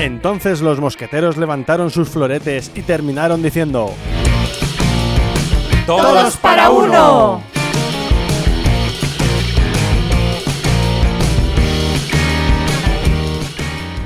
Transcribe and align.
Entonces 0.00 0.62
los 0.62 0.80
mosqueteros 0.80 1.36
levantaron 1.36 1.90
sus 1.90 2.08
floretes 2.08 2.72
y 2.74 2.80
terminaron 2.80 3.42
diciendo... 3.42 3.92
¡Todos 5.84 6.38
para 6.38 6.70
uno! 6.70 7.42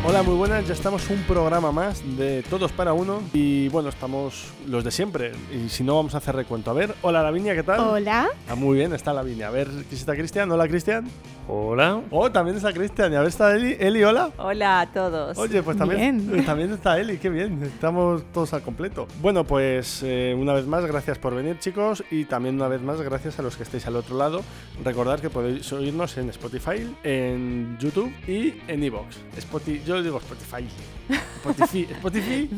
Hola, 0.05 0.23
muy 0.25 0.35
buenas, 0.35 0.67
ya 0.67 0.75
estamos 0.75 1.09
un 1.11 1.23
programa 1.23 1.71
más 1.71 2.03
de 2.17 2.43
Todos 2.43 2.73
para 2.73 2.93
Uno 2.93 3.23
y 3.33 3.69
bueno, 3.69 3.89
estamos 3.89 4.53
los 4.67 4.83
de 4.83 4.91
siempre 4.91 5.33
y 5.53 5.69
si 5.69 5.85
no 5.85 5.95
vamos 5.95 6.15
a 6.15 6.19
hacer 6.19 6.35
recuento. 6.35 6.73
A 6.73 6.75
ver, 6.75 6.95
hola 7.03 7.23
Lavinia, 7.23 7.55
¿qué 7.55 7.63
tal? 7.63 7.81
Hola. 7.81 8.29
Ah, 8.49 8.55
muy 8.57 8.79
bien, 8.79 8.93
está 8.93 9.13
Lavinia. 9.13 9.47
A 9.47 9.51
ver, 9.51 9.69
¿qué 9.89 9.95
está 9.95 10.15
Cristian? 10.15 10.51
Hola 10.51 10.67
Cristian. 10.67 11.09
Hola. 11.47 12.01
Oh, 12.11 12.31
también 12.31 12.57
está 12.57 12.73
Cristian. 12.73 13.13
Y 13.13 13.17
a 13.17 13.21
ver, 13.21 13.29
está 13.29 13.55
Eli. 13.55 13.77
Eli, 13.79 14.03
hola. 14.03 14.31
Hola 14.39 14.81
a 14.81 14.87
todos. 14.87 15.37
Oye, 15.37 15.63
pues 15.63 15.77
también, 15.77 16.27
Bien. 16.31 16.45
también 16.47 16.73
está 16.73 16.99
Eli, 16.99 17.19
qué 17.19 17.29
bien, 17.29 17.63
estamos 17.63 18.23
todos 18.33 18.55
al 18.55 18.63
completo. 18.63 19.07
Bueno, 19.21 19.45
pues 19.45 20.01
eh, 20.03 20.35
una 20.39 20.55
vez 20.55 20.67
más, 20.67 20.85
gracias 20.87 21.19
por 21.19 21.35
venir 21.35 21.59
chicos 21.59 22.03
y 22.11 22.25
también 22.25 22.55
una 22.55 22.69
vez 22.69 22.81
más, 22.81 23.01
gracias 23.03 23.39
a 23.39 23.43
los 23.43 23.57
que 23.57 23.63
estéis 23.65 23.87
al 23.87 23.97
otro 23.97 24.17
lado. 24.17 24.43
Recordad 24.83 25.21
que 25.21 25.29
podéis 25.31 25.71
oírnos 25.73 26.17
en 26.17 26.31
Spotify, 26.31 26.91
en 27.03 27.77
YouTube 27.79 28.13
y 28.27 28.55
en 28.67 28.83
Evox. 28.83 29.17
Spotify, 29.37 29.83
yo 29.87 30.03
digo 30.03 30.19
Spotify. 30.19 30.67
Spotify, 31.45 31.89
Spotify, 31.91 32.51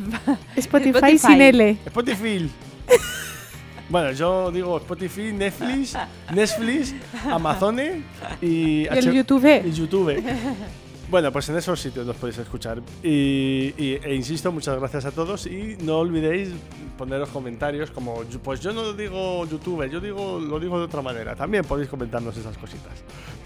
Spotify, 0.57 0.91
Spotify. 0.97 1.19
sin 1.19 1.43
L. 1.43 1.77
Spotify. 1.87 2.51
Bueno, 3.89 4.11
yo 4.13 4.51
digo 4.51 4.77
Spotify, 4.79 5.33
Netflix, 5.33 5.97
Netflix, 6.35 6.95
Amazon 7.31 7.79
y, 8.43 8.87
el 8.87 9.13
YouTube. 9.13 9.63
y 9.65 9.71
YouTube. 9.73 10.23
Bueno, 11.09 11.31
pues 11.31 11.49
en 11.51 11.57
esos 11.57 11.79
sitios 11.81 12.05
nos 12.05 12.17
podéis 12.17 12.39
escuchar. 12.39 12.83
Y, 13.01 13.73
y- 13.79 14.01
e 14.03 14.13
insisto, 14.17 14.51
muchas 14.51 14.77
gracias 14.77 15.05
a 15.05 15.13
todos 15.13 15.47
y 15.47 15.77
no 15.83 15.99
olvidéis 15.99 16.49
poneros 16.99 17.29
comentarios 17.29 17.93
como, 17.93 18.23
pues 18.43 18.59
yo 18.61 18.73
no 18.73 18.93
digo 18.93 19.47
YouTube, 19.47 19.89
yo 19.89 20.01
digo 20.01 20.41
lo 20.41 20.59
digo 20.59 20.79
de 20.81 20.87
otra 20.87 21.03
manera. 21.03 21.37
También 21.37 21.65
podéis 21.65 21.89
comentarnos 21.89 22.37
esas 22.37 22.59
cositas. 22.59 22.93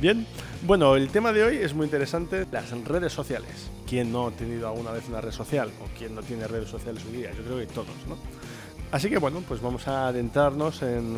Bien, 0.01 0.27
bueno, 0.63 0.97
el 0.97 1.09
tema 1.11 1.33
de 1.35 1.45
hoy 1.45 1.57
es 1.59 1.75
muy 1.75 1.85
interesante, 1.85 2.47
las 2.51 2.71
redes 2.85 3.13
sociales. 3.13 3.71
¿Quién 3.87 4.11
no 4.11 4.29
ha 4.29 4.31
tenido 4.31 4.67
alguna 4.67 4.93
vez 4.93 5.07
una 5.11 5.21
red 5.21 5.33
social? 5.33 5.69
¿O 5.83 5.99
quién 5.99 6.15
no 6.15 6.23
tiene 6.23 6.47
redes 6.49 6.71
sociales 6.71 7.03
hoy 7.11 7.19
día? 7.19 7.31
Yo 7.37 7.43
creo 7.45 7.59
que 7.59 7.67
todos, 7.67 7.89
¿no? 8.09 8.17
Así 8.93 9.09
que 9.09 9.19
bueno, 9.19 9.43
pues 9.47 9.61
vamos 9.61 9.87
a 9.87 10.09
adentrarnos 10.09 10.83
en, 10.83 11.17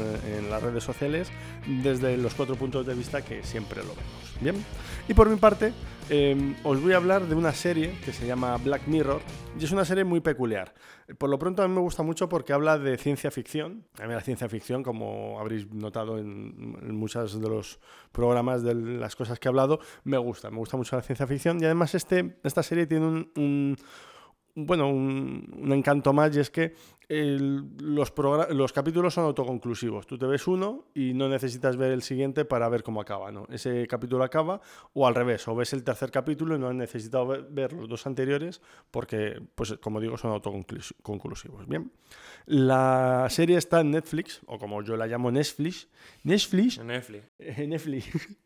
las 0.51 0.63
redes 0.63 0.85
sociales 0.85 1.31
desde 1.67 2.19
los 2.19 2.35
cuatro 2.35 2.55
puntos 2.57 2.87
de 2.87 2.95
vista 2.95 3.23
que 3.23 3.43
siempre 3.43 3.81
lo 3.83 3.89
vemos. 3.89 4.35
Bien, 4.41 4.65
y 5.09 5.15
por 5.15 5.31
mi 5.31 5.37
parte, 5.37 5.73
eh, 6.11 6.55
os 6.65 6.83
voy 6.83 6.93
a 6.93 6.97
hablar 6.97 7.27
de 7.27 7.35
una 7.35 7.53
serie 7.53 7.99
que 8.05 8.13
se 8.13 8.27
llama 8.27 8.59
Black 8.59 8.87
Mirror 8.89 9.23
y 9.59 9.65
es 9.65 9.73
una 9.73 9.87
serie 9.87 10.05
muy 10.05 10.21
peculiar. 10.21 10.75
Por 11.17 11.31
lo 11.31 11.39
pronto 11.39 11.63
a 11.63 11.69
mí 11.69 11.75
me 11.75 11.81
gusta 11.81 12.03
mucho 12.03 12.29
porque 12.29 12.53
habla 12.53 12.79
de 12.79 12.99
ciencia 12.99 13.31
ficción. 13.31 13.87
A 13.99 14.07
mí 14.07 14.13
la 14.13 14.21
ciencia 14.21 14.49
ficción, 14.51 14.83
como 14.83 15.41
habréis 15.41 15.73
notado 15.73 16.19
en, 16.19 16.77
en 16.83 16.95
muchos 16.95 17.41
de 17.41 17.49
los 17.49 17.79
programas 18.11 18.63
de 18.63 18.75
las 18.75 19.17
cosas 19.17 19.39
que 19.39 19.49
he 19.49 19.51
hablado, 19.51 19.81
me 20.05 20.19
gusta. 20.19 20.51
Me 20.51 20.59
gusta 20.59 20.77
mucho 20.77 20.97
la 20.97 21.03
ciencia 21.03 21.27
ficción 21.27 21.59
y 21.63 21.65
además 21.65 21.95
este, 21.95 22.37
esta 22.43 22.63
serie 22.63 22.87
tiene 22.87 23.07
un 23.07 23.77
bueno, 24.55 24.89
un, 24.89 25.49
un 25.57 25.73
encanto 25.73 26.13
más 26.13 26.37
y 26.37 26.41
es 26.41 26.51
que 26.51 26.75
el- 27.09 27.65
los, 27.79 28.13
los 28.51 28.73
capítulos 28.73 29.15
son 29.15 29.25
autoconclusivos. 29.25 30.07
Tú 30.07 30.17
te 30.19 30.27
ves 30.27 30.47
uno 30.47 30.87
y 30.95 31.13
no 31.15 31.29
necesitas 31.29 31.77
ver 31.77 31.93
el 31.93 32.03
siguiente 32.03 32.45
para 32.45 32.69
ver 32.69 32.83
cómo 32.83 33.01
acaba, 33.01 33.31
¿no? 33.33 33.47
Ese 33.51 33.87
capítulo 33.87 34.25
acaba 34.25 34.61
o 34.95 35.07
al 35.07 35.15
revés, 35.15 35.47
o 35.49 35.55
ves 35.55 35.73
el 35.73 35.85
tercer 35.85 36.11
capítulo 36.11 36.57
y 36.57 36.59
no 36.59 36.69
has 36.69 36.75
necesitado 36.75 37.27
ver, 37.27 37.47
ver 37.51 37.73
los 37.73 37.89
dos 37.89 38.07
anteriores 38.07 38.61
porque, 38.91 39.41
pues 39.55 39.75
como 39.81 40.01
digo, 40.01 40.17
son 40.17 40.33
autoconclusivos. 40.33 41.67
Bien. 41.67 41.91
La 42.47 43.27
serie 43.31 43.57
está 43.57 43.81
en 43.81 43.91
Netflix, 43.93 44.41
o 44.47 44.59
como 44.59 44.83
yo 44.83 44.97
la 44.97 45.07
llamo 45.07 45.31
Netflix. 45.31 45.89
Netflix 46.25 46.79
Netflix. 46.83 47.25
Netflix. 47.69 48.07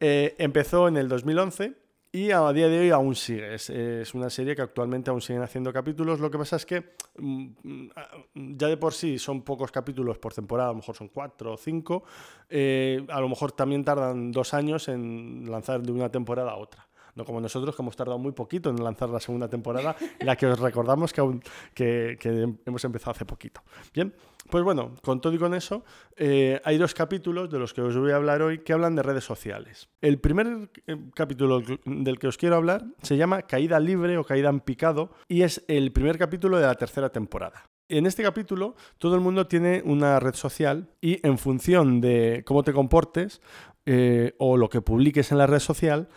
Eh, 0.00 0.34
empezó 0.38 0.88
en 0.88 0.96
el 0.96 1.08
2011 1.08 1.74
y 2.14 2.30
a 2.30 2.52
día 2.52 2.68
de 2.68 2.78
hoy 2.78 2.90
aún 2.90 3.16
sigue. 3.16 3.56
Es, 3.56 3.68
es 3.70 4.14
una 4.14 4.30
serie 4.30 4.54
que 4.54 4.62
actualmente 4.62 5.10
aún 5.10 5.20
siguen 5.20 5.42
haciendo 5.42 5.72
capítulos. 5.72 6.20
Lo 6.20 6.30
que 6.30 6.38
pasa 6.38 6.54
es 6.54 6.64
que 6.64 6.94
mm, 7.18 7.46
mm, 7.64 8.56
ya 8.56 8.68
de 8.68 8.76
por 8.76 8.94
sí 8.94 9.18
son 9.18 9.42
pocos 9.42 9.72
capítulos 9.72 10.18
por 10.18 10.32
temporada, 10.32 10.68
a 10.68 10.72
lo 10.72 10.76
mejor 10.76 10.94
son 10.94 11.08
cuatro 11.08 11.54
o 11.54 11.56
cinco. 11.56 12.04
Eh, 12.48 13.04
a 13.08 13.20
lo 13.20 13.28
mejor 13.28 13.50
también 13.50 13.84
tardan 13.84 14.30
dos 14.30 14.54
años 14.54 14.86
en 14.86 15.50
lanzar 15.50 15.82
de 15.82 15.90
una 15.90 16.08
temporada 16.08 16.52
a 16.52 16.56
otra. 16.56 16.86
No 17.16 17.24
como 17.24 17.40
nosotros, 17.40 17.74
que 17.74 17.82
hemos 17.82 17.96
tardado 17.96 18.18
muy 18.20 18.30
poquito 18.30 18.70
en 18.70 18.76
lanzar 18.84 19.08
la 19.08 19.18
segunda 19.18 19.48
temporada, 19.48 19.96
la 20.20 20.36
que 20.36 20.46
os 20.46 20.60
recordamos 20.60 21.12
que, 21.12 21.20
aún, 21.20 21.42
que, 21.74 22.16
que 22.20 22.48
hemos 22.64 22.84
empezado 22.84 23.10
hace 23.10 23.24
poquito. 23.24 23.60
Bien, 23.92 24.14
pues 24.50 24.62
bueno, 24.64 24.94
con 25.02 25.20
todo 25.20 25.32
y 25.32 25.38
con 25.38 25.54
eso, 25.54 25.84
eh, 26.16 26.60
hay 26.64 26.78
dos 26.78 26.94
capítulos 26.94 27.50
de 27.50 27.58
los 27.58 27.72
que 27.72 27.80
os 27.80 27.96
voy 27.96 28.12
a 28.12 28.16
hablar 28.16 28.42
hoy 28.42 28.58
que 28.58 28.72
hablan 28.72 28.94
de 28.94 29.02
redes 29.02 29.24
sociales. 29.24 29.88
El 30.00 30.18
primer 30.18 30.70
eh, 30.86 30.96
capítulo 31.14 31.62
del 31.84 32.18
que 32.18 32.28
os 32.28 32.36
quiero 32.36 32.56
hablar 32.56 32.84
se 33.02 33.16
llama 33.16 33.42
Caída 33.42 33.80
Libre 33.80 34.18
o 34.18 34.24
Caída 34.24 34.50
en 34.50 34.60
Picado 34.60 35.10
y 35.28 35.42
es 35.42 35.64
el 35.68 35.92
primer 35.92 36.18
capítulo 36.18 36.58
de 36.58 36.66
la 36.66 36.74
tercera 36.74 37.10
temporada. 37.10 37.70
En 37.88 38.06
este 38.06 38.22
capítulo 38.22 38.76
todo 38.98 39.14
el 39.14 39.20
mundo 39.20 39.46
tiene 39.46 39.82
una 39.84 40.18
red 40.18 40.34
social 40.34 40.88
y 41.00 41.26
en 41.26 41.38
función 41.38 42.00
de 42.00 42.42
cómo 42.46 42.62
te 42.62 42.72
comportes 42.72 43.40
eh, 43.86 44.34
o 44.38 44.56
lo 44.56 44.70
que 44.70 44.80
publiques 44.80 45.30
en 45.30 45.36
la 45.36 45.46
red 45.46 45.58
social, 45.58 46.08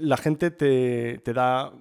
la 0.00 0.16
gente 0.16 0.50
te, 0.50 1.18
te 1.18 1.32
da 1.32 1.72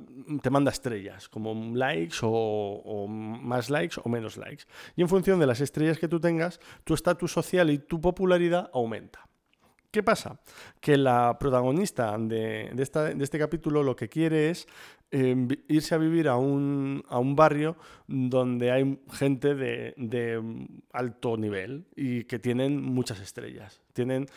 te 0.42 0.50
manda 0.50 0.72
estrellas, 0.72 1.28
como 1.30 1.54
likes 1.76 2.18
o, 2.22 3.08
más 3.08 3.70
likes 3.70 3.98
o 4.04 4.10
menos 4.10 4.38
likes. 4.38 4.66
Y 4.96 5.02
en 5.02 5.10
función 5.10 5.40
de 5.40 5.48
las 5.48 5.62
estrellas 5.62 5.98
que 5.98 6.08
tú 6.08 6.20
tengas, 6.20 6.60
tu 6.84 6.94
estatus 6.94 7.32
social 7.32 7.70
y 7.70 7.80
tu 7.80 8.00
popularidad 8.00 8.70
aumenta. 8.74 9.28
¿Qué 9.90 10.04
pasa? 10.04 10.40
Que 10.80 10.96
la 10.96 11.38
protagonista 11.38 12.18
de, 12.18 12.72
de 12.74 13.24
este 13.24 13.40
capítulo 13.40 13.84
lo 13.84 13.96
que 13.96 14.08
quiere 14.08 14.50
es 14.50 14.68
vi- 15.12 15.64
irse 15.68 15.94
a 15.96 15.98
vivir 15.98 16.28
a 16.28 16.38
un, 16.38 17.04
a 17.10 17.20
un 17.20 17.36
barrio 17.36 17.76
donde 18.08 18.72
hay 18.72 19.00
gente 19.12 19.56
de, 19.56 19.94
de, 19.98 20.42
alto 20.94 21.38
nivel 21.38 21.86
y 21.96 22.24
que 22.24 22.40
tienen 22.40 22.82
muchas 22.82 23.20
estrellas. 23.20 23.82
Tienen 23.94 24.28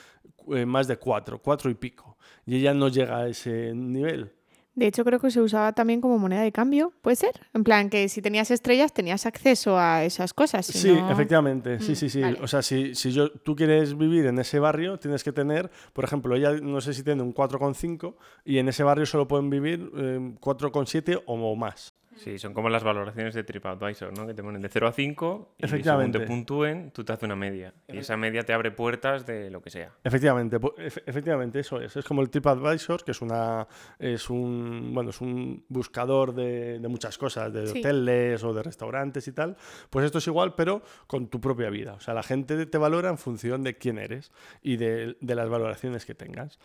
eh, 0.53 0.67
más 0.67 0.89
de 0.89 0.97
cuatro, 0.97 1.39
cuatro 1.39 1.71
y 1.71 1.75
pico. 1.75 2.17
Y 2.45 2.57
ella 2.57 2.75
no 2.75 2.89
llega 2.89 3.19
a 3.19 3.29
ese 3.29 3.73
nivel. 3.75 4.33
De 4.75 4.87
hecho, 4.89 5.05
creo 5.05 5.21
que 5.21 5.31
se 5.31 5.41
usaba 5.41 5.73
también 5.73 6.01
como 6.01 6.19
moneda 6.19 6.43
de 6.43 6.51
cambio, 6.51 6.93
¿puede 7.01 7.15
ser? 7.17 7.31
En 7.55 7.63
plan, 7.63 7.89
que 7.91 8.09
si 8.09 8.21
tenías 8.23 8.51
estrellas 8.51 8.93
tenías 8.93 9.25
acceso 9.25 9.79
a 9.79 10.05
esas 10.05 10.35
cosas. 10.35 10.67
si 10.67 10.79
Sí, 10.79 10.89
no- 10.89 11.11
efectivamente, 11.13 11.79
sí, 11.81 11.93
Mm, 11.93 11.95
sí, 11.95 12.11
sí. 12.11 12.21
vale. 12.23 12.39
O 12.43 12.49
sea, 12.49 12.61
si, 12.63 12.95
si 12.95 13.13
yo, 13.13 13.31
tú 13.31 13.55
quieres 13.55 13.97
vivir 13.97 14.27
en 14.27 14.39
ese 14.41 14.59
barrio, 14.59 14.99
tienes 14.99 15.23
que 15.23 15.33
tener, 15.33 15.71
por 15.93 16.05
ejemplo, 16.05 16.35
ella 16.35 16.53
no 16.61 16.81
sé 16.81 16.93
si 16.93 17.03
tiene 17.05 17.23
un 17.23 17.33
4,5 17.33 18.17
y 18.45 18.59
en 18.59 18.69
ese 18.69 18.83
barrio 18.83 19.07
solo 19.07 19.29
pueden 19.29 19.49
vivir 19.51 19.91
eh, 19.97 20.35
4,7 20.41 21.23
o 21.27 21.55
más. 21.57 21.95
Sí, 22.17 22.39
son 22.39 22.55
como 22.55 22.69
las 22.69 22.85
valoraciones 22.85 23.35
de 23.35 23.43
TripAdvisor, 23.45 24.17
¿no? 24.17 24.27
Que 24.27 24.35
te 24.35 24.43
ponen 24.43 24.61
de 24.63 24.69
0 24.69 24.87
a 24.89 24.93
5 24.93 25.55
y 25.59 25.67
según 25.69 26.13
te 26.13 26.21
puntúen, 26.21 26.91
tú 26.93 27.05
te 27.05 27.13
haces 27.13 27.25
una 27.25 27.37
media. 27.37 27.75
Y 27.89 27.99
esa 27.99 28.17
media 28.17 28.43
te 28.45 28.53
abre 28.53 28.71
puertas 28.71 29.27
de 29.27 29.51
lo 29.51 29.61
que 29.61 29.71
sea. 29.71 29.91
Efectivamente, 30.05 30.61
pu- 30.61 30.75
efe- 30.77 31.03
efectivamente, 31.07 31.61
eso 31.61 31.81
es. 31.81 31.97
Es 31.97 32.05
como 32.05 32.23
el 32.23 32.31
TripAdvisor, 32.31 33.05
que 33.05 33.11
es 33.11 33.21
una 33.21 33.67
es 33.99 34.31
un 34.31 34.93
bueno, 34.95 35.11
es 35.11 35.21
un 35.21 35.65
buscador 35.69 36.35
de, 36.35 36.79
de 36.79 36.89
muchas 36.89 37.19
cosas, 37.19 37.53
de 37.53 37.67
Sí. 37.67 37.79
hoteles 37.81 38.43
o 38.45 38.53
de 38.55 38.63
restaurantes 38.63 39.27
y 39.29 39.33
tal. 39.33 39.57
Pues 39.91 40.07
esto 40.07 40.19
es 40.19 40.27
igual, 40.27 40.55
pero 40.55 40.83
con 41.07 41.29
tu 41.29 41.41
propia 41.41 41.71
vida. 41.71 41.95
O 41.95 42.01
sea, 42.01 42.15
la 42.15 42.23
gente 42.23 42.67
te 42.67 42.79
valora 42.79 43.09
en 43.11 43.19
función 43.19 43.63
de 43.63 43.77
quién 43.77 43.99
eres 43.99 44.31
y 44.63 44.77
de, 44.77 45.17
de 45.21 45.35
las 45.35 45.49
valoraciones 45.49 46.05
que 46.07 46.15
tengas. 46.15 46.59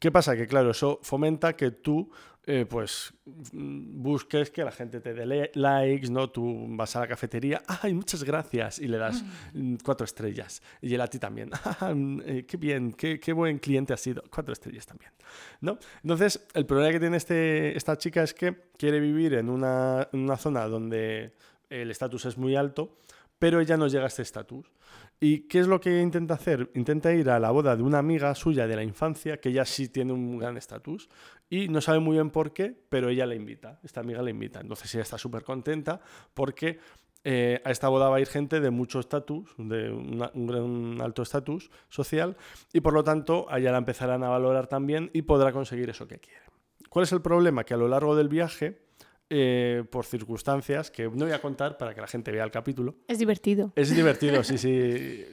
¿Qué 0.00 0.12
pasa? 0.12 0.36
Que 0.36 0.46
claro, 0.46 0.70
eso 0.70 0.98
fomenta 1.02 1.54
que 1.56 1.70
tú 1.70 2.10
eh, 2.50 2.64
pues 2.64 3.12
mm, 3.52 4.02
busques 4.02 4.50
que 4.50 4.64
la 4.64 4.72
gente 4.72 5.02
te 5.02 5.12
dé 5.12 5.50
likes, 5.52 6.08
¿no? 6.10 6.30
Tú 6.30 6.64
vas 6.70 6.96
a 6.96 7.00
la 7.00 7.06
cafetería, 7.06 7.60
¡ay, 7.66 7.92
muchas 7.92 8.24
gracias! 8.24 8.78
Y 8.78 8.88
le 8.88 8.96
das 8.96 9.22
mm, 9.52 9.74
cuatro 9.84 10.06
estrellas. 10.06 10.62
Y 10.80 10.94
él 10.94 11.00
a 11.02 11.08
ti 11.08 11.18
también, 11.18 11.50
¡ah, 11.52 11.92
mm, 11.94 12.22
eh, 12.24 12.46
qué 12.46 12.56
bien, 12.56 12.94
qué, 12.94 13.20
qué 13.20 13.34
buen 13.34 13.58
cliente 13.58 13.92
has 13.92 14.00
sido! 14.00 14.22
Cuatro 14.30 14.54
estrellas 14.54 14.86
también, 14.86 15.12
¿no? 15.60 15.78
Entonces, 16.02 16.46
el 16.54 16.64
problema 16.64 16.90
que 16.90 17.00
tiene 17.00 17.18
este, 17.18 17.76
esta 17.76 17.98
chica 17.98 18.22
es 18.22 18.32
que 18.32 18.70
quiere 18.78 18.98
vivir 18.98 19.34
en 19.34 19.50
una, 19.50 20.08
en 20.10 20.20
una 20.20 20.38
zona 20.38 20.66
donde 20.68 21.34
el 21.68 21.90
estatus 21.90 22.24
es 22.24 22.38
muy 22.38 22.56
alto, 22.56 22.96
pero 23.38 23.60
ella 23.60 23.76
no 23.76 23.88
llega 23.88 24.04
a 24.04 24.08
este 24.08 24.22
estatus. 24.22 24.72
¿Y 25.20 25.48
qué 25.48 25.58
es 25.58 25.66
lo 25.66 25.80
que 25.80 26.00
intenta 26.00 26.34
hacer? 26.34 26.70
Intenta 26.74 27.12
ir 27.12 27.28
a 27.30 27.40
la 27.40 27.50
boda 27.50 27.76
de 27.76 27.82
una 27.82 27.98
amiga 27.98 28.34
suya 28.36 28.68
de 28.68 28.76
la 28.76 28.84
infancia, 28.84 29.40
que 29.40 29.48
ella 29.48 29.64
sí 29.64 29.88
tiene 29.88 30.12
un 30.12 30.38
gran 30.38 30.56
estatus, 30.56 31.08
y 31.50 31.68
no 31.68 31.80
sabe 31.80 31.98
muy 31.98 32.14
bien 32.14 32.30
por 32.30 32.52
qué, 32.52 32.76
pero 32.88 33.08
ella 33.08 33.26
la 33.26 33.34
invita, 33.34 33.80
esta 33.82 34.00
amiga 34.00 34.22
la 34.22 34.30
invita. 34.30 34.60
Entonces 34.60 34.94
ella 34.94 35.02
está 35.02 35.18
súper 35.18 35.42
contenta 35.42 36.00
porque 36.34 36.78
eh, 37.24 37.60
a 37.64 37.72
esta 37.72 37.88
boda 37.88 38.08
va 38.08 38.16
a 38.16 38.20
ir 38.20 38.28
gente 38.28 38.60
de 38.60 38.70
mucho 38.70 39.00
estatus, 39.00 39.54
de 39.58 39.90
un 39.90 40.46
gran 40.46 41.00
alto 41.00 41.22
estatus 41.22 41.70
social, 41.88 42.36
y 42.72 42.80
por 42.80 42.92
lo 42.92 43.02
tanto 43.02 43.46
a 43.50 43.58
ella 43.58 43.72
la 43.72 43.78
empezarán 43.78 44.22
a 44.22 44.28
valorar 44.28 44.68
también 44.68 45.10
y 45.12 45.22
podrá 45.22 45.52
conseguir 45.52 45.90
eso 45.90 46.06
que 46.06 46.18
quiere. 46.18 46.42
¿Cuál 46.88 47.02
es 47.02 47.12
el 47.12 47.22
problema? 47.22 47.64
Que 47.64 47.74
a 47.74 47.76
lo 47.76 47.88
largo 47.88 48.14
del 48.14 48.28
viaje 48.28 48.87
eh, 49.30 49.84
por 49.90 50.04
circunstancias 50.06 50.90
que 50.90 51.04
no 51.04 51.24
voy 51.24 51.32
a 51.32 51.40
contar 51.40 51.76
para 51.76 51.94
que 51.94 52.00
la 52.00 52.06
gente 52.06 52.30
vea 52.32 52.44
el 52.44 52.50
capítulo. 52.50 52.96
Es 53.06 53.18
divertido. 53.18 53.72
Es 53.76 53.94
divertido, 53.94 54.42
sí, 54.42 54.56
sí. 54.58 55.24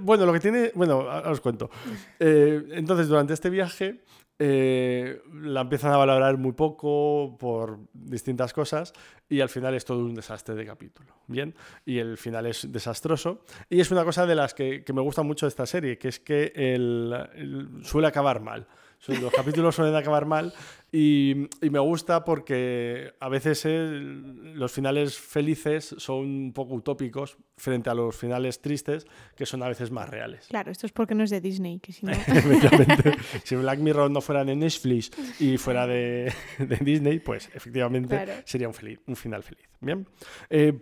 Bueno, 0.00 0.24
lo 0.26 0.32
que 0.32 0.40
tiene. 0.40 0.72
Bueno, 0.74 1.00
ahora 1.10 1.30
os 1.30 1.40
cuento. 1.40 1.70
Eh, 2.18 2.62
entonces, 2.72 3.08
durante 3.08 3.34
este 3.34 3.50
viaje. 3.50 4.00
eh, 4.44 5.20
la 5.34 5.60
empiezan 5.60 5.92
a 5.92 5.96
valorar 5.98 6.36
muy 6.36 6.50
poco 6.52 7.36
por 7.38 7.78
distintas 7.92 8.52
cosas 8.52 8.92
y 9.28 9.40
al 9.40 9.48
final 9.48 9.74
es 9.74 9.84
todo 9.84 10.00
un 10.00 10.14
desastre 10.16 10.56
de 10.56 10.66
capítulo. 10.66 11.14
Bien, 11.28 11.54
y 11.84 11.98
el 11.98 12.16
final 12.16 12.46
es 12.46 12.72
desastroso. 12.72 13.44
Y 13.70 13.78
es 13.80 13.90
una 13.92 14.04
cosa 14.04 14.26
de 14.26 14.34
las 14.34 14.52
que, 14.54 14.82
que 14.82 14.92
me 14.92 15.00
gusta 15.02 15.22
mucho 15.22 15.46
de 15.46 15.50
esta 15.50 15.66
serie, 15.66 15.96
que 15.96 16.08
es 16.08 16.18
que 16.18 16.50
el- 16.56 17.14
el- 17.36 17.84
suele 17.84 18.08
acabar 18.08 18.40
mal. 18.40 18.66
Los 19.08 19.32
capítulos 19.32 19.74
suelen 19.74 19.94
acabar 19.96 20.26
mal 20.26 20.52
y, 20.92 21.48
y 21.64 21.70
me 21.70 21.78
gusta 21.78 22.24
porque 22.24 23.12
a 23.18 23.28
veces 23.28 23.64
el- 23.64 24.54
los 24.54 24.70
finales 24.70 25.18
felices 25.18 25.94
son 25.98 26.18
un 26.18 26.52
poco 26.52 26.74
utópicos 26.74 27.36
frente 27.56 27.90
a 27.90 27.94
los 27.94 28.14
finales 28.16 28.60
tristes 28.60 29.06
que 29.36 29.46
son 29.46 29.62
a 29.62 29.68
veces 29.68 29.90
más 29.90 30.08
reales. 30.08 30.46
Claro, 30.48 30.70
esto 30.70 30.86
es 30.86 30.92
porque 30.92 31.14
no 31.14 31.24
es 31.24 31.30
de 31.30 31.40
Disney, 31.40 31.78
que 31.80 31.92
si 31.92 32.04
no... 32.06 32.12
Efectivamente. 32.56 33.14
si 33.44 33.56
Black 33.56 33.78
Mirror 33.78 34.10
no 34.10 34.20
fuera 34.20 34.44
de 34.44 34.54
Netflix 34.54 35.10
y 35.40 35.56
fuera 35.58 35.86
de, 35.86 36.32
de 36.58 36.76
Disney, 36.76 37.18
pues 37.20 37.48
efectivamente 37.54 38.14
Claro. 38.16 38.32
sería 38.44 38.68
un, 38.68 38.74
feliz, 38.74 39.00
un 39.06 39.16
final 39.16 39.42
feliz. 39.42 39.64
Bien. 39.80 40.06
Eh, 40.48 40.78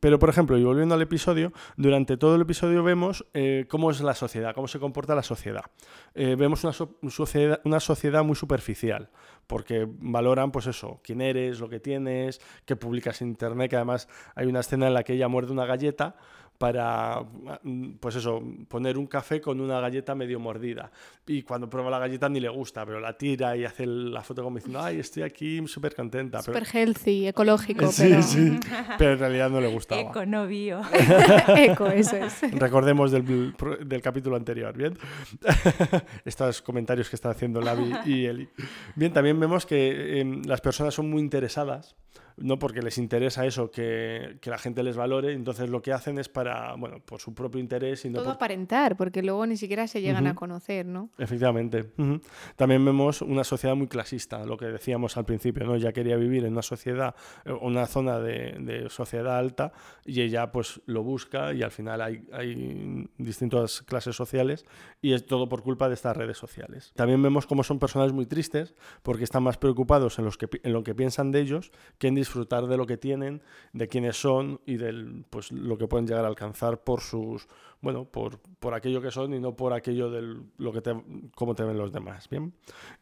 pero, 0.00 0.18
por 0.18 0.30
ejemplo, 0.30 0.56
y 0.56 0.64
volviendo 0.64 0.94
al 0.94 1.02
episodio, 1.02 1.52
durante 1.76 2.16
todo 2.16 2.36
el 2.36 2.42
episodio 2.42 2.82
vemos 2.82 3.26
eh, 3.34 3.66
cómo 3.68 3.90
es 3.90 4.00
la 4.00 4.14
sociedad, 4.14 4.54
cómo 4.54 4.66
se 4.66 4.78
comporta 4.78 5.14
la 5.14 5.22
sociedad. 5.22 5.64
Eh, 6.14 6.36
vemos 6.38 6.64
una, 6.64 6.72
so- 6.72 6.98
sociedad, 7.10 7.49
una 7.64 7.80
sociedad 7.80 8.24
muy 8.24 8.36
superficial, 8.36 9.10
porque 9.46 9.86
valoran, 9.88 10.52
pues 10.52 10.66
eso, 10.66 11.00
quién 11.02 11.20
eres, 11.20 11.60
lo 11.60 11.68
que 11.68 11.80
tienes, 11.80 12.40
qué 12.64 12.76
publicas 12.76 13.20
en 13.22 13.28
internet, 13.28 13.70
que 13.70 13.76
además 13.76 14.08
hay 14.34 14.46
una 14.46 14.60
escena 14.60 14.86
en 14.86 14.94
la 14.94 15.02
que 15.02 15.14
ella 15.14 15.28
muerde 15.28 15.52
una 15.52 15.66
galleta 15.66 16.16
para, 16.60 17.22
mm, 17.62 17.92
pues 18.00 18.16
eso, 18.16 18.42
poner 18.68 18.98
un 18.98 19.06
café 19.06 19.40
con 19.40 19.62
una 19.62 19.80
galleta 19.80 20.14
medio 20.14 20.38
mordida. 20.38 20.92
Y 21.26 21.40
cuando 21.40 21.70
prueba 21.70 21.88
la 21.88 21.98
galleta 21.98 22.28
ni 22.28 22.38
le 22.38 22.50
gusta, 22.50 22.84
pero 22.84 23.00
la 23.00 23.16
tira 23.16 23.56
y 23.56 23.64
hace 23.64 23.86
la 23.86 24.22
foto 24.22 24.42
como 24.42 24.58
diciendo, 24.58 24.78
ay, 24.78 24.98
estoy 24.98 25.22
aquí 25.22 25.66
súper 25.66 25.94
contenta. 25.94 26.42
Pero... 26.44 26.58
Súper 26.58 26.76
healthy, 26.76 27.28
ecológico, 27.28 27.86
Sí, 27.90 28.08
pero... 28.10 28.22
sí, 28.22 28.60
pero 28.98 29.12
en 29.14 29.18
realidad 29.20 29.48
no 29.48 29.58
le 29.58 29.68
gustaba. 29.68 30.02
Eco, 30.02 30.26
no 30.26 30.46
bio. 30.46 30.82
Eco, 31.56 31.86
eso 31.86 32.16
es. 32.16 32.42
Recordemos 32.52 33.10
del, 33.10 33.54
del 33.86 34.02
capítulo 34.02 34.36
anterior, 34.36 34.76
¿bien? 34.76 34.98
Estos 36.26 36.60
comentarios 36.60 37.08
que 37.08 37.16
está 37.16 37.30
haciendo 37.30 37.62
Lavi 37.62 37.90
y 38.04 38.26
Eli. 38.26 38.50
Bien, 38.96 39.14
también 39.14 39.40
vemos 39.40 39.64
que 39.64 40.20
em, 40.20 40.42
las 40.44 40.60
personas 40.60 40.92
son 40.92 41.08
muy 41.08 41.22
interesadas, 41.22 41.96
no 42.40 42.58
porque 42.58 42.82
les 42.82 42.98
interesa 42.98 43.46
eso, 43.46 43.70
que, 43.70 44.38
que 44.40 44.50
la 44.50 44.58
gente 44.58 44.82
les 44.82 44.96
valore, 44.96 45.32
entonces 45.32 45.68
lo 45.68 45.82
que 45.82 45.92
hacen 45.92 46.18
es 46.18 46.28
para, 46.28 46.74
bueno, 46.74 47.00
por 47.00 47.20
su 47.20 47.34
propio 47.34 47.60
interés 47.60 48.04
y 48.04 48.08
no 48.10 48.16
Todo 48.16 48.24
por... 48.24 48.34
aparentar, 48.34 48.96
porque 48.96 49.22
luego 49.22 49.46
ni 49.46 49.56
siquiera 49.56 49.86
se 49.86 50.00
llegan 50.00 50.26
a 50.26 50.30
Ujú. 50.30 50.38
conocer, 50.40 50.86
¿no? 50.86 51.10
Efectivamente. 51.18 51.92
Ujú. 51.98 52.20
También 52.56 52.84
vemos 52.84 53.22
una 53.22 53.44
sociedad 53.44 53.76
muy 53.76 53.86
clasista, 53.88 54.44
lo 54.44 54.56
que 54.56 54.66
decíamos 54.66 55.16
al 55.16 55.24
principio, 55.26 55.64
¿no? 55.66 55.74
Ella 55.74 55.92
quería 55.92 56.16
vivir 56.16 56.44
en 56.44 56.52
una 56.54 56.62
sociedad, 56.62 57.14
eh, 57.44 57.52
una 57.52 57.86
zona 57.86 58.18
de, 58.18 58.56
de 58.58 58.88
sociedad 58.90 59.38
alta, 59.38 59.72
y 60.06 60.22
ella 60.22 60.50
pues 60.50 60.80
lo 60.86 61.02
busca 61.02 61.52
y 61.52 61.62
al 61.62 61.70
final 61.70 62.00
hay, 62.00 62.26
hay 62.32 63.06
distintas 63.18 63.82
clases 63.82 64.16
sociales 64.16 64.64
y 65.02 65.12
es 65.12 65.26
todo 65.26 65.48
por 65.48 65.62
culpa 65.62 65.88
de 65.88 65.94
estas 65.94 66.16
redes 66.16 66.38
sociales. 66.38 66.92
También 66.96 67.22
vemos 67.22 67.46
cómo 67.46 67.62
son 67.62 67.78
personas 67.78 68.12
muy 68.12 68.26
tristes 68.26 68.74
porque 69.02 69.24
están 69.24 69.42
más 69.42 69.58
preocupados 69.58 70.18
en, 70.18 70.24
los 70.24 70.38
que, 70.38 70.48
en 70.62 70.72
lo 70.72 70.82
que 70.82 70.94
piensan 70.94 71.32
de 71.32 71.40
ellos 71.40 71.70
que 71.98 72.08
en 72.08 72.14
disfrutar 72.14 72.29
de 72.34 72.76
lo 72.76 72.86
que 72.86 72.96
tienen, 72.96 73.42
de 73.72 73.88
quiénes 73.88 74.16
son 74.20 74.60
y 74.66 74.76
de 74.76 75.22
pues, 75.30 75.52
lo 75.52 75.76
que 75.78 75.86
pueden 75.88 76.06
llegar 76.06 76.24
a 76.24 76.28
alcanzar 76.28 76.82
por 76.82 77.00
sus 77.00 77.46
bueno, 77.82 78.04
por, 78.04 78.38
por 78.58 78.74
aquello 78.74 79.00
que 79.00 79.10
son 79.10 79.32
y 79.32 79.40
no 79.40 79.56
por 79.56 79.72
aquello 79.72 80.10
de 80.10 80.36
lo 80.58 80.72
que 80.72 80.82
te, 80.82 80.94
cómo 81.34 81.54
te 81.54 81.64
ven 81.64 81.78
los 81.78 81.90
demás, 81.92 82.28
¿bien? 82.28 82.52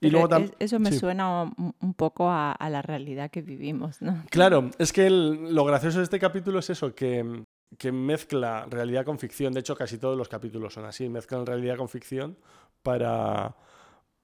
Y 0.00 0.08
Pero 0.08 0.12
luego 0.12 0.28
tam- 0.28 0.44
es- 0.44 0.52
eso 0.60 0.78
me 0.78 0.92
sí. 0.92 0.98
suena 1.00 1.42
un, 1.42 1.74
un 1.80 1.94
poco 1.94 2.28
a, 2.30 2.52
a 2.52 2.70
la 2.70 2.80
realidad 2.80 3.30
que 3.30 3.42
vivimos, 3.42 4.00
¿no? 4.02 4.22
Claro, 4.30 4.70
es 4.78 4.92
que 4.92 5.06
el- 5.08 5.52
lo 5.52 5.64
gracioso 5.64 5.98
de 5.98 6.04
este 6.04 6.20
capítulo 6.20 6.60
es 6.60 6.70
eso, 6.70 6.94
que, 6.94 7.42
que 7.76 7.90
mezcla 7.90 8.66
realidad 8.70 9.04
con 9.04 9.18
ficción. 9.18 9.52
De 9.52 9.60
hecho, 9.60 9.74
casi 9.74 9.98
todos 9.98 10.16
los 10.16 10.28
capítulos 10.28 10.74
son 10.74 10.84
así, 10.84 11.08
mezclan 11.08 11.44
realidad 11.44 11.76
con 11.76 11.88
ficción 11.88 12.36
para, 12.84 13.56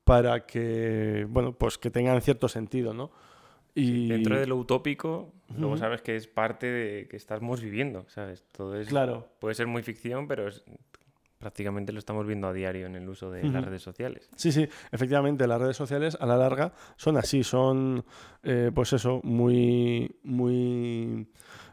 para 0.05 0.47
que, 0.47 1.27
bueno, 1.29 1.53
pues 1.53 1.79
que 1.79 1.91
tengan 1.91 2.21
cierto 2.23 2.47
sentido, 2.49 2.95
¿no? 2.95 3.11
Y 3.75 4.09
Dentro 4.09 4.38
de 4.38 4.47
lo 4.47 4.56
utópico, 4.56 5.32
luego 5.59 5.76
sabes 5.76 6.00
que 6.03 6.15
es 6.17 6.26
parte 6.29 6.67
de 6.67 7.09
que 7.09 7.17
estamos 7.17 7.61
viviendo, 7.61 8.05
¿sabes? 8.09 8.44
Todo 8.53 8.76
es, 8.79 8.88
Claro, 8.88 9.29
puede 9.41 9.55
ser 9.55 9.67
muy 9.67 9.82
ficción, 9.82 10.29
pero 10.29 10.49
es- 10.49 10.65
prácticamente 11.38 11.93
lo 11.93 11.99
estamos 11.99 12.26
viendo 12.26 12.47
a 12.49 12.53
diario 12.55 12.87
en 12.87 12.94
el 12.97 13.06
uso 13.09 13.31
de 13.31 13.43
las 13.47 13.65
redes 13.65 13.82
sociales. 13.82 14.31
Sí, 14.37 14.50
sí, 14.50 14.67
efectivamente, 14.93 15.47
las 15.47 15.61
redes 15.61 15.76
sociales 15.76 16.17
a 16.19 16.25
la 16.25 16.37
larga 16.38 16.73
son 16.97 17.19
así, 17.19 17.44
son, 17.44 18.03
eh, 18.43 18.71
pues 18.75 18.94
eso, 18.94 19.21
muy, 19.25 20.17
muy 20.23 21.27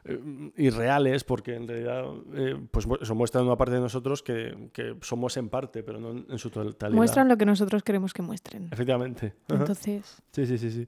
eh, 0.04 0.52
irreales, 0.58 1.24
porque 1.24 1.56
en 1.56 1.68
realidad, 1.70 2.04
eh, 2.34 2.58
pues 2.70 2.86
eso 3.00 3.16
muestran 3.16 3.46
una 3.46 3.56
parte 3.56 3.76
de 3.76 3.80
nosotros 3.82 4.22
que, 4.24 4.70
que 4.74 4.98
somos 5.02 5.38
en 5.38 5.48
parte, 5.50 5.84
pero 5.84 6.00
no 6.02 6.12
en, 6.28 6.38
su 6.40 6.50
totalidad. 6.50 6.98
Muestran 6.98 7.30
lo 7.30 7.38
que 7.38 7.46
nosotros 7.46 7.82
queremos 7.84 8.14
que 8.14 8.24
muestren. 8.24 8.68
Efectivamente. 8.72 9.36
Ajá. 9.48 9.60
Entonces, 9.60 10.22
Sí, 10.32 10.46
sí, 10.48 10.58
sí, 10.58 10.72
sí. 10.72 10.88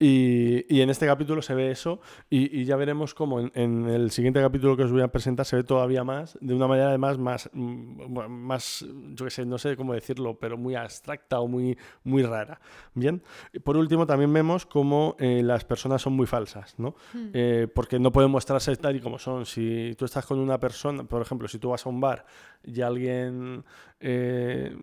Y, 0.00 0.64
y 0.74 0.80
en 0.80 0.90
este 0.90 1.06
capítulo 1.06 1.42
se 1.42 1.54
ve 1.54 1.72
eso 1.72 2.00
y, 2.30 2.60
y 2.60 2.64
ya 2.64 2.76
veremos 2.76 3.14
cómo 3.14 3.40
en, 3.40 3.50
en 3.54 3.88
el 3.88 4.12
siguiente 4.12 4.40
capítulo 4.40 4.76
que 4.76 4.84
os 4.84 4.92
voy 4.92 5.02
a 5.02 5.08
presentar 5.08 5.44
se 5.44 5.56
ve 5.56 5.64
todavía 5.64 6.04
más, 6.04 6.38
de 6.40 6.54
una 6.54 6.68
manera 6.68 6.90
además 6.90 7.18
más, 7.18 7.50
mm, 7.52 8.28
más 8.28 8.86
yo 9.14 9.24
qué 9.24 9.30
sé, 9.30 9.44
no 9.44 9.58
sé 9.58 9.76
cómo 9.76 9.94
decirlo, 9.94 10.38
pero 10.38 10.56
muy 10.56 10.74
abstracta 10.74 11.40
o 11.40 11.48
muy, 11.48 11.76
muy 12.04 12.22
rara. 12.22 12.60
Bien. 12.94 13.22
Por 13.64 13.76
último, 13.76 14.06
también 14.06 14.32
vemos 14.32 14.66
cómo 14.66 15.16
eh, 15.18 15.42
las 15.42 15.64
personas 15.64 16.02
son 16.02 16.14
muy 16.14 16.26
falsas, 16.26 16.74
¿no? 16.78 16.94
Eh, 17.32 17.66
porque 17.74 17.98
no 17.98 18.12
pueden 18.12 18.30
mostrarse 18.30 18.76
tal 18.76 18.96
y 18.96 19.00
como 19.00 19.18
son. 19.18 19.46
Si 19.46 19.94
tú 19.98 20.04
estás 20.04 20.26
con 20.26 20.38
una 20.38 20.58
persona, 20.58 21.04
por 21.04 21.22
ejemplo, 21.22 21.48
si 21.48 21.58
tú 21.58 21.70
vas 21.70 21.84
a 21.84 21.88
un 21.88 22.00
bar 22.00 22.24
y 22.64 22.80
alguien 22.80 23.64
eh, 24.00 24.76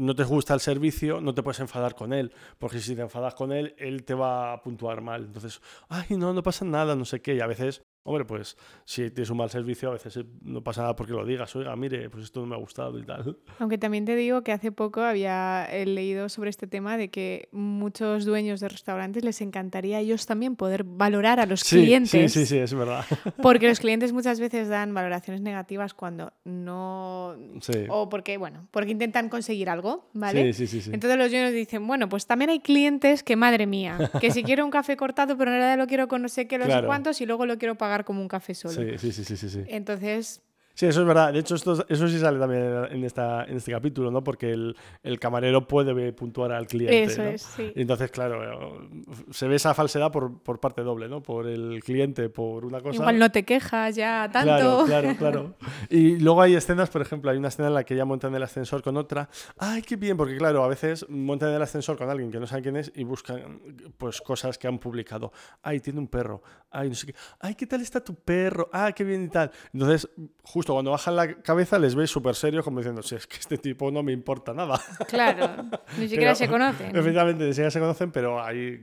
no 0.00 0.14
te 0.14 0.24
gusta 0.24 0.54
el 0.54 0.60
servicio, 0.60 1.20
no 1.20 1.34
te 1.34 1.42
puedes 1.42 1.60
enfadar 1.60 1.94
con 1.94 2.12
él, 2.12 2.32
porque 2.58 2.80
si 2.80 2.94
te 2.96 3.02
enfadas 3.02 3.34
con 3.34 3.52
él, 3.52 3.74
él 3.78 4.04
te 4.04 4.14
va 4.14 4.52
a 4.52 4.62
puntuar 4.62 5.00
mal. 5.00 5.24
Entonces, 5.24 5.60
ay, 5.88 6.16
no, 6.16 6.32
no 6.32 6.42
pasa 6.42 6.64
nada, 6.64 6.94
no 6.96 7.04
sé 7.04 7.20
qué. 7.20 7.34
Y 7.34 7.40
a 7.40 7.46
veces, 7.46 7.82
hombre, 8.06 8.24
pues 8.24 8.56
si 8.84 9.10
tienes 9.10 9.28
un 9.30 9.36
mal 9.36 9.50
servicio, 9.50 9.90
a 9.90 9.92
veces 9.92 10.18
no 10.42 10.62
pasa 10.62 10.80
nada 10.82 10.96
porque 10.96 11.12
lo 11.12 11.24
digas, 11.24 11.54
oiga, 11.56 11.74
mire, 11.76 12.08
pues 12.08 12.24
esto 12.24 12.40
no 12.40 12.46
me 12.46 12.54
ha 12.54 12.58
gustado 12.58 12.98
y 12.98 13.04
tal. 13.04 13.36
aunque 13.58 13.76
también 13.78 14.04
te 14.04 14.16
digo 14.16 14.42
que 14.42 14.52
hace 14.52 14.72
poco 14.72 15.02
había 15.02 15.66
eh, 15.70 15.84
leído 15.86 16.28
sobre 16.28 16.50
este 16.50 16.66
tema 16.66 16.96
de 16.96 17.10
que 17.10 17.48
muchos 17.52 18.24
dueños 18.24 18.60
de 18.60 18.68
restaurantes 18.68 19.24
les 19.24 19.40
encantaría 19.40 19.98
a 19.98 20.00
ellos 20.00 20.24
también 20.26 20.56
poder 20.56 20.84
valorar 20.84 21.40
a 21.40 21.46
los 21.46 21.60
Sí, 21.60 21.76
clientes. 21.82 22.10
sí, 22.10 22.28
sí, 22.40 22.46
sí, 22.46 22.58
es 22.58 22.72
verdad. 22.74 23.04
Porque 23.42 23.68
los 23.68 23.80
clientes 23.80 24.12
muchas 24.12 24.40
veces 24.40 24.68
dan 24.68 24.94
valoraciones 24.94 25.40
negativas 25.42 25.92
cuando 25.94 26.32
no. 26.44 27.34
Sí. 27.60 27.84
O 27.88 28.08
porque, 28.08 28.36
bueno, 28.38 28.68
porque 28.70 28.90
intentan 28.92 29.28
conseguir 29.28 29.68
algo, 29.68 30.08
¿vale? 30.12 30.52
Sí, 30.52 30.66
sí, 30.66 30.66
sí, 30.66 30.80
sí. 30.82 30.90
Entonces 30.92 31.18
los 31.18 31.30
dueños 31.30 31.52
dicen, 31.52 31.86
bueno, 31.86 32.08
pues 32.08 32.26
también 32.26 32.50
hay 32.50 32.60
clientes 32.60 33.22
que, 33.22 33.36
madre 33.36 33.66
mía, 33.66 34.10
que 34.20 34.30
si 34.30 34.42
quiero 34.44 34.64
un 34.64 34.70
café 34.70 34.96
cortado, 34.96 35.36
pero 35.36 35.50
en 35.50 35.58
realidad 35.58 35.78
lo 35.78 35.86
quiero 35.86 36.08
con 36.08 36.22
no 36.22 36.28
sé 36.28 36.46
qué, 36.46 36.58
no 36.58 36.64
sé 36.64 36.70
Claro. 36.70 36.86
cuántos, 36.86 37.20
y 37.20 37.26
luego 37.26 37.46
lo 37.46 37.58
quiero 37.58 37.76
pagar 37.76 37.95
como 38.04 38.20
un 38.20 38.28
café 38.28 38.54
solo. 38.54 38.74
Sí, 38.74 38.98
sí, 38.98 39.12
sí, 39.12 39.24
sí, 39.24 39.36
sí, 39.36 39.50
sí. 39.50 39.64
Entonces, 39.66 40.42
Sí, 40.76 40.84
eso 40.84 41.00
es 41.00 41.06
verdad. 41.06 41.32
De 41.32 41.38
hecho, 41.38 41.54
esto, 41.54 41.86
eso 41.88 42.06
sí 42.06 42.18
sale 42.18 42.38
también 42.38 42.84
en, 42.90 43.02
esta, 43.02 43.44
en 43.44 43.56
este 43.56 43.72
capítulo, 43.72 44.10
¿no? 44.10 44.22
Porque 44.22 44.52
el, 44.52 44.76
el 45.02 45.18
camarero 45.18 45.66
puede 45.66 46.12
puntuar 46.12 46.52
al 46.52 46.66
cliente. 46.66 47.04
eso 47.04 47.22
¿no? 47.22 47.28
es, 47.30 47.40
sí. 47.40 47.72
Entonces, 47.74 48.10
claro, 48.10 48.86
se 49.30 49.48
ve 49.48 49.56
esa 49.56 49.72
falsedad 49.72 50.12
por, 50.12 50.38
por 50.42 50.60
parte 50.60 50.82
doble, 50.82 51.08
¿no? 51.08 51.22
Por 51.22 51.46
el 51.46 51.82
cliente, 51.82 52.28
por 52.28 52.66
una 52.66 52.82
cosa. 52.82 52.96
Igual 52.96 53.18
no 53.18 53.30
te 53.30 53.42
quejas 53.46 53.96
ya 53.96 54.28
tanto. 54.30 54.84
Claro, 54.84 54.84
claro, 54.84 55.14
claro. 55.18 55.54
Y 55.88 56.18
luego 56.18 56.42
hay 56.42 56.54
escenas, 56.54 56.90
por 56.90 57.00
ejemplo, 57.00 57.30
hay 57.30 57.38
una 57.38 57.48
escena 57.48 57.68
en 57.68 57.74
la 57.74 57.84
que 57.84 57.96
ya 57.96 58.04
montan 58.04 58.34
el 58.34 58.42
ascensor 58.42 58.82
con 58.82 58.98
otra. 58.98 59.30
¡Ay, 59.56 59.80
qué 59.80 59.96
bien! 59.96 60.18
Porque 60.18 60.36
claro, 60.36 60.62
a 60.62 60.68
veces 60.68 61.06
montan 61.08 61.54
el 61.54 61.62
ascensor 61.62 61.96
con 61.96 62.10
alguien 62.10 62.30
que 62.30 62.38
no 62.38 62.46
sabe 62.46 62.60
quién 62.60 62.76
es 62.76 62.92
y 62.94 63.04
buscan 63.04 63.62
pues 63.96 64.20
cosas 64.20 64.58
que 64.58 64.68
han 64.68 64.78
publicado. 64.78 65.32
¡Ay, 65.62 65.80
tiene 65.80 66.00
un 66.00 66.08
perro! 66.08 66.42
¡Ay, 66.70 66.90
no 66.90 66.94
sé 66.94 67.06
qué! 67.06 67.14
¡Ay, 67.40 67.54
qué 67.54 67.66
tal 67.66 67.80
está 67.80 68.04
tu 68.04 68.14
perro! 68.14 68.68
¡Ah, 68.74 68.92
qué 68.92 69.04
bien 69.04 69.24
y 69.24 69.28
tal! 69.28 69.50
Entonces, 69.72 70.06
justo 70.42 70.65
justo 70.66 70.72
cuando 70.74 70.90
bajan 70.90 71.14
la 71.16 71.34
cabeza 71.42 71.78
les 71.78 71.94
ves 71.94 72.10
súper 72.10 72.34
serios 72.34 72.64
como 72.64 72.78
diciendo, 72.80 73.02
si 73.02 73.14
es 73.14 73.26
que 73.26 73.36
este 73.36 73.56
tipo 73.56 73.90
no 73.92 74.02
me 74.02 74.12
importa 74.12 74.52
nada. 74.52 74.80
Claro, 75.06 75.64
ni 75.98 76.08
siquiera 76.08 76.32
Pero, 76.32 76.34
se 76.34 76.48
conocen. 76.48 76.96
Efectivamente, 76.96 77.44
ni 77.44 77.52
siquiera 77.52 77.70
se 77.70 77.78
conocen, 77.80 78.10
pero 78.10 78.42
ahí 78.42 78.82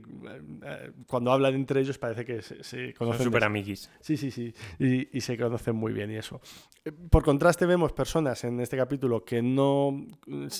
eh, 0.64 0.92
cuando 1.06 1.30
hablan 1.32 1.54
entre 1.54 1.80
ellos 1.80 1.98
parece 1.98 2.24
que 2.24 2.40
se, 2.42 2.64
se 2.64 2.86
Son 2.86 2.92
conocen. 2.94 3.24
súper 3.26 3.44
amiguis. 3.44 3.90
Sí, 4.00 4.16
sí, 4.16 4.30
sí. 4.30 4.54
Y, 4.78 5.16
y 5.16 5.20
se 5.20 5.36
conocen 5.36 5.76
muy 5.76 5.92
bien 5.92 6.10
y 6.10 6.16
eso. 6.16 6.40
Eh, 6.86 6.92
Por 6.92 7.22
contraste, 7.22 7.66
vemos 7.66 7.92
personas 7.92 8.42
en 8.44 8.60
este 8.60 8.76
capítulo 8.76 9.24
que 9.24 9.42
no, 9.42 10.06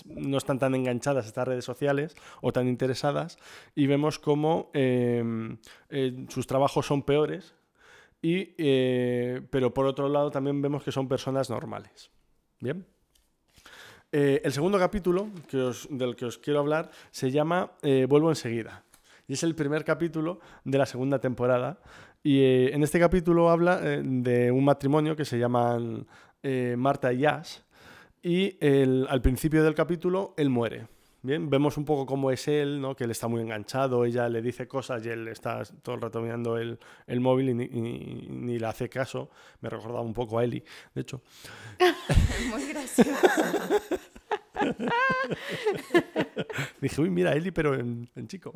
no 0.06 0.36
están 0.38 0.58
tan 0.58 0.74
enganchadas 0.74 1.24
a 1.24 1.28
estas 1.28 1.48
redes 1.48 1.64
sociales 1.64 2.14
o 2.42 2.52
tan 2.52 2.68
interesadas 2.68 3.38
y 3.74 3.86
vemos 3.86 4.18
cómo 4.18 4.70
eh, 4.74 5.24
eh, 5.88 6.26
sus 6.28 6.46
trabajos 6.46 6.86
son 6.86 7.02
peores. 7.02 7.54
Y, 8.24 8.54
eh, 8.56 9.42
pero 9.50 9.74
por 9.74 9.84
otro 9.84 10.08
lado 10.08 10.30
también 10.30 10.62
vemos 10.62 10.82
que 10.82 10.90
son 10.90 11.06
personas 11.08 11.50
normales. 11.50 12.10
Bien. 12.58 12.86
Eh, 14.12 14.40
el 14.42 14.50
segundo 14.50 14.78
capítulo 14.78 15.28
que 15.46 15.58
os- 15.58 15.86
del 15.90 16.16
que 16.16 16.24
os 16.24 16.38
quiero 16.38 16.60
hablar 16.60 16.90
se 17.10 17.30
llama 17.30 17.72
eh, 17.82 18.06
Vuelvo 18.08 18.30
enseguida. 18.30 18.82
Y 19.28 19.34
es 19.34 19.42
el 19.42 19.54
primer 19.54 19.84
capítulo 19.84 20.40
de 20.64 20.78
la 20.78 20.86
segunda 20.86 21.18
temporada. 21.18 21.80
Y 22.22 22.42
en 22.72 22.82
este 22.82 22.98
capítulo 22.98 23.50
habla 23.50 23.78
de 23.78 24.50
un 24.50 24.64
matrimonio 24.64 25.14
que 25.16 25.26
se 25.26 25.38
llaman 25.38 26.06
Marta 26.78 27.12
y 27.12 27.26
Ash. 27.26 27.58
Y 28.22 28.56
el- 28.64 29.06
al 29.10 29.20
principio 29.20 29.62
del 29.62 29.74
capítulo 29.74 30.32
él 30.38 30.48
muere. 30.48 30.86
Bien, 31.24 31.48
vemos 31.48 31.78
un 31.78 31.86
poco 31.86 32.04
cómo 32.04 32.30
es 32.30 32.48
él, 32.48 32.82
¿no? 32.82 32.94
que 32.94 33.04
él 33.04 33.10
está 33.10 33.28
muy 33.28 33.40
enganchado, 33.40 34.04
ella 34.04 34.28
le 34.28 34.42
dice 34.42 34.68
cosas 34.68 35.06
y 35.06 35.08
él 35.08 35.26
está 35.28 35.62
todo 35.82 35.94
el 35.94 36.02
rato 36.02 36.20
mirando 36.20 36.58
el, 36.58 36.78
el 37.06 37.20
móvil 37.20 37.48
y 37.48 37.54
ni, 37.54 37.64
y 37.64 38.28
ni 38.28 38.58
le 38.58 38.66
hace 38.66 38.90
caso. 38.90 39.30
Me 39.62 39.70
recordaba 39.70 40.02
un 40.02 40.12
poco 40.12 40.38
a 40.38 40.44
Eli, 40.44 40.62
de 40.94 41.00
hecho. 41.00 41.22
Muy 42.50 42.68
gracioso. 42.68 43.10
Dije, 46.80 47.00
uy, 47.00 47.10
mira, 47.10 47.32
Eli, 47.32 47.50
pero 47.50 47.74
en, 47.74 48.08
en 48.14 48.28
chico. 48.28 48.52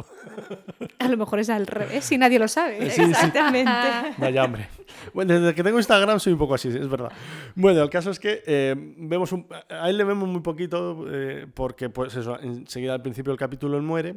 A 0.99 1.09
lo 1.09 1.17
mejor 1.17 1.39
es 1.41 1.51
al 1.51 1.67
revés 1.67 2.11
y 2.13 2.19
nadie 2.19 2.39
lo 2.39 2.49
sabe. 2.49 2.91
Sí, 2.91 3.03
sí. 3.03 3.11
Exactamente. 3.11 3.73
Vaya 4.19 4.45
hombre. 4.45 4.69
Bueno, 5.15 5.35
desde 5.39 5.55
que 5.55 5.63
tengo 5.63 5.79
Instagram 5.79 6.21
soy 6.21 6.33
un 6.35 6.39
poco 6.39 6.55
así, 6.55 6.69
es 6.69 6.89
verdad. 6.89 7.11
Bueno, 7.55 7.83
el 7.83 7.91
caso 7.91 8.11
es 8.11 8.19
que 8.21 8.43
eh, 8.47 8.75
vemos 8.77 9.33
un- 9.33 9.47
a 9.69 9.89
él 9.91 9.97
le 9.97 10.05
vemos 10.05 10.29
muy 10.29 10.41
poquito 10.41 11.05
eh, 11.11 11.47
porque, 11.53 11.89
pues 11.91 12.15
eso, 12.15 12.39
enseguida 12.41 12.95
al 12.95 13.03
principio 13.03 13.33
del 13.33 13.39
capítulo 13.39 13.77
él 13.77 13.83
muere. 13.83 14.15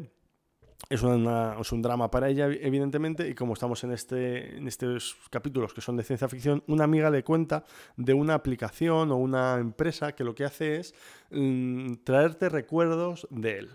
Es, 0.91 1.01
es 1.03 1.71
un 1.71 1.81
drama 1.81 2.12
para 2.12 2.27
ella, 2.27 2.48
evidentemente, 2.48 3.29
y 3.29 3.33
como 3.33 3.53
estamos 3.53 3.81
en, 3.86 3.93
este, 3.93 4.57
en 4.57 4.67
estos 4.67 5.15
capítulos 5.29 5.74
que 5.74 5.79
son 5.79 5.95
de 5.95 6.03
ciencia 6.03 6.27
ficción, 6.27 6.65
una 6.67 6.83
amiga 6.83 7.10
le 7.10 7.24
cuenta 7.24 7.63
de 7.95 8.13
una 8.13 8.33
aplicación 8.33 9.10
o 9.10 9.15
una 9.15 9.57
empresa 9.57 10.13
que 10.13 10.25
lo 10.25 10.36
que 10.36 10.43
hace 10.43 10.81
es 10.81 10.93
mm, 11.29 11.93
traerte 12.03 12.50
recuerdos 12.50 13.25
de 13.29 13.60
él. 13.60 13.69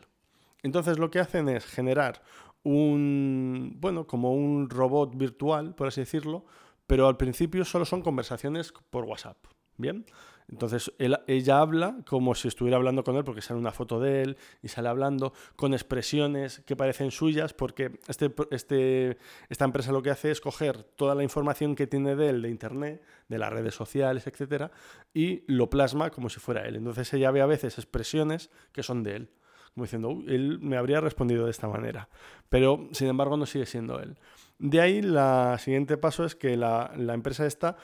Entonces 0.62 0.98
lo 0.98 1.10
que 1.10 1.20
hacen 1.20 1.48
es 1.48 1.64
generar 1.64 2.20
un, 2.64 3.78
bueno, 3.80 4.06
como 4.06 4.34
un 4.34 4.68
robot 4.68 5.16
virtual, 5.16 5.74
por 5.74 5.86
así 5.86 6.02
decirlo, 6.02 6.44
pero 6.86 7.08
al 7.08 7.16
principio 7.16 7.64
solo 7.64 7.86
son 7.86 8.02
conversaciones 8.02 8.74
por 8.90 9.04
WhatsApp. 9.04 9.38
¿Bien? 9.78 10.04
Entonces 10.48 10.92
ella 10.98 11.60
habla 11.60 11.96
como 12.06 12.34
si 12.34 12.46
estuviera 12.48 12.76
hablando 12.76 13.02
con 13.02 13.16
él, 13.16 13.24
porque 13.24 13.42
sale 13.42 13.58
una 13.58 13.72
foto 13.72 13.98
de 13.98 14.22
él 14.22 14.36
y 14.62 14.68
sale 14.68 14.88
hablando 14.88 15.32
con 15.56 15.74
expresiones 15.74 16.60
que 16.60 16.76
parecen 16.76 17.10
suyas, 17.10 17.52
porque 17.52 17.98
este, 18.06 18.32
este, 18.50 19.18
esta 19.48 19.64
empresa 19.64 19.90
lo 19.90 20.02
que 20.02 20.10
hace 20.10 20.30
es 20.30 20.40
coger 20.40 20.84
toda 20.84 21.14
la 21.14 21.24
información 21.24 21.74
que 21.74 21.86
tiene 21.86 22.14
de 22.14 22.28
él, 22.28 22.42
de 22.42 22.50
internet, 22.50 23.02
de 23.28 23.38
las 23.38 23.52
redes 23.52 23.74
sociales, 23.74 24.26
etcétera, 24.26 24.70
y 25.12 25.42
lo 25.48 25.68
plasma 25.68 26.10
como 26.10 26.28
si 26.28 26.38
fuera 26.38 26.66
él. 26.66 26.76
Entonces 26.76 27.12
ella 27.12 27.32
ve 27.32 27.40
a 27.40 27.46
veces 27.46 27.78
expresiones 27.78 28.50
que 28.72 28.82
son 28.84 29.02
de 29.02 29.16
él 29.16 29.30
como 29.74 29.84
diciendo, 29.84 30.08
"Uy, 30.08 30.24
él 30.28 30.58
me 30.62 30.78
habría 30.78 31.02
respondido 31.02 31.44
de 31.44 31.50
esta 31.50 31.68
manera. 31.68 32.08
Pero, 32.48 32.88
sin 32.92 33.08
embargo, 33.08 33.36
no 33.36 33.44
sigue 33.44 33.66
siendo 33.66 34.00
él. 34.00 34.16
De 34.58 34.80
ahí, 34.80 35.02
la 35.02 35.58
siguiente 35.58 35.98
paso 35.98 36.24
es 36.24 36.34
que 36.34 36.56
la, 36.56 36.92
la 36.96 37.12
empresa 37.12 37.44
esta 37.44 37.76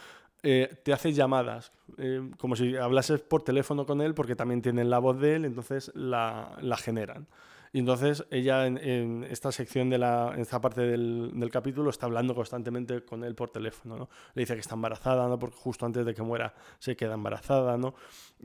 eh, 0.43 0.75
te 0.83 0.93
hace 0.93 1.13
llamadas, 1.13 1.73
eh, 1.99 2.31
como 2.39 2.57
si 2.57 2.77
hablases 2.77 3.21
por 3.21 3.43
teléfono 3.43 3.87
con 3.87 4.01
él, 4.01 4.15
porque 4.15 4.37
también 4.37 4.63
tienen 4.63 4.91
la 4.91 4.99
voz 4.99 5.21
de 5.21 5.37
él, 5.37 5.45
entonces 5.45 5.93
la, 5.95 6.57
la 6.61 6.77
generan. 6.77 7.27
Y 7.75 7.79
entonces 7.79 8.27
ella 8.31 8.67
en, 8.67 8.77
en 8.77 9.25
esta 9.31 9.51
sección 9.51 9.89
de 9.89 9.97
la, 9.97 10.33
en 10.35 10.41
esta 10.41 10.61
parte 10.61 10.83
del, 10.83 11.31
del 11.35 11.51
capítulo 11.51 11.89
está 11.89 12.05
hablando 12.05 12.35
constantemente 12.35 13.03
con 13.03 13.25
él 13.25 13.35
por 13.35 13.49
teléfono, 13.49 13.97
¿no? 13.97 14.09
Le 14.35 14.43
dice 14.43 14.53
que 14.55 14.61
está 14.61 14.75
embarazada, 14.75 15.27
¿no? 15.27 15.39
Porque 15.39 15.57
justo 15.57 15.87
antes 15.87 16.05
de 16.05 16.13
que 16.13 16.23
muera 16.23 16.55
se 16.79 16.97
queda 16.97 17.15
embarazada, 17.15 17.79
¿no? 17.79 17.95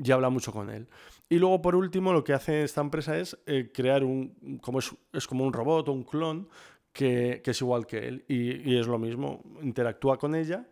Y 0.01 0.12
habla 0.12 0.30
mucho 0.30 0.54
con 0.54 0.70
él. 0.70 0.88
Y 1.27 1.39
luego, 1.39 1.62
por 1.62 1.75
último, 1.75 2.13
lo 2.13 2.24
que 2.24 2.32
hace 2.32 2.63
esta 2.63 2.80
empresa 2.80 3.18
es 3.18 3.38
eh, 3.48 3.70
crear 3.74 4.06
un, 4.06 4.60
como 4.62 4.80
es, 4.80 4.96
es 5.12 5.27
como 5.27 5.44
un 5.44 5.51
robot 5.51 5.89
o 5.89 5.92
un 5.92 6.04
clon 6.04 6.48
que, 6.94 7.42
que 7.44 7.51
es 7.51 7.60
igual 7.60 7.86
que 7.86 8.08
él. 8.08 8.24
Y, 8.30 8.72
y 8.72 8.80
es 8.80 8.88
lo 8.88 8.98
mismo, 8.98 9.44
interactúa 9.62 10.18
con 10.18 10.36
ella 10.36 10.66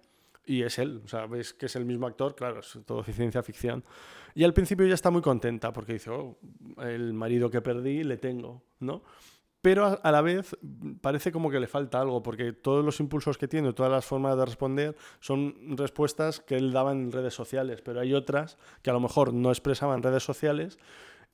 y 0.45 0.63
es 0.63 0.79
él. 0.79 1.01
O 1.03 1.07
sea, 1.07 1.25
ves 1.25 1.53
que 1.53 1.67
es 1.67 1.75
el 1.75 1.85
mismo 1.85 2.07
actor, 2.07 2.35
claro, 2.35 2.59
es 2.59 2.77
todo 2.85 3.03
ciencia 3.03 3.43
ficción. 3.43 3.83
Y 4.33 4.43
al 4.43 4.53
principio 4.53 4.85
ella 4.85 4.95
está 4.95 5.11
muy 5.11 5.21
contenta 5.21 5.71
porque 5.71 5.93
dice, 5.93 6.09
oh, 6.09 6.37
el 6.81 7.13
marido 7.13 7.49
que 7.49 7.61
perdí 7.61 8.03
le 8.03 8.17
tengo, 8.17 8.63
¿no? 8.79 9.03
Pero 9.61 9.85
a, 9.85 9.93
a 9.93 10.11
la 10.11 10.21
vez 10.21 10.55
parece 11.01 11.31
como 11.31 11.49
que 11.49 11.59
le 11.59 11.67
falta 11.67 11.99
algo, 11.99 12.21
porque 12.21 12.53
todos 12.53 12.85
los 12.85 12.99
impulsos 12.99 13.37
que 13.37 13.47
tiene, 13.47 13.73
todas 13.73 13.91
las 13.91 14.05
formas 14.05 14.37
de 14.37 14.45
responder, 14.45 14.95
son 15.19 15.77
respuestas 15.77 16.39
que 16.39 16.55
él 16.55 16.71
daba 16.71 16.91
en 16.91 17.11
redes 17.11 17.33
sociales, 17.33 17.81
pero 17.81 18.01
hay 18.01 18.13
otras 18.13 18.57
que 18.83 18.91
a 18.91 18.93
lo 18.93 18.99
mejor 18.99 19.33
no 19.33 19.49
expresaba 19.49 19.95
en 19.95 20.03
redes 20.03 20.23
sociales 20.23 20.77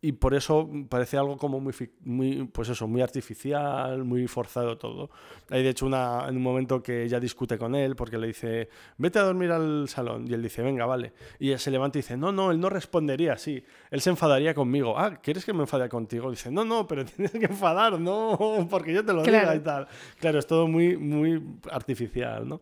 y 0.04 0.14
por 0.14 0.34
eso 0.34 0.68
parece 0.90 1.18
algo 1.18 1.38
como 1.38 1.60
muy, 1.60 1.74
muy, 2.04 2.46
pues 2.52 2.70
eso, 2.70 2.88
muy 2.88 3.02
artificial, 3.04 4.04
muy 4.04 4.28
forzado 4.28 4.78
todo. 4.78 5.12
Hay 5.50 5.62
de 5.62 5.70
hecho 5.70 5.86
una, 5.86 6.26
en 6.28 6.38
un 6.38 6.42
momento 6.44 6.82
que 6.82 7.04
ella 7.04 7.20
discute 7.20 7.58
con 7.60 7.76
él 7.76 7.96
porque 7.96 8.18
le 8.18 8.26
dice, 8.28 8.68
vete 8.98 9.20
a 9.20 9.22
dormir 9.24 9.52
al 9.52 9.88
salón. 9.88 10.26
Y 10.28 10.34
él 10.34 10.42
dice, 10.42 10.64
venga, 10.64 10.88
vale. 10.88 11.14
Y 11.38 11.50
ella 11.50 11.60
se 11.60 11.70
levanta 11.70 12.00
y 12.00 12.02
dice, 12.02 12.18
no, 12.18 12.32
no, 12.32 12.50
él 12.50 12.60
no 12.60 12.70
respondería 12.70 13.34
así. 13.34 13.64
Él 13.92 14.02
se 14.02 14.10
enfadaría 14.10 14.56
conmigo. 14.56 14.98
Ah, 14.98 15.18
¿quieres 15.22 15.46
que 15.46 15.54
me 15.54 15.62
enfade 15.62 15.88
contigo? 15.88 16.32
Dice, 16.32 16.50
no, 16.50 16.66
no, 16.66 16.88
pero 16.88 17.06
tienes 17.06 17.32
que 17.32 17.46
enfadar, 17.46 18.00
no, 18.00 18.68
porque 18.72 18.94
yo 18.94 19.06
te 19.06 19.14
lo 19.14 19.22
Claro. 19.22 19.40
diga 19.52 19.56
y 19.56 19.60
tal. 19.60 19.88
Claro, 20.20 20.40
es 20.40 20.48
todo 20.48 20.68
muy, 20.68 20.98
muy 20.98 21.44
artificial, 21.70 22.48
¿no? 22.48 22.60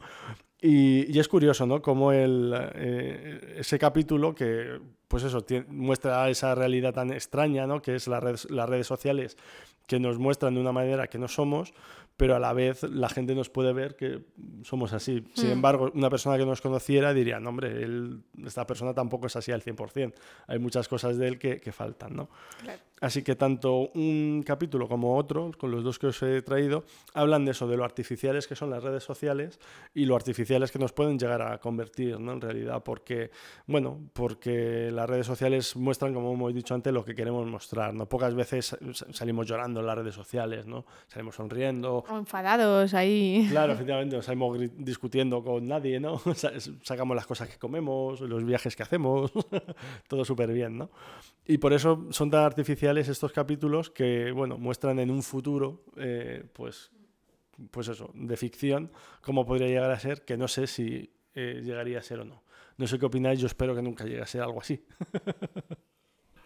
Y, 0.62 1.18
es 1.20 1.28
curioso, 1.30 1.66
¿no? 1.66 1.82
Como 1.82 2.12
eh, 2.76 3.56
ese 3.60 3.80
capítulo 3.80 4.36
que, 4.36 4.80
pues 5.08 5.24
eso, 5.24 5.42
muestra 5.70 6.30
esa 6.30 6.54
realidad 6.54 6.94
tan 6.94 7.12
extraña, 7.12 7.66
¿no? 7.66 7.82
Que 7.82 7.96
es 7.96 8.08
la 8.08 8.20
red- 8.20 8.50
las 8.50 8.68
redes 8.68 8.88
sociales 8.88 9.38
que 9.90 10.00
nos 10.00 10.20
muestran 10.20 10.54
de 10.54 10.62
una 10.62 10.72
manera 10.72 11.08
que 11.08 11.18
no 11.18 11.28
somos, 11.28 11.74
pero 12.16 12.36
a 12.36 12.40
la 12.40 12.54
vez 12.54 12.84
la 12.84 13.10
gente 13.10 13.34
nos 13.34 13.50
puede 13.50 13.74
ver 13.74 13.96
que 13.96 14.22
somos 14.64 14.94
así. 14.94 15.24
Sin 15.34 15.50
Mm. 15.50 15.54
embargo, 15.54 15.92
una 15.96 16.10
persona 16.10 16.38
que 16.38 16.46
nos 16.46 16.62
conociera 16.62 17.14
diría, 17.14 17.40
no, 17.40 17.50
hombre, 17.50 17.70
él- 17.84 18.22
esta 18.46 18.68
persona 18.68 18.94
tampoco 18.94 19.28
es 19.28 19.36
así 19.36 19.52
al 19.52 19.62
100%. 19.64 20.14
Hay 20.48 20.60
muchas 20.60 20.88
cosas 20.88 21.18
de 21.18 21.28
él 21.28 21.40
que, 21.40 21.60
que 21.60 21.72
faltan, 21.72 22.16
¿no? 22.16 22.30
Claro. 22.62 22.80
Así 23.02 23.24
que 23.24 23.38
tanto 23.38 23.90
un 23.96 24.44
capítulo 24.46 24.90
como 24.90 25.16
otro, 25.16 25.52
con 25.58 25.72
los 25.72 25.86
dos 25.86 25.98
que 25.98 26.08
os 26.08 26.22
he 26.22 26.42
traído, 26.42 26.84
hablan 27.14 27.46
de 27.46 27.52
eso, 27.52 27.66
de 27.66 27.78
lo 27.78 27.86
artificiales 27.86 28.46
que 28.46 28.58
son 28.58 28.70
las 28.70 28.84
redes 28.84 29.04
sociales 29.06 29.58
y 29.94 30.04
lo 30.04 30.18
artificiales 30.18 30.70
que 30.70 30.80
nos 30.80 30.92
pueden 30.92 31.18
llegar 31.18 31.42
a 31.42 31.58
convertir, 31.60 32.20
¿no? 32.20 32.34
En 32.34 32.42
realidad, 32.42 32.84
porque, 32.84 33.32
bueno, 33.68 34.02
porque 34.12 34.92
las 34.92 35.10
redes 35.10 35.26
sociales 35.28 35.78
muestran, 35.78 36.14
como 36.14 36.34
hemos 36.34 36.54
dicho 36.54 36.74
antes, 36.76 36.92
lo 36.92 37.06
que 37.06 37.16
queremos 37.16 37.48
mostrar, 37.48 37.94
¿no? 37.94 38.10
Pocas 38.10 38.36
veces 38.36 38.66
sa- 38.92 39.06
salimos 39.14 39.48
llorando 39.48 39.79
en 39.80 39.88
las 39.88 39.98
redes 39.98 40.16
sociales, 40.16 40.66
¿no? 40.66 40.86
Salimos 41.08 41.36
sonriendo, 41.36 42.04
O 42.10 42.18
enfadados 42.18 42.94
ahí. 42.94 43.48
Claro, 43.50 43.74
efectivamente, 43.74 44.16
no 44.16 44.22
salimos 44.22 44.58
discutiendo 44.78 45.44
con 45.44 45.68
nadie, 45.68 46.00
¿no? 46.00 46.18
Sa- 46.36 46.52
Sacamos 46.84 47.16
las 47.16 47.26
cosas 47.28 47.50
que 47.50 47.58
comemos, 47.58 48.22
los 48.22 48.44
viajes 48.46 48.76
que 48.76 48.84
hacemos, 48.84 49.32
todo 50.08 50.26
súper 50.26 50.52
bien, 50.52 50.78
¿no? 50.78 50.90
Y 51.46 51.58
por 51.58 51.74
eso 51.74 52.08
son 52.12 52.30
tan 52.30 52.44
artificiales 52.44 53.08
estos 53.08 53.32
capítulos 53.32 53.90
que, 53.90 54.32
bueno, 54.32 54.58
muestran 54.58 55.00
en 55.00 55.10
un 55.10 55.24
futuro, 55.24 55.84
eh, 55.98 56.44
pues, 56.54 56.92
pues 57.72 57.88
eso, 57.88 58.12
de 58.14 58.38
ficción, 58.38 58.92
cómo 59.22 59.46
podría 59.46 59.68
llegar 59.68 59.92
a 59.92 60.00
ser, 60.00 60.24
que 60.26 60.38
no 60.38 60.48
sé 60.48 60.68
si 60.68 61.12
eh, 61.36 61.62
llegaría 61.64 62.00
a 62.00 62.04
ser 62.04 62.20
o 62.20 62.26
no. 62.26 62.44
No 62.78 62.88
sé 62.88 62.98
qué 62.98 63.06
opináis, 63.08 63.40
yo 63.40 63.48
espero 63.48 63.76
que 63.76 63.82
nunca 63.82 64.06
llegue 64.06 64.22
a 64.22 64.26
ser 64.28 64.42
algo 64.42 64.62
así. 64.62 64.86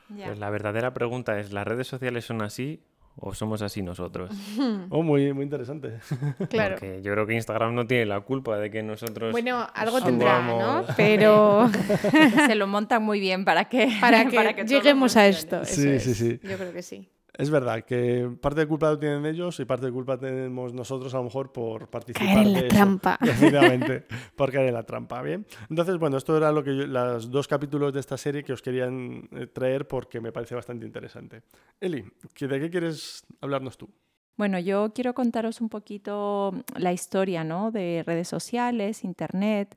Ya. 0.10 0.28
Pues 0.28 0.40
la 0.40 0.50
verdadera 0.50 0.94
pregunta 0.94 1.40
es, 1.40 1.52
¿las 1.54 1.66
redes 1.68 1.88
sociales 1.88 2.26
son 2.26 2.42
así 2.42 2.84
o 3.16 3.34
somos 3.34 3.62
así 3.62 3.82
nosotros? 3.82 4.32
Oh, 4.90 5.02
muy, 5.04 5.34
muy 5.34 5.44
interesante. 5.44 6.00
Claro. 6.50 6.76
Porque 6.76 7.02
yo 7.02 7.12
creo 7.14 7.26
que 7.26 7.34
Instagram 7.36 7.74
no 7.76 7.86
tiene 7.88 8.06
la 8.06 8.20
culpa 8.22 8.58
de 8.58 8.70
que 8.70 8.84
nosotros... 8.84 9.32
Bueno, 9.32 9.66
algo 9.74 9.98
subamos- 10.00 10.06
tendrá, 10.06 10.42
¿no? 10.46 10.86
Pero 10.98 11.70
Se 12.48 12.56
lo 12.56 12.68
montan 12.68 13.04
muy 13.04 13.20
bien 13.20 13.46
para 13.46 13.66
que, 13.66 13.90
para 14.02 14.26
que, 14.28 14.66
lleguemos 14.66 15.16
a 15.18 15.28
esto. 15.28 15.62
eso 15.62 15.82
Sí, 15.82 15.90
es. 15.90 16.04
sí, 16.04 16.14
sí. 16.16 16.40
Yo 16.44 16.58
creo 16.58 16.74
que 16.74 16.82
sí. 16.82 17.10
Es 17.36 17.50
verdad 17.50 17.84
que 17.84 18.30
parte 18.42 18.60
de 18.60 18.68
culpa 18.68 18.92
lo 18.92 19.00
tienen 19.00 19.26
ellos 19.26 19.60
y 19.60 19.66
parte 19.66 19.88
de 19.88 19.92
culpa 19.92 20.20
tenemos 20.20 20.72
nosotros 20.74 21.12
a 21.16 21.18
lo 21.18 21.24
mejor 21.24 21.52
por 21.52 21.90
participar 21.90 22.28
Caer 22.28 22.46
en 22.48 22.54
la 22.54 22.62
de 22.62 22.68
trampa. 22.68 23.18
Efectivamente, 23.22 24.06
por 24.36 24.52
caer 24.52 24.68
en 24.68 24.76
la 24.76 24.84
trampa, 24.84 25.20
¿bien? 25.24 25.44
Entonces, 25.70 25.98
bueno, 25.98 26.18
esto 26.18 26.38
era 26.38 26.52
lo 26.52 26.64
que 26.64 26.76
yo- 26.78 26.86
los 26.86 27.32
dos 27.32 27.48
capítulos 27.48 27.92
de 27.92 28.02
esta 28.02 28.18
serie 28.18 28.44
que 28.44 28.54
os 28.54 28.62
querían 28.62 29.28
eh, 29.32 29.48
traer 29.48 29.88
porque 29.88 30.22
me 30.22 30.32
parece 30.32 30.54
bastante 30.54 30.86
interesante. 30.86 31.42
Eli, 31.82 32.06
¿que- 32.36 32.48
¿de 32.48 32.60
qué 32.60 32.70
quieres 32.70 33.24
hablarnos 33.42 33.78
tú? 33.80 33.90
Bueno, 34.38 34.60
yo 34.60 34.92
quiero 34.94 35.14
contaros 35.16 35.60
un 35.62 35.70
poquito 35.70 36.54
la 36.78 36.94
historia, 36.94 37.44
¿no? 37.44 37.72
De 37.72 38.04
redes 38.06 38.28
sociales, 38.28 39.04
internet. 39.04 39.76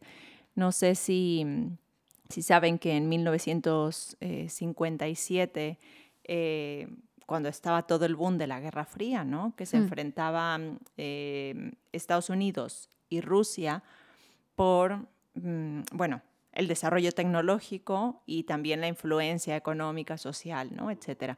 No 0.55 0.73
sé 0.73 0.95
si, 0.95 1.47
si 2.29 2.43
saben 2.43 2.79
que 2.79 2.97
en 2.97 3.09
1957, 3.09 5.79
eh, 6.25 6.89
cuando 7.27 7.49
estaba 7.49 7.83
todo 7.87 8.05
el 8.07 8.15
boom 8.17 8.39
de 8.39 8.47
la 8.47 8.61
Guerra 8.61 8.85
Fría, 8.85 9.25
¿no? 9.25 9.55
Que 9.57 9.67
se 9.67 9.77
Mm. 9.79 9.83
enfrentaban 9.83 10.79
eh, 10.97 11.73
Estados 11.93 12.31
Unidos 12.31 12.89
y 13.09 13.21
Rusia 13.21 13.83
por, 14.55 15.07
mm, 15.35 15.81
bueno, 15.93 16.23
el 16.53 16.69
desarrollo 16.69 17.13
tecnológico 17.13 18.23
y 18.27 18.45
también 18.45 18.81
la 18.81 18.89
influencia 18.89 19.57
económica, 19.57 20.17
social, 20.17 20.71
¿no? 20.75 20.91
Etcétera. 20.91 21.37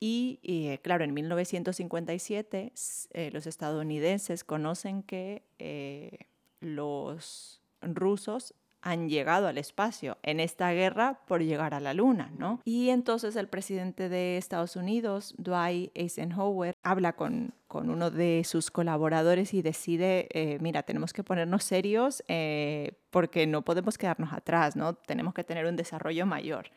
Y, 0.00 0.40
y, 0.42 0.66
eh, 0.68 0.78
claro, 0.80 1.04
en 1.04 1.14
1957 1.14 2.72
s- 2.74 3.08
eh, 3.12 3.30
los 3.32 3.46
estadounidenses 3.46 4.44
conocen 4.44 5.02
que 5.02 5.42
eh, 5.58 6.26
los 6.60 7.60
rusos 7.80 8.54
han 8.86 9.08
llegado 9.08 9.48
al 9.48 9.58
espacio 9.58 10.16
en 10.22 10.38
esta 10.38 10.70
guerra 10.70 11.18
por 11.26 11.42
llegar 11.42 11.74
a 11.74 11.80
la 11.80 11.92
luna, 11.92 12.30
¿no? 12.38 12.60
Y 12.64 12.90
entonces 12.90 13.34
el 13.34 13.48
presidente 13.48 14.08
de 14.08 14.36
Estados 14.36 14.76
Unidos, 14.76 15.34
Dwight 15.38 15.90
Eisenhower, 15.94 16.72
habla 16.84 17.14
con, 17.14 17.52
con 17.66 17.90
uno 17.90 18.12
de 18.12 18.42
sus 18.44 18.70
colaboradores 18.70 19.54
y 19.54 19.62
decide, 19.62 20.28
eh, 20.30 20.58
mira, 20.60 20.84
tenemos 20.84 21.12
que 21.12 21.24
ponernos 21.24 21.64
serios 21.64 22.22
eh, 22.28 22.92
porque 23.10 23.48
no 23.48 23.62
podemos 23.62 23.98
quedarnos 23.98 24.32
atrás, 24.32 24.76
¿no? 24.76 24.94
Tenemos 24.94 25.34
que 25.34 25.42
tener 25.42 25.66
un 25.66 25.74
desarrollo 25.74 26.24
mayor. 26.24 26.70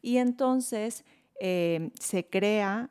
Y 0.00 0.16
entonces 0.16 1.04
eh, 1.38 1.90
se 2.00 2.30
crea 2.30 2.88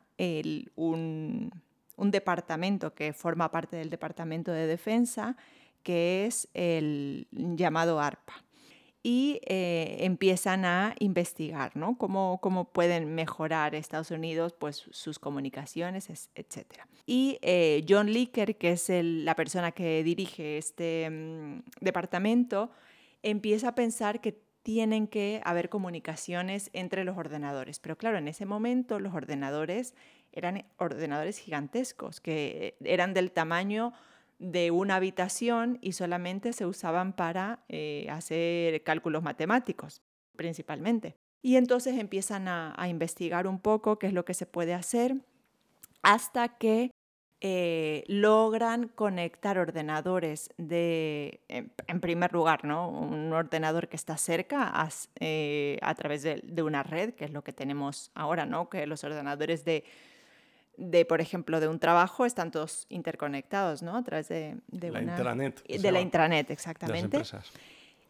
un, 0.76 1.50
un 1.96 2.10
departamento 2.12 2.94
que 2.94 3.12
forma 3.12 3.50
parte 3.50 3.76
del 3.76 3.90
Departamento 3.90 4.52
de 4.52 4.68
Defensa, 4.68 5.36
que 5.82 6.26
es 6.26 6.48
el 6.54 7.26
llamado 7.32 7.98
ARPA. 7.98 8.34
Y 9.04 9.40
eh, 9.46 9.96
empiezan 10.00 10.64
a 10.64 10.94
investigar, 11.00 11.76
¿no? 11.76 11.98
Cómo, 11.98 12.38
cómo 12.40 12.66
pueden 12.72 13.14
mejorar 13.16 13.74
Estados 13.74 14.12
Unidos, 14.12 14.52
pues 14.56 14.86
sus 14.92 15.18
comunicaciones, 15.18 16.08
es- 16.08 16.30
etcétera. 16.36 16.86
Y 17.04 17.38
eh, 17.42 17.84
John 17.88 18.12
Licker, 18.12 18.56
que 18.56 18.70
es 18.72 18.88
la 18.90 19.34
persona 19.34 19.72
que 19.72 20.04
dirige 20.04 20.56
este 20.56 21.10
mm, 21.10 21.62
departamento, 21.80 22.70
empieza 23.24 23.68
a 23.68 23.74
pensar 23.74 24.20
que 24.20 24.40
tienen 24.62 25.08
que 25.08 25.40
haber 25.44 25.68
comunicaciones 25.68 26.70
entre 26.72 27.02
los 27.02 27.16
ordenadores. 27.18 27.80
Pero 27.80 27.98
claro, 27.98 28.18
en 28.18 28.28
ese 28.28 28.46
momento 28.46 29.00
los 29.00 29.12
ordenadores 29.14 29.96
eran 30.32 30.64
ordenadores 30.78 31.38
gigantescos, 31.38 32.20
que 32.20 32.76
eran 32.84 33.14
del 33.14 33.32
tamaño 33.32 33.92
de 34.42 34.72
una 34.72 34.96
habitación 34.96 35.78
y 35.80 35.92
solamente 35.92 36.52
se 36.52 36.66
usaban 36.66 37.12
para 37.12 37.60
eh, 37.68 38.08
hacer 38.10 38.82
cálculos 38.82 39.22
matemáticos, 39.22 40.02
principalmente. 40.36 41.16
Y 41.42 41.56
entonces 41.56 41.96
empiezan 41.98 42.48
a, 42.48 42.74
investigar 42.88 43.46
un 43.46 43.60
poco 43.60 43.98
qué 43.98 44.08
es 44.08 44.12
lo 44.12 44.24
que 44.24 44.34
se 44.34 44.46
puede 44.46 44.74
hacer 44.74 45.16
hasta 46.02 46.58
que 46.58 46.90
eh, 47.40 48.04
logran 48.08 48.88
conectar 48.88 49.58
ordenadores 49.58 50.50
de, 50.58 51.40
en, 51.48 52.00
primer 52.00 52.32
lugar, 52.32 52.64
¿no? 52.64 52.88
un 52.88 53.32
ordenador 53.32 53.88
que 53.88 53.96
está 53.96 54.16
cerca 54.16 54.88
eh, 55.18 55.78
a 55.82 55.94
través 55.94 56.22
de, 56.22 56.40
de 56.44 56.62
una 56.62 56.82
red, 56.82 57.14
que 57.14 57.24
es 57.24 57.32
lo 57.32 57.42
que 57.42 57.52
tenemos 57.52 58.10
ahora, 58.14 58.46
¿no? 58.46 58.68
que 58.68 58.86
los 58.86 59.02
ordenadores 59.02 59.64
de, 59.64 59.84
de, 60.76 61.04
por 61.04 61.20
ejemplo, 61.20 61.60
de 61.60 61.68
un 61.68 61.78
trabajo 61.78 62.24
están 62.24 62.50
todos 62.50 62.86
interconectados 62.88 63.82
¿no? 63.82 63.96
a 63.96 64.02
través 64.02 64.28
de, 64.28 64.56
de 64.68 64.90
la 64.90 65.00
una... 65.00 65.12
intranet. 65.12 65.66
De 65.66 65.92
la 65.92 66.00
intranet, 66.00 66.48
las 66.48 66.58
exactamente. 66.58 67.16
empresas. 67.16 67.50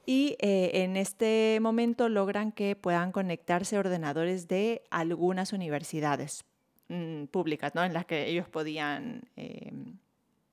Y 0.05 0.37
eh, 0.41 0.83
en 0.83 0.97
este 0.97 1.59
momento 1.61 2.09
logran 2.09 2.51
que 2.51 2.75
puedan 2.75 3.13
conectarse 3.13 3.79
ordenadores 3.79 4.49
de 4.49 4.83
algunas 4.91 5.53
universidades 5.53 6.45
mm, 6.89 7.25
públicas, 7.27 7.75
¿no? 7.75 7.85
En 7.85 7.93
las 7.93 8.05
que 8.07 8.27
ellos 8.29 8.49
podían 8.49 9.23
eh, 9.37 9.73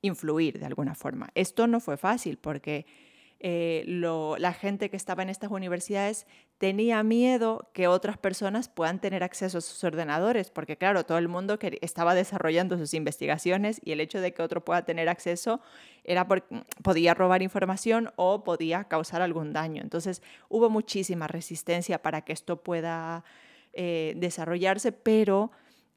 influir 0.01 0.59
de 0.59 0.65
alguna 0.65 0.93
forma. 0.93 1.29
Esto 1.33 1.65
no 1.65 1.79
fue 1.79 1.97
fácil 1.97 2.37
porque 2.37 2.85
eh, 3.41 3.85
la 3.87 4.53
gente 4.53 4.89
que 4.89 4.97
estaba 4.97 5.23
en 5.23 5.29
estas 5.29 5.49
universidades 5.49 6.27
tenía 6.57 7.01
miedo 7.03 7.69
que 7.73 7.87
otras 7.87 8.17
personas 8.17 8.67
puedan 8.67 8.99
tener 8.99 9.23
acceso 9.23 9.59
a 9.59 9.61
sus 9.61 9.81
ordenadores, 9.85 10.49
porque 10.49 10.75
claro, 10.75 11.05
todo 11.05 11.17
el 11.17 11.29
mundo 11.29 11.57
que 11.57 11.77
estaba 11.81 12.15
desarrollando 12.15 12.77
sus 12.77 12.93
investigaciones 12.93 13.79
y 13.83 13.93
el 13.93 14.01
hecho 14.01 14.19
de 14.19 14.33
que 14.33 14.41
otro 14.41 14.65
pueda 14.65 14.83
tener 14.83 15.07
acceso 15.07 15.61
era 16.03 16.27
porque 16.27 16.63
podía 16.83 17.13
robar 17.13 17.41
información 17.41 18.11
o 18.17 18.43
podía 18.43 18.83
causar 18.83 19.21
algún 19.21 19.53
daño. 19.53 19.81
Entonces 19.81 20.21
hubo 20.49 20.69
muchísima 20.69 21.27
resistencia 21.27 22.01
para 22.01 22.21
que 22.21 22.33
esto 22.33 22.61
pueda 22.61 23.23
eh, 23.71 24.15
desarrollarse, 24.17 24.91
pero 24.91 25.51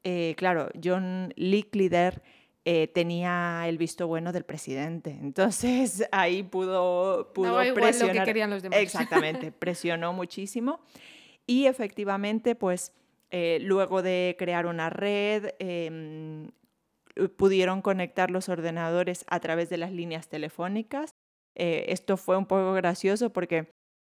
eh, 0.05 0.35
claro, 0.37 0.69
John 0.81 1.33
Licklider 1.35 2.21
eh, 2.65 2.87
tenía 2.87 3.67
el 3.67 3.77
visto 3.77 4.07
bueno 4.07 4.31
del 4.31 4.45
presidente. 4.45 5.11
Entonces 5.21 6.07
ahí 6.11 6.43
pudo, 6.43 7.33
pudo 7.33 7.47
Daba 7.47 7.67
igual 7.67 7.81
lo 7.81 7.87
que 7.87 7.91
presionar. 7.91 8.25
querían 8.25 8.49
los 8.49 8.63
demás. 8.63 8.79
Exactamente, 8.79 9.51
presionó 9.59 10.13
muchísimo. 10.13 10.79
Y 11.45 11.65
efectivamente, 11.65 12.55
pues 12.55 12.93
eh, 13.31 13.59
luego 13.61 14.01
de 14.01 14.37
crear 14.39 14.65
una 14.65 14.89
red, 14.89 15.55
em, 15.59 16.51
pudieron 17.35 17.81
conectar 17.81 18.31
los 18.31 18.47
ordenadores 18.47 19.25
a 19.27 19.41
través 19.41 19.69
de 19.69 19.77
las 19.77 19.91
líneas 19.91 20.29
telefónicas. 20.29 21.11
Eh, 21.55 21.85
esto 21.89 22.15
fue 22.15 22.37
un 22.37 22.45
poco 22.45 22.73
gracioso 22.73 23.31
porque 23.31 23.71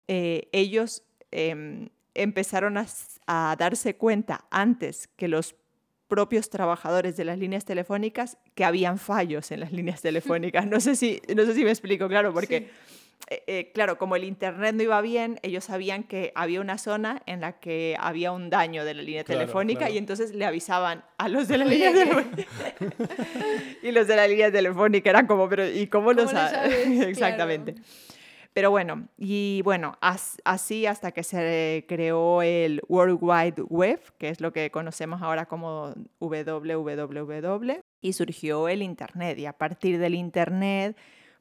ellos 0.06 1.04
em, 1.32 1.90
empezaron 2.14 2.76
a 2.78 3.56
darse 3.58 3.96
cuenta 3.96 4.46
antes 4.52 5.08
que 5.08 5.30
los 5.30 5.56
propios 6.14 6.52
trabajadores 6.52 7.18
de 7.18 7.26
las 7.26 7.40
líneas 7.40 7.66
telefónicas 7.66 8.38
que 8.54 8.64
habían 8.66 9.00
fallos 9.00 9.50
en 9.52 9.62
las 9.62 9.72
líneas 9.72 10.00
telefónicas. 10.08 10.68
No 10.68 10.80
sé 10.80 10.96
si, 10.96 11.20
no 11.36 11.44
sé 11.44 11.56
si 11.56 11.64
me 11.64 11.72
explico, 11.72 12.08
claro, 12.08 12.32
porque, 12.32 12.70
eh, 13.32 13.44
eh, 13.48 13.72
claro, 13.74 13.98
como 13.98 14.16
el 14.16 14.24
Internet 14.24 14.76
no 14.76 14.84
iba 14.84 15.02
bien, 15.02 15.40
ellos 15.42 15.64
sabían 15.64 16.04
que 16.04 16.32
había 16.36 16.62
una 16.62 16.78
zona 16.78 17.24
en 17.26 17.42
la 17.42 17.54
que 17.54 17.96
había 18.00 18.32
un 18.32 18.52
daño 18.52 18.86
de 18.86 18.94
la 18.94 19.02
línea 19.02 19.24
Claro, 19.24 19.40
telefónica 19.40 19.80
claro. 19.80 19.94
y 19.96 19.98
entonces 19.98 20.36
le 20.36 20.46
avisaban 20.46 21.04
a 21.18 21.30
los 21.30 21.48
de 21.48 21.58
la 21.58 21.66
línea 21.66 21.92
telefónica. 21.94 22.44
y 23.82 23.92
los 23.92 24.08
de 24.08 24.16
la 24.16 24.28
línea 24.28 24.52
telefónica 24.52 25.10
eran 25.10 25.26
como, 25.26 25.50
pero 25.50 25.68
¿y 25.68 25.88
cómo, 25.88 26.14
lo 26.14 26.26
¿Cómo 26.26 26.32
lo 26.34 26.38
sabes? 26.38 26.52
sabes? 26.84 27.18
Claro. 27.18 27.74
Pero 28.54 28.70
bueno, 28.70 29.08
y 29.18 29.62
bueno, 29.64 29.98
as- 30.00 30.38
así 30.46 30.86
hasta 30.86 31.12
que 31.12 31.24
se 31.24 31.86
creó 31.88 32.42
el 32.44 32.82
World 32.88 33.18
Wide 33.22 33.62
Web, 33.64 34.00
que 34.20 34.30
es 34.30 34.42
lo 34.42 34.54
que 34.54 34.70
conocemos 34.70 35.22
ahora 35.24 35.48
como 35.48 35.94
www, 36.20 37.82
y 38.02 38.14
surgió 38.14 38.68
el 38.68 38.82
Internet. 38.82 39.40
Y 39.40 39.46
a 39.46 39.54
partir 39.54 39.98
del 40.00 40.16
Internet, 40.16 40.98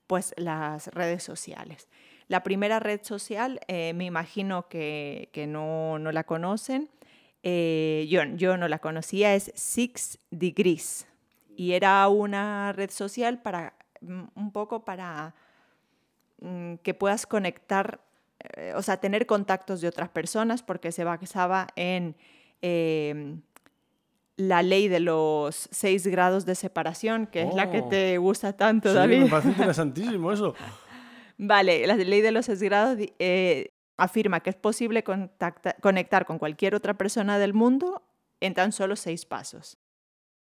pues 0.07 0.33
las 0.37 0.89
redes 0.89 1.23
sociales. 1.23 1.89
La 2.29 2.43
primera 2.43 2.81
red 2.81 3.01
social, 3.03 3.61
eh, 3.69 3.93
me 3.95 4.05
imagino 4.07 4.69
que, 4.69 5.29
que 5.33 5.47
no, 5.47 5.99
no 5.99 6.13
la 6.13 6.25
conocen, 6.25 6.89
eh, 7.43 8.07
yo, 8.09 8.23
yo 8.37 8.57
no 8.57 8.69
la 8.69 8.79
conocía, 8.79 9.35
es 9.35 9.53
Six 9.55 10.19
Degrees. 10.31 11.07
Y 11.57 11.73
era 11.73 12.09
una 12.09 12.73
red 12.73 12.91
social 12.91 13.43
para 13.43 13.75
un 14.01 14.51
poco 14.53 14.85
para 14.85 15.35
que 16.83 16.95
puedas 16.95 17.27
conectar, 17.27 18.01
eh, 18.57 18.73
o 18.77 18.83
sea, 18.83 18.97
tener 18.99 19.27
contactos 19.27 19.81
de 19.81 19.89
otras 19.89 20.09
personas, 20.09 20.63
porque 20.63 20.91
se 20.93 21.05
basaba 21.05 21.69
en 21.77 22.17
eh, 22.63 23.37
la 24.37 24.63
ley 24.63 24.89
de 24.89 25.01
los 25.01 25.69
seis 25.71 26.07
grados 26.07 26.47
de 26.47 26.55
separación, 26.55 27.27
que 27.27 27.43
es 27.43 27.55
la 27.55 27.71
que 27.71 27.81
Oh. 27.81 27.89
te 27.89 28.19
gusta 28.19 28.57
tanto, 28.57 28.89
Sí, 28.91 28.95
David. 28.95 29.21
me 29.25 29.29
parece 29.29 29.49
interesantísimo 29.77 30.33
eso. 30.33 30.55
Vale, 31.39 31.87
la 31.87 31.97
ley 31.97 32.21
de 32.21 32.33
los 32.33 32.47
seis 32.47 32.63
grados 32.63 32.99
eh, 33.19 33.69
afirma 33.97 34.41
que 34.41 34.51
es 34.51 34.57
posible 34.57 35.05
contacta- 35.05 35.77
conectar 35.81 36.25
con 36.25 36.39
cualquier 36.39 36.75
otra 36.75 36.95
persona 36.97 37.39
del 37.39 37.53
mundo 37.55 38.03
en 38.41 38.55
tan 38.55 38.73
solo 38.73 38.97
seis 38.97 39.27
pasos. 39.27 39.79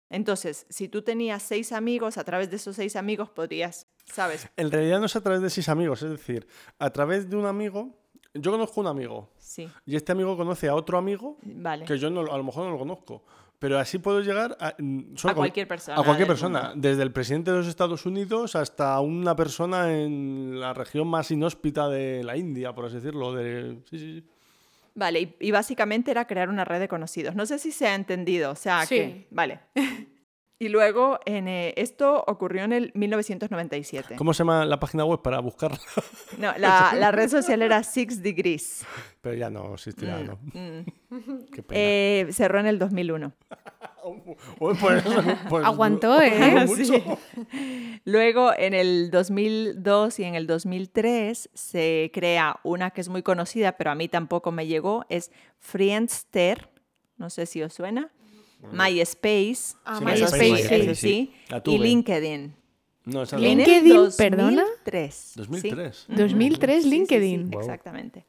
Entonces, 0.08 0.66
si 0.70 0.88
tú 0.88 1.02
tenías 1.02 1.42
seis 1.42 1.72
amigos, 1.72 2.16
a 2.18 2.24
través 2.24 2.50
de 2.50 2.56
esos 2.56 2.76
seis 2.76 2.96
amigos 2.96 3.30
podrías, 3.30 3.86
¿sabes? 4.12 4.48
En 4.56 4.70
realidad 4.70 5.00
no 5.00 5.06
es 5.06 5.16
a 5.16 5.20
través 5.22 5.40
de 5.42 5.50
seis 5.50 5.68
amigos, 5.68 6.02
es 6.02 6.10
decir, 6.10 6.46
a 6.78 6.90
través 6.90 7.28
de 7.30 7.36
un 7.36 7.46
amigo. 7.46 7.96
Yo 8.34 8.52
conozco 8.52 8.80
un 8.80 8.86
amigo 8.86 9.28
Sí, 9.38 9.68
y 9.84 9.96
este 9.96 10.12
amigo 10.12 10.36
conoce 10.36 10.68
a 10.68 10.74
otro 10.76 10.96
amigo 10.98 11.36
vale. 11.42 11.84
que 11.84 11.98
yo 11.98 12.10
no, 12.10 12.20
a 12.20 12.36
lo 12.36 12.44
mejor 12.44 12.64
no 12.66 12.70
lo 12.72 12.78
conozco. 12.78 13.24
Pero 13.58 13.78
así 13.78 13.98
puedo 13.98 14.20
llegar 14.20 14.56
a, 14.58 14.74
mm, 14.78 15.16
solo 15.16 15.32
A 15.32 15.34
con- 15.34 15.40
cualquier 15.42 15.68
persona 15.68 16.00
A 16.00 16.04
cualquier 16.04 16.28
persona, 16.28 16.62
mundo. 16.70 16.88
desde 16.88 17.02
el 17.02 17.12
presidente 17.12 17.50
de 17.50 17.58
los 17.58 17.66
Estados 17.66 18.06
Unidos 18.06 18.56
hasta 18.56 18.98
una 19.00 19.36
persona 19.36 19.92
en 19.92 20.58
la 20.60 20.72
región 20.72 21.08
más 21.08 21.30
inhóspita 21.30 21.88
de 21.88 22.22
la 22.24 22.36
India, 22.38 22.72
por 22.72 22.86
así 22.86 22.94
decirlo. 22.96 23.34
De... 23.34 23.78
Sí, 23.90 23.98
sí, 23.98 24.20
sí. 24.20 24.24
Vale, 24.94 25.20
y, 25.20 25.36
y 25.40 25.50
básicamente 25.50 26.10
era 26.10 26.26
crear 26.26 26.48
una 26.48 26.64
red 26.64 26.80
de 26.80 26.88
conocidos. 26.88 27.34
No 27.34 27.44
sé 27.46 27.58
si 27.58 27.70
se 27.70 27.86
ha 27.88 27.94
entendido, 27.94 28.52
o 28.52 28.56
sea, 28.56 28.86
Sí. 28.86 28.94
que... 28.94 29.26
Vale. 29.30 29.60
y 30.60 30.68
luego, 30.68 31.18
en, 31.24 31.48
eh, 31.48 31.72
esto 31.76 32.22
ocurrió 32.26 32.62
en 32.64 32.72
el 32.72 32.92
1997. 32.94 34.14
¿Cómo 34.16 34.32
se 34.34 34.38
llama 34.44 34.64
la 34.66 34.78
página 34.78 35.04
web 35.06 35.22
para 35.22 35.40
buscarla? 35.40 35.78
No, 36.38 36.52
la, 36.58 36.92
la 36.96 37.10
red 37.10 37.28
social 37.28 37.62
era 37.62 37.82
Six 37.82 38.22
Degrees. 38.22 38.84
Pero 39.22 39.34
ya 39.36 39.48
no 39.50 39.72
existirá, 39.74 40.18
Mm, 40.18 40.26
¿no? 40.26 40.38
mm. 40.52 41.44
Qué 41.52 41.62
pena. 41.62 41.80
Eh, 41.80 42.28
cerró 42.32 42.60
en 42.60 42.66
el 42.66 42.78
2001. 42.78 43.32
Uy, 44.60 44.74
pues- 44.80 45.02
pues- 45.48 45.64
Aguantó, 45.64 46.20
¿eh? 46.20 46.64
mucho. 46.66 46.84
Sí. 46.84 47.02
Luego, 48.04 48.52
en 48.56 48.74
el 48.74 49.10
2002 49.10 50.18
y 50.20 50.24
en 50.24 50.34
el 50.34 50.46
2003, 50.46 51.50
se 51.54 52.10
crea 52.12 52.60
una 52.64 52.90
que 52.90 53.00
es 53.00 53.08
muy 53.08 53.22
conocida, 53.22 53.72
pero 53.78 53.90
a 53.90 53.94
mí 53.94 54.08
tampoco 54.08 54.52
me 54.52 54.66
llegó, 54.66 55.04
es 55.08 55.30
Friendster, 55.58 56.68
no 57.18 57.28
sé 57.30 57.46
si 57.46 57.62
os 57.62 57.72
suena, 57.74 58.10
MySpace, 58.72 59.76
Ah, 59.84 59.98
Sí, 59.98 60.04
eso 60.22 60.36
MySpace, 60.36 60.94
sí, 60.94 60.94
sí. 60.94 61.32
y. 61.66 61.78
LinkedIn. 61.78 62.54
No, 63.06 63.22
esa 63.22 63.38
LinkedIn, 63.38 64.08
perdona. 64.16 64.62
2003. 64.62 65.32
2003. 65.36 66.06
2003 66.08 66.76
Sí, 66.76 66.82
sí, 66.82 66.88
sí, 66.90 66.96
LinkedIn. 66.96 67.50
Wow. 67.50 67.60
Exactamente. 67.60 68.26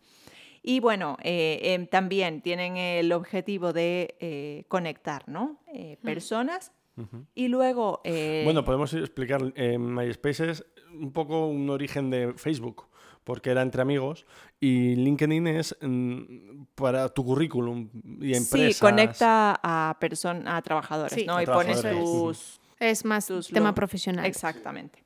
Y 0.63 0.79
bueno, 0.79 1.17
eh, 1.23 1.59
em, 1.63 1.87
también 1.87 2.41
tienen 2.41 2.77
el 2.77 3.11
objetivo 3.13 3.73
de 3.73 4.15
eh, 4.19 4.63
conectar, 4.67 5.27
¿no? 5.27 5.59
Eh, 5.73 5.97
personas. 6.03 6.71
Ujú. 6.97 7.25
Y 7.33 7.47
luego... 7.47 8.01
eh, 8.03 8.41
Bueno, 8.45 8.63
podemos 8.63 8.93
explicar. 8.93 9.41
eh, 9.55 9.77
MySpace 9.77 10.51
es 10.51 10.65
un 10.93 11.11
poco 11.11 11.47
un 11.47 11.69
origen 11.69 12.09
de 12.09 12.33
Facebook, 12.35 12.87
porque 13.23 13.51
era 13.51 13.61
entre 13.61 13.81
amigos, 13.81 14.25
y 14.59 14.95
LinkedIn 14.95 15.47
es 15.47 15.75
mm, 15.81 16.63
para 16.75 17.09
tu 17.09 17.23
currículum 17.25 17.89
y 18.21 18.35
empresas. 18.35 18.75
Sí, 18.75 18.79
conecta 18.79 19.59
a 19.61 19.97
personas, 19.99 20.45
a 20.53 20.61
trabajadores, 20.61 21.13
Sí. 21.13 21.25
¿no? 21.25 21.37
A 21.37 21.43
y 21.43 21.45
pones 21.45 21.81
trabajadores. 21.81 22.37
tus... 22.39 22.61
Es 22.79 23.05
más 23.05 23.27
Tus 23.27 23.47
tema 23.49 23.69
lo- 23.69 23.75
profesional. 23.75 24.25
Exactamente. 24.25 25.03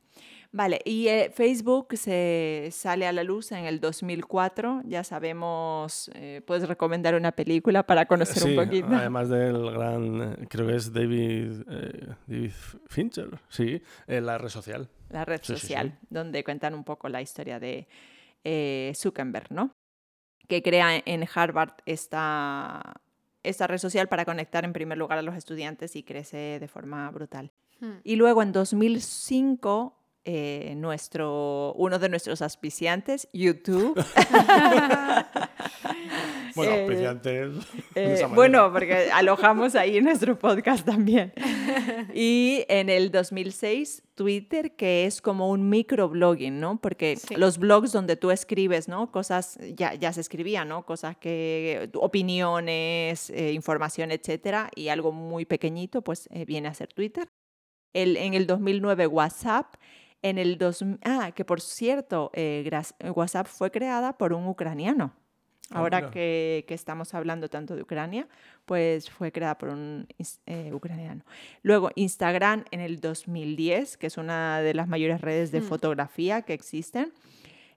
Vale, 0.54 0.80
y 0.86 1.10
eh, 1.10 1.30
Facebook 1.36 1.90
se 1.98 2.70
sale 2.72 3.06
a 3.06 3.12
la 3.12 3.26
luz 3.26 3.52
en 3.52 3.66
el 3.66 3.82
2004. 3.82 4.84
Ya 4.86 5.04
sabemos, 5.04 6.10
eh, 6.16 6.42
puedes 6.48 6.66
recomendar 6.70 7.16
una 7.16 7.34
película 7.34 7.84
para 7.86 8.06
conocer 8.06 8.42
Sí, 8.42 8.50
un 8.58 8.64
poquito. 8.64 8.88
además 8.96 9.28
del 9.28 9.70
gran, 9.72 10.22
eh, 10.42 10.48
creo 10.50 10.68
que 10.68 10.76
es 10.78 10.94
David, 10.94 11.62
eh, 11.70 12.08
David 12.28 12.52
Fincher, 12.88 13.38
sí, 13.50 13.82
eh, 14.08 14.22
la 14.22 14.38
red 14.38 14.48
social. 14.48 14.88
La 15.16 15.26
red 15.26 15.40
Sí, 15.42 15.54
sí, 15.54 15.54
sí. 15.54 15.68
social, 15.68 15.98
donde 16.10 16.44
cuentan 16.44 16.74
un 16.76 16.84
poco 16.84 17.10
la 17.10 17.22
historia 17.22 17.60
de 17.60 17.88
eh, 18.44 18.92
Zuckerberg, 18.96 19.52
¿no? 19.52 19.72
Que 20.48 20.62
crea 20.62 21.02
en 21.06 21.28
Harvard 21.34 21.74
esta, 21.86 23.02
esta 23.42 23.66
red 23.66 23.80
social 23.80 24.08
para 24.08 24.26
conectar 24.26 24.64
en 24.66 24.74
primer 24.74 24.98
lugar 24.98 25.18
a 25.18 25.22
los 25.24 25.36
estudiantes 25.36 25.96
y 25.96 26.04
crece 26.04 26.60
de 26.60 26.68
forma 26.68 27.10
brutal. 27.12 27.52
Hmm. 27.80 28.00
Y 28.04 28.16
luego 28.18 28.44
en 28.44 28.52
2005, 28.52 29.98
eh, 30.26 30.74
nuestro, 30.76 31.74
uno 31.74 31.98
de 31.98 32.10
nuestros 32.10 32.42
auspiciantes, 32.42 33.28
YouTube, 33.34 33.96
Bueno, 36.56 36.72
Eh, 36.74 36.82
auspiciantes, 36.82 37.54
de 37.96 38.22
Eh, 38.22 38.26
bueno, 38.34 38.72
porque 38.72 39.12
alojamos 39.12 39.76
ahí 39.76 40.00
nuestro 40.02 40.38
podcast 40.40 40.86
también. 40.86 41.34
Y 42.14 42.64
en 42.70 42.90
el 42.90 43.12
2006, 43.12 44.04
Twitter, 44.16 44.76
que 44.76 45.06
es 45.06 45.22
como 45.22 45.50
un 45.50 45.70
microblogging, 45.70 46.60
¿no? 46.60 46.80
Porque 46.80 47.18
Sí. 47.18 47.36
los 47.36 47.58
blogs 47.58 47.92
donde 47.92 48.16
tú 48.16 48.32
escribes, 48.32 48.88
¿no? 48.88 49.12
Cosas, 49.12 49.58
ya, 49.76 49.94
ya 49.96 50.14
se 50.14 50.22
escribían, 50.22 50.70
¿no? 50.70 50.86
Cosas 50.86 51.18
que, 51.18 51.90
opiniones, 51.96 53.30
eh, 53.30 53.52
información, 53.52 54.12
etcétera, 54.12 54.70
y 54.76 54.88
algo 54.88 55.12
muy 55.12 55.46
pequeñito, 55.46 56.02
pues 56.02 56.28
eh, 56.32 56.46
viene 56.46 56.68
a 56.70 56.74
ser 56.74 56.94
Twitter. 56.94 57.28
El, 57.94 58.18
en 58.18 58.34
el 58.34 58.48
2009, 58.48 59.08
WhatsApp. 59.08 59.76
En 60.22 60.38
el 60.40 60.58
dos, 60.58 60.84
ah, 61.04 61.32
que 61.36 61.46
por 61.46 61.62
cierto, 61.62 62.32
eh, 62.34 62.68
WhatsApp 63.14 63.46
fue 63.48 63.70
creada 63.70 64.18
por 64.18 64.34
un 64.34 64.48
ucraniano. 64.48 65.14
Ah, 65.72 65.80
Ahora 65.80 66.12
que, 66.12 66.64
que 66.68 66.74
estamos 66.76 67.14
hablando 67.14 67.50
tanto 67.50 67.76
de 67.76 67.82
Ucrania, 67.82 68.28
pues 68.66 69.10
fue 69.10 69.32
creada 69.32 69.58
por 69.58 69.70
un 69.70 70.08
eh, 70.46 70.72
ucraniano. 70.74 71.24
Luego, 71.64 71.90
Instagram 71.96 72.66
en 72.72 72.82
el 72.82 73.00
2010, 73.00 73.98
que 73.98 74.08
es 74.08 74.18
una 74.18 74.62
de 74.62 74.74
las 74.76 74.88
mayores 74.88 75.22
redes 75.22 75.52
de 75.52 75.62
Hmm. 75.62 75.64
fotografía 75.64 76.42
que 76.44 76.54
existen. 76.54 77.12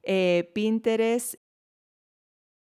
Eh, 0.03 0.51
Pinterest 0.55 1.35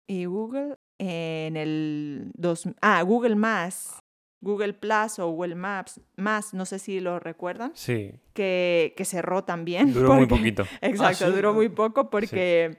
y 0.07 0.25
Google 0.25 0.77
en 0.99 1.57
el... 1.57 2.31
Dos, 2.35 2.67
ah, 2.81 3.01
Google 3.03 3.35
Más. 3.35 3.99
Google 4.41 4.73
Plus 4.73 5.19
o 5.19 5.29
Google 5.29 5.55
Maps, 5.55 6.01
más, 6.17 6.53
no 6.53 6.65
sé 6.65 6.77
si 6.77 6.99
lo 6.99 7.17
recuerdan, 7.17 7.71
Sí, 7.75 8.11
que, 8.33 8.93
que 8.97 9.05
cerró 9.05 9.45
también. 9.45 9.93
duró 9.93 10.15
muy 10.15 10.25
poquito. 10.25 10.65
Exacto, 10.81 11.27
sí? 11.27 11.31
duró 11.31 11.53
muy 11.53 11.69
poco 11.69 12.09
porque 12.09 12.77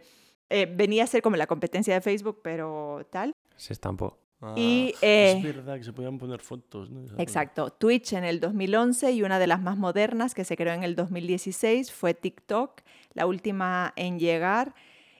eh, 0.50 0.66
venía 0.66 1.04
a 1.04 1.06
ser 1.06 1.22
como 1.22 1.36
la 1.36 1.46
competencia 1.46 1.94
de 1.94 2.00
Facebook, 2.00 2.40
pero 2.42 3.06
tal. 3.10 3.32
Se 3.56 3.72
estampó. 3.72 4.18
Y, 4.56 4.92
Ah, 4.96 4.98
eh, 5.00 5.32
es 5.38 5.42
verdad 5.42 5.78
que 5.78 5.84
se 5.84 5.92
podían 5.94 6.18
poner 6.18 6.40
fotos, 6.40 6.90
¿no? 6.90 7.00
Exacto, 7.18 7.70
Twitch 7.70 8.12
en 8.12 8.24
el 8.24 8.40
2011 8.40 9.10
y 9.12 9.22
una 9.22 9.38
de 9.38 9.46
las 9.46 9.62
más 9.62 9.78
modernas 9.78 10.34
que 10.34 10.44
se 10.44 10.54
creó 10.56 10.74
en 10.74 10.82
el 10.84 10.96
2016 10.96 11.90
fue 11.90 12.12
TikTok, 12.12 12.82
la 13.14 13.26
última 13.26 13.92
en 13.96 14.18
llegar. 14.18 14.74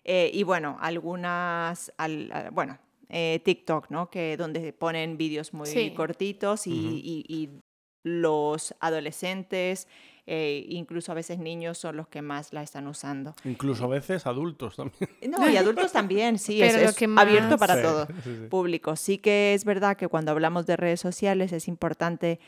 eh, 0.06 0.30
y 0.34 0.42
bueno, 0.42 0.76
algunas, 0.82 1.90
al- 1.96 2.30
a- 2.32 2.50
bueno, 2.50 2.78
eh, 3.08 3.40
TikTok, 3.42 3.88
¿no? 3.88 4.10
Que 4.10 4.36
donde 4.36 4.74
ponen 4.74 5.16
vídeos 5.16 5.54
muy 5.54 5.66
Sí. 5.66 5.94
cortitos 5.94 6.66
y, 6.66 6.72
Ujú. 6.72 6.90
y- 6.96 7.24
y 7.26 7.48
los 8.02 8.74
adolescentes, 8.80 9.88
eh, 10.26 10.64
incluso 10.70 11.12
a 11.12 11.14
veces 11.14 11.38
niños, 11.38 11.76
son 11.78 11.96
los 11.96 12.08
que 12.08 12.22
más 12.22 12.52
la 12.52 12.62
están 12.62 12.86
usando. 12.86 13.34
Incluso 13.44 13.84
a 13.84 13.88
veces 13.88 14.26
adultos 14.26 14.76
también. 14.76 15.10
No, 15.28 15.48
y 15.50 15.56
adultos 15.56 15.92
también, 15.92 16.38
sí, 16.38 16.62
es, 16.62 16.72
Pero 16.72 16.84
lo 16.84 16.90
es 16.90 16.96
que 16.96 17.04
abierto 17.16 17.50
más- 17.50 17.58
para 17.58 17.76
Sí, 17.76 17.82
todo 17.82 18.06
sí, 18.06 18.14
sí. 18.24 18.46
público. 18.48 18.96
Sí 18.96 19.18
que 19.18 19.54
es 19.54 19.64
verdad 19.64 19.96
que 19.96 20.08
cuando 20.08 20.30
hablamos 20.32 20.64
de 20.66 20.76
redes 20.76 21.00
sociales 21.00 21.52
es 21.52 21.68
importante 21.68 22.40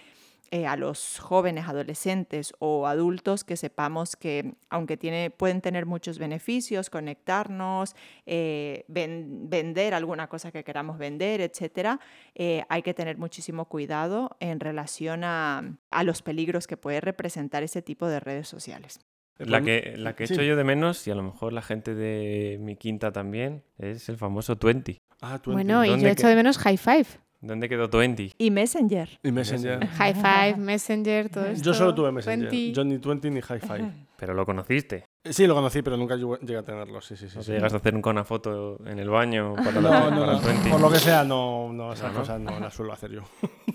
eh, 0.51 0.67
a 0.67 0.77
los 0.77 1.19
jóvenes, 1.19 1.67
adolescentes 1.69 2.53
o 2.59 2.87
adultos 2.87 3.45
que 3.45 3.57
sepamos 3.57 4.17
que 4.17 4.55
aunque 4.71 4.97
tiene, 4.97 5.31
pueden 5.31 5.61
tener 5.61 5.87
muchos 5.87 6.19
beneficios, 6.19 6.91
conectarnos, 6.91 7.95
eh, 8.27 8.85
ven- 8.89 9.49
vender 9.51 9.95
alguna 9.95 10.29
cosa 10.29 10.53
que 10.53 10.65
queramos 10.65 10.99
vender, 10.99 11.41
etcétera, 11.41 11.99
eh, 12.35 12.65
hay 12.69 12.83
que 12.83 12.95
tener 12.95 13.19
muchísimo 13.19 13.67
cuidado 13.67 14.37
en 14.41 14.61
relación 14.61 15.25
a, 15.25 15.77
a 15.91 16.03
los 16.05 16.23
peligros 16.23 16.67
que 16.67 16.77
puede 16.77 17.01
representar 17.01 17.63
ese 17.63 17.83
tipo 17.83 18.07
de 18.09 18.21
redes 18.21 18.49
sociales. 18.49 19.01
La 19.39 19.61
que, 19.61 19.95
la 19.99 20.15
que 20.15 20.27
sí. 20.27 20.33
echo 20.33 20.43
yo 20.43 20.57
de 20.57 20.65
menos, 20.65 21.07
y 21.07 21.11
a 21.11 21.15
lo 21.15 21.23
mejor 21.23 21.53
la 21.53 21.61
gente 21.61 21.95
de 21.95 22.57
mi 22.59 22.75
quinta 22.77 23.13
también, 23.13 23.65
es 23.77 24.09
el 24.09 24.17
famoso 24.17 24.57
20. 24.57 24.97
Ah, 25.21 25.39
tú 25.43 25.53
Bueno, 25.53 25.85
y 25.85 25.89
yo 25.89 25.93
¿Dónde 25.93 26.11
echo 26.13 26.23
que- 26.23 26.29
de 26.29 26.37
menos 26.37 26.57
High 26.59 26.79
Five. 26.79 27.07
¿Dónde 27.41 27.69
quedó 27.69 27.89
20? 27.89 28.33
Y 28.39 28.51
Messenger. 28.51 29.09
Y 29.23 29.31
Messenger. 29.31 29.87
High 29.87 30.15
Five, 30.15 30.57
Messenger, 30.57 31.29
todo 31.29 31.45
esto. 31.47 31.65
Yo 31.65 31.75
solo 31.75 31.95
tuve 31.95 32.11
Messenger. 32.11 32.51
20. 32.51 32.73
Yo 32.73 32.85
ni 32.85 32.97
20 32.97 33.31
ni 33.31 33.41
High 33.41 33.61
Five. 33.61 33.91
Pero 34.17 34.33
lo 34.33 34.47
conociste. 34.47 35.05
Eh, 35.25 35.33
Sí, 35.35 35.47
lo 35.47 35.55
conocí, 35.55 35.83
pero 35.83 35.97
nunca 35.99 36.17
llegué 36.17 36.57
a 36.57 36.63
tenerlo. 36.63 37.03
Sí, 37.03 37.17
sí, 37.17 37.29
sí. 37.29 37.37
¿No 37.37 37.43
sí. 37.43 37.53
llegas 37.53 37.75
a 37.75 37.77
hacer 37.77 37.95
una 37.95 38.25
foto 38.25 38.79
en 38.87 38.99
el 38.99 39.11
baño 39.11 39.55
para, 39.57 39.73
la, 39.73 39.81
No, 39.83 39.91
para 39.91 40.11
no, 40.11 40.25
el 40.25 40.31
no. 40.39 40.41
20? 40.41 40.71
Por 40.71 40.81
lo 40.81 40.91
que 40.91 40.99
sea, 40.99 41.23
no, 41.25 41.71
no 41.73 41.93
esas 41.93 42.07
No, 42.09 42.13
¿no? 42.15 42.21
cosas 42.21 42.41
no 42.41 42.59
las 42.61 42.73
suelo 42.73 42.93
hacer 42.95 43.11
yo. 43.11 43.21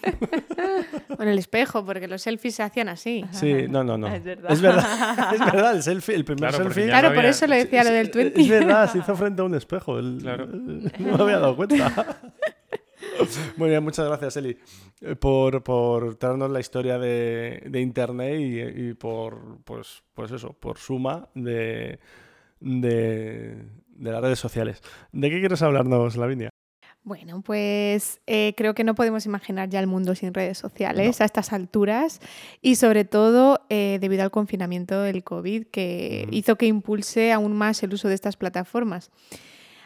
Con 1.17 1.27
el 1.27 1.37
espejo, 1.37 1.85
porque 1.85 2.07
los 2.07 2.23
selfies 2.23 2.55
se 2.55 2.63
hacían 2.63 2.89
así. 2.89 3.23
Sí, 3.33 3.67
no, 3.69 3.83
no, 3.83 3.97
no. 3.99 4.07
Es 4.07 4.23
verdad. 4.23 4.51
Es 4.51 4.61
verdad, 4.61 5.33
es 5.35 5.39
verdad, 5.39 5.75
el 5.75 5.83
selfie, 5.83 6.15
el 6.15 6.25
primer 6.25 6.49
Claro, 6.49 6.63
selfie. 6.63 6.85
Claro, 6.87 7.09
no 7.09 7.13
por 7.13 7.19
había- 7.19 7.29
eso 7.31 7.45
le 7.47 7.55
decía 7.57 7.83
lo 7.83 7.89
del 7.91 8.09
20. 8.09 8.41
Es 8.41 8.49
verdad, 8.49 8.91
se 8.91 8.97
hizo 8.97 9.15
frente 9.15 9.41
a 9.41 9.45
un 9.45 9.53
espejo. 9.53 9.99
el- 9.99 10.17
Claro. 10.21 10.47
No 10.47 11.17
me 11.17 11.23
había 11.23 11.37
dado 11.39 11.55
cuenta. 11.55 11.75
Muy 13.57 13.69
bien, 13.69 13.83
muchas 13.83 14.07
gracias, 14.07 14.37
Eli, 14.37 14.57
eh, 15.01 15.15
por, 15.15 15.63
por 15.63 16.15
traernos 16.15 16.51
la 16.51 16.59
historia 16.59 16.97
de, 16.97 17.63
de 17.65 17.81
Internet 17.81 18.39
y, 18.39 18.89
y 18.89 18.93
por, 18.93 19.59
pues, 19.63 20.03
pues 20.13 20.31
eso, 20.31 20.53
por 20.53 20.77
suma 20.77 21.27
de, 21.33 21.99
de, 22.59 23.55
de 23.87 24.11
las 24.11 24.21
redes 24.21 24.39
sociales. 24.39 24.81
¿De 25.11 25.29
qué 25.29 25.39
quieres 25.39 25.61
hablarnos, 25.61 26.15
Lavinia? 26.15 26.49
Bueno, 27.03 27.41
pues 27.41 28.21
eh, 28.27 28.53
creo 28.55 28.75
que 28.75 28.83
no 28.83 28.93
podemos 28.93 29.25
imaginar 29.25 29.69
ya 29.69 29.79
el 29.79 29.87
mundo 29.87 30.13
sin 30.13 30.35
redes 30.35 30.59
sociales 30.59 31.19
a 31.19 31.25
estas 31.25 31.51
alturas 31.51 32.19
y 32.61 32.75
sobre 32.75 33.05
todo 33.05 33.65
eh, 33.69 33.97
debido 33.99 34.21
al 34.21 34.29
confinamiento 34.29 35.01
del 35.01 35.23
COVID 35.23 35.65
que 35.67 36.27
hizo 36.29 36.57
que 36.57 36.67
impulse 36.67 37.31
aún 37.31 37.53
más 37.53 37.81
el 37.81 37.93
uso 37.93 38.07
de 38.07 38.13
estas 38.13 38.37
plataformas. 38.37 39.09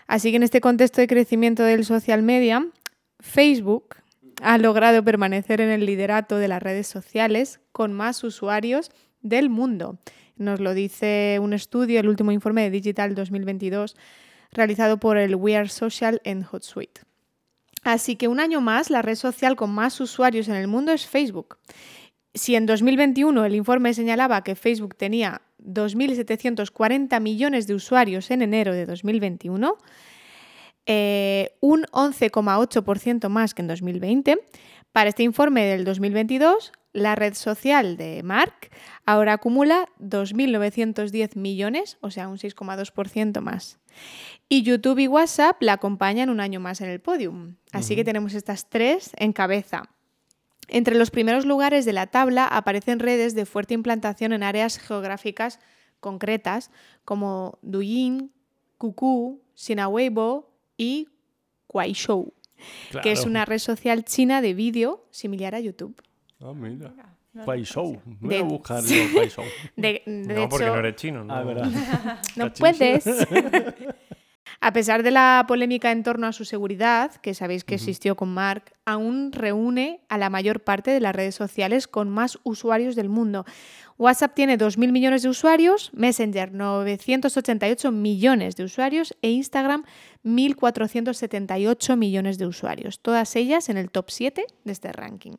Así 0.08 0.30
que 0.32 0.36
en 0.36 0.44
este 0.44 0.60
contexto 0.60 1.00
de 1.00 1.08
crecimiento 1.08 1.64
del 1.64 1.86
social 1.86 2.22
media, 2.22 2.68
Facebook 3.26 3.96
ha 4.42 4.58
logrado 4.60 5.04
permanecer 5.04 5.60
en 5.60 5.70
el 5.70 5.86
liderato 5.86 6.38
de 6.38 6.48
las 6.48 6.62
redes 6.62 6.88
sociales 6.88 7.60
con 7.72 7.92
más 7.92 8.24
usuarios 8.24 8.92
del 9.22 9.50
mundo. 9.50 9.98
Nos 10.38 10.60
lo 10.60 10.74
dice 10.74 11.40
un 11.42 11.52
estudio, 11.52 12.00
el 12.00 12.08
último 12.08 12.32
informe 12.32 12.62
de 12.62 12.70
Digital 12.70 13.16
2022, 13.16 13.98
realizado 14.52 15.00
por 15.00 15.18
el 15.18 15.36
We 15.36 15.58
Are 15.58 15.68
Social 15.68 16.22
en 16.24 16.44
Hotsuite. 16.44 17.02
Así 17.84 18.16
que 18.16 18.28
un 18.28 18.40
año 18.40 18.62
más, 18.62 18.90
la 18.90 19.02
red 19.02 19.16
social 19.16 19.56
con 19.56 19.72
más 19.72 20.00
usuarios 20.00 20.48
en 20.48 20.56
el 20.56 20.68
mundo 20.68 20.92
es 20.92 21.08
Facebook. 21.08 21.58
Si 22.34 22.56
en 22.56 22.68
2021 22.68 23.44
el 23.44 23.56
informe 23.56 23.94
señalaba 23.96 24.44
que 24.44 24.56
Facebook 24.56 24.96
tenía 24.96 25.42
2.740 25.64 27.20
millones 27.20 27.66
de 27.66 27.74
usuarios 27.74 28.30
en 28.30 28.44
enero 28.44 28.72
de 28.74 28.86
2021, 28.86 29.78
eh, 30.86 31.56
un 31.62 31.84
11,8% 31.92 33.30
más 33.30 33.54
que 33.54 33.62
en 33.62 33.68
2020, 33.68 34.40
para 34.92 35.10
este 35.10 35.24
informe 35.24 35.66
del 35.66 35.84
2022, 35.84 36.72
la 36.94 37.16
red 37.16 37.34
social 37.34 37.98
de 37.98 38.24
Mark 38.24 38.70
ahora 39.06 39.34
acumula 39.34 39.90
2.910 40.00 41.36
millones, 41.36 41.98
o 42.00 42.12
sea, 42.12 42.30
un 42.30 42.38
6,2% 42.38 43.42
más. 43.42 43.78
Y 44.48 44.64
YouTube 44.64 45.00
y 45.00 45.10
WhatsApp 45.10 45.62
la 45.62 45.74
acompañan 45.74 46.30
un 46.30 46.40
año 46.40 46.62
más 46.62 46.80
en 46.80 46.90
el 46.90 47.02
podium. 47.02 47.58
Así 47.74 47.98
que 47.98 48.06
tenemos 48.06 48.34
estas 48.34 48.70
tres 48.70 49.12
en 49.18 49.34
cabeza. 49.34 49.90
Entre 50.70 50.96
los 50.96 51.12
primeros 51.12 51.46
lugares 51.46 51.84
de 51.84 51.92
la 51.92 52.08
tabla 52.08 52.46
aparecen 52.48 53.00
redes 53.00 53.36
de 53.36 53.46
fuerte 53.46 53.74
implantación 53.74 54.32
en 54.32 54.44
áreas 54.44 54.80
geográficas 54.80 55.60
concretas 56.00 56.72
como 57.04 57.60
Douyin, 57.62 58.32
Kuku, 58.78 59.42
Weibo 59.90 60.55
y 60.78 61.08
Kuaishou, 61.68 62.34
que 63.04 63.12
es 63.12 63.26
una 63.26 63.46
red 63.46 63.60
social 63.60 64.04
china 64.06 64.42
de 64.42 64.54
vídeo 64.54 65.06
similar 65.12 65.56
a 65.56 65.60
YouTube. 65.60 65.96
Ah, 66.40 66.54
mira. 66.54 66.94
Kuaishou. 67.44 68.02
Voy 68.06 68.30
De- 68.30 68.40
a 68.40 68.44
buscarlo, 68.44 68.88
Kuaishou. 69.14 69.44
De, 69.76 70.02
de 70.06 70.34
no, 70.36 70.48
porque 70.50 70.66
hecho, 70.66 70.74
no 70.74 70.80
eres 70.80 70.96
chino, 70.96 71.24
¿no? 71.26 71.34
Ah, 71.34 71.44
verdad. 71.44 71.70
no 72.38 72.54
puedes. 72.54 73.04
A 74.62 74.74
pesar 74.74 75.04
de 75.04 75.12
la 75.12 75.46
polémica 75.48 75.92
en 75.92 76.04
torno 76.04 76.28
a 76.28 76.34
su 76.34 76.46
seguridad, 76.46 77.16
que 77.18 77.34
sabéis 77.34 77.64
que 77.64 77.76
existió 77.76 78.16
con 78.16 78.34
Mark, 78.34 78.74
aún 78.86 79.32
reúne 79.32 80.02
a 80.10 80.18
la 80.18 80.30
mayor 80.30 80.62
parte 80.62 80.92
de 80.92 81.00
las 81.00 81.16
redes 81.16 81.36
sociales 81.36 81.88
con 81.88 82.10
más 82.10 82.40
usuarios 82.44 82.96
del 82.96 83.10
mundo. 83.10 83.46
WhatsApp 83.98 84.34
tiene 84.36 84.58
2.000 84.58 84.92
millones 84.92 85.24
de 85.24 85.30
usuarios, 85.30 85.92
Messenger 85.94 86.52
988 86.52 87.92
millones 87.92 88.56
de 88.56 88.64
usuarios 88.64 89.16
e 89.22 89.30
Instagram 89.30 89.86
1.478 90.24 91.96
millones 91.96 92.38
de 92.38 92.48
usuarios, 92.48 93.00
todas 93.00 93.36
ellas 93.36 93.70
en 93.70 93.78
el 93.78 93.90
top 93.90 94.10
7 94.10 94.46
de 94.64 94.72
este 94.72 94.92
ranking. 94.92 95.34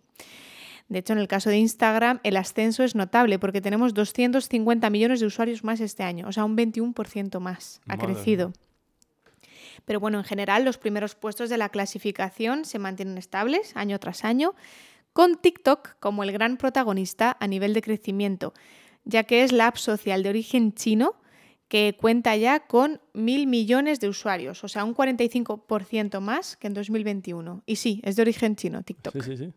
De 0.88 1.00
hecho, 1.00 1.12
en 1.12 1.18
el 1.18 1.26
caso 1.26 1.50
de 1.50 1.58
Instagram, 1.58 2.20
el 2.22 2.36
ascenso 2.36 2.84
es 2.84 2.94
notable 2.94 3.38
porque 3.38 3.60
tenemos 3.60 3.92
250 3.92 4.88
millones 4.88 5.20
de 5.20 5.26
usuarios 5.26 5.64
más 5.64 5.80
este 5.80 6.04
año, 6.04 6.28
o 6.28 6.32
sea, 6.32 6.44
un 6.44 6.56
21% 6.56 7.40
más. 7.40 7.80
Ha 7.86 7.96
Madre 7.96 8.14
crecido. 8.14 8.52
Pero 9.84 10.00
bueno, 10.00 10.18
en 10.18 10.24
general, 10.24 10.64
los 10.64 10.78
primeros 10.78 11.14
puestos 11.14 11.50
de 11.50 11.58
la 11.58 11.68
clasificación 11.68 12.64
se 12.64 12.78
mantienen 12.78 13.18
estables 13.18 13.76
año 13.76 13.98
tras 13.98 14.24
año, 14.24 14.54
con 15.12 15.36
TikTok 15.36 15.98
como 15.98 16.22
el 16.22 16.32
gran 16.32 16.56
protagonista 16.56 17.36
a 17.40 17.46
nivel 17.46 17.74
de 17.74 17.82
crecimiento, 17.82 18.52
ya 19.04 19.24
que 19.24 19.42
es 19.42 19.52
la 19.52 19.68
app 19.68 19.76
social 19.76 20.22
de 20.22 20.28
origen 20.28 20.74
chino 20.74 21.16
que 21.68 21.96
cuenta 22.00 22.36
ya 22.36 22.60
con 22.60 23.00
mil 23.12 23.46
millones 23.46 23.98
de 23.98 24.08
usuarios, 24.08 24.62
o 24.62 24.68
sea, 24.68 24.84
un 24.84 24.94
45% 24.94 26.20
más 26.20 26.56
que 26.56 26.68
en 26.68 26.74
2021. 26.74 27.62
Y 27.66 27.76
sí, 27.76 28.00
es 28.04 28.16
de 28.16 28.22
origen 28.22 28.56
chino, 28.56 28.82
TikTok. 28.82 29.14
Sí, 29.14 29.20
sí, 29.22 29.36
sí. 29.36 29.52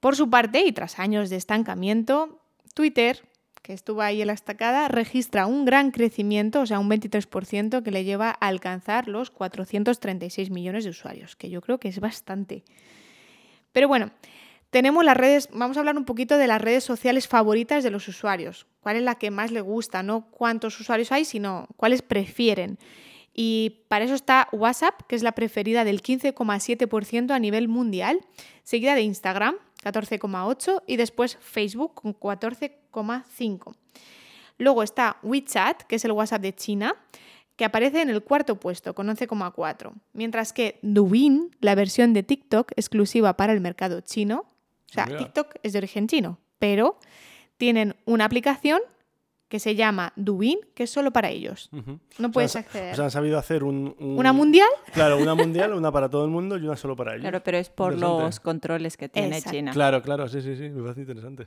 Por 0.00 0.16
su 0.16 0.30
parte, 0.30 0.64
y 0.64 0.72
tras 0.72 0.98
años 0.98 1.30
de 1.30 1.36
estancamiento, 1.36 2.40
Twitter, 2.74 3.28
que 3.66 3.72
estuvo 3.72 4.00
ahí 4.00 4.20
en 4.20 4.28
la 4.28 4.32
estacada, 4.32 4.86
registra 4.86 5.46
un 5.46 5.64
gran 5.64 5.90
crecimiento, 5.90 6.60
o 6.60 6.66
sea, 6.66 6.78
un 6.78 6.88
23%, 6.88 7.82
que 7.82 7.90
le 7.90 8.04
lleva 8.04 8.30
a 8.30 8.46
alcanzar 8.46 9.08
los 9.08 9.32
436 9.32 10.50
millones 10.50 10.84
de 10.84 10.90
usuarios, 10.90 11.34
que 11.34 11.50
yo 11.50 11.60
creo 11.60 11.78
que 11.78 11.88
es 11.88 11.98
bastante. 11.98 12.62
Pero 13.72 13.88
bueno, 13.88 14.12
tenemos 14.70 15.04
las 15.04 15.16
redes, 15.16 15.48
vamos 15.52 15.76
a 15.76 15.80
hablar 15.80 15.98
un 15.98 16.04
poquito 16.04 16.38
de 16.38 16.46
las 16.46 16.62
redes 16.62 16.84
sociales 16.84 17.26
favoritas 17.26 17.82
de 17.82 17.90
los 17.90 18.06
usuarios. 18.06 18.68
¿Cuál 18.78 18.98
es 18.98 19.02
la 19.02 19.16
que 19.16 19.32
más 19.32 19.50
le 19.50 19.62
gusta? 19.62 20.04
No 20.04 20.30
cuántos 20.30 20.78
usuarios 20.78 21.10
hay, 21.10 21.24
sino 21.24 21.66
cuáles 21.76 22.02
prefieren. 22.02 22.78
Y 23.34 23.82
para 23.88 24.04
eso 24.04 24.14
está 24.14 24.48
WhatsApp, 24.52 25.02
que 25.08 25.16
es 25.16 25.24
la 25.24 25.32
preferida 25.32 25.82
del 25.82 26.02
15,7% 26.02 27.32
a 27.32 27.38
nivel 27.40 27.66
mundial, 27.66 28.20
seguida 28.62 28.94
de 28.94 29.02
Instagram, 29.02 29.56
14,8%, 29.82 30.84
y 30.86 30.96
después 30.96 31.36
Facebook 31.40 31.94
con 31.94 32.12
14,5%. 33.04 33.74
Luego 34.58 34.82
está 34.82 35.18
WeChat, 35.22 35.82
que 35.82 35.96
es 35.96 36.04
el 36.04 36.12
WhatsApp 36.12 36.40
de 36.42 36.54
China, 36.54 36.94
que 37.56 37.64
aparece 37.64 38.00
en 38.02 38.10
el 38.10 38.22
cuarto 38.22 38.56
puesto 38.58 38.94
con 38.94 39.08
11,4%, 39.08 39.92
mientras 40.12 40.52
que 40.52 40.78
Douyin, 40.82 41.50
la 41.60 41.74
versión 41.74 42.12
de 42.12 42.22
TikTok 42.22 42.72
exclusiva 42.76 43.36
para 43.36 43.52
el 43.52 43.60
mercado 43.60 44.00
chino, 44.00 44.44
o 44.88 44.92
sea, 44.92 45.06
Mira. 45.06 45.18
TikTok 45.18 45.56
es 45.62 45.72
de 45.72 45.78
origen 45.78 46.06
chino, 46.06 46.38
pero 46.58 46.98
tienen 47.56 47.96
una 48.04 48.24
aplicación 48.26 48.80
que 49.48 49.58
se 49.60 49.74
llama 49.74 50.12
Douyin, 50.16 50.58
que 50.74 50.82
es 50.84 50.90
solo 50.90 51.12
para 51.12 51.30
ellos. 51.30 51.68
No 52.18 52.28
O 52.28 52.30
puedes 52.32 52.52
sea, 52.52 52.62
acceder. 52.62 52.92
O 52.92 52.96
sea, 52.96 53.04
han 53.06 53.10
sabido 53.10 53.38
hacer 53.38 53.62
un, 53.62 53.94
un- 53.98 54.18
¿Una 54.18 54.32
mundial? 54.32 54.68
Claro, 54.92 55.18
una 55.18 55.34
mundial, 55.34 55.72
una 55.72 55.92
para 55.92 56.08
todo 56.10 56.24
el 56.24 56.30
mundo 56.30 56.56
y 56.58 56.62
una 56.64 56.76
solo 56.76 56.96
para 56.96 57.12
ellos. 57.12 57.22
Claro, 57.22 57.42
pero 57.44 57.56
es 57.58 57.68
por 57.70 57.96
los 57.96 58.40
controles 58.40 58.96
que 58.96 59.08
tiene 59.08 59.36
Exacto. 59.38 59.56
China. 59.56 59.72
Claro, 59.72 60.02
claro, 60.02 60.28
sí, 60.28 60.42
sí, 60.42 60.56
sí, 60.56 60.68
me 60.68 60.82
parece 60.82 61.00
interesante. 61.02 61.46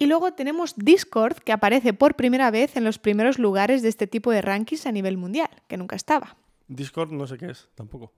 Y 0.00 0.06
luego 0.06 0.32
tenemos 0.32 0.74
Discord, 0.76 1.34
que 1.44 1.52
aparece 1.52 1.92
por 1.92 2.14
primera 2.16 2.50
vez 2.50 2.76
en 2.76 2.84
los 2.84 2.98
primeros 2.98 3.38
lugares 3.38 3.82
de 3.82 3.90
este 3.90 4.06
tipo 4.06 4.30
de 4.32 4.40
rankings 4.40 4.86
a 4.86 4.92
nivel 4.92 5.18
mundial, 5.18 5.50
que 5.68 5.76
nunca 5.76 5.94
estaba. 5.94 6.36
Discord 6.68 7.12
no 7.12 7.26
sé 7.26 7.36
qué 7.36 7.50
es, 7.50 7.68
tampoco. 7.74 8.12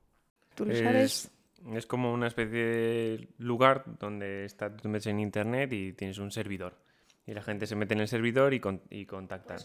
¿Tú 0.55 0.65
lo 0.65 0.75
sabes? 0.77 1.25
Es, 1.67 1.75
es 1.75 1.87
como 1.87 2.13
una 2.13 2.29
especie 2.29 2.57
de 2.65 3.29
lugar 3.39 3.85
donde 3.99 4.45
está, 4.45 4.71
tú 4.71 4.83
te 4.83 4.89
metes 4.89 5.09
en 5.09 5.19
internet 5.19 5.73
y 5.73 5.93
tienes 5.93 6.19
un 6.19 6.31
servidor. 6.31 6.79
Y 7.27 7.35
la 7.35 7.43
gente 7.43 7.67
se 7.67 7.75
mete 7.75 7.95
en 7.95 8.01
el 8.01 8.07
servidor 8.09 8.55
y, 8.55 8.61
con- 8.61 8.83
y 8.89 9.05
contacta. 9.07 9.57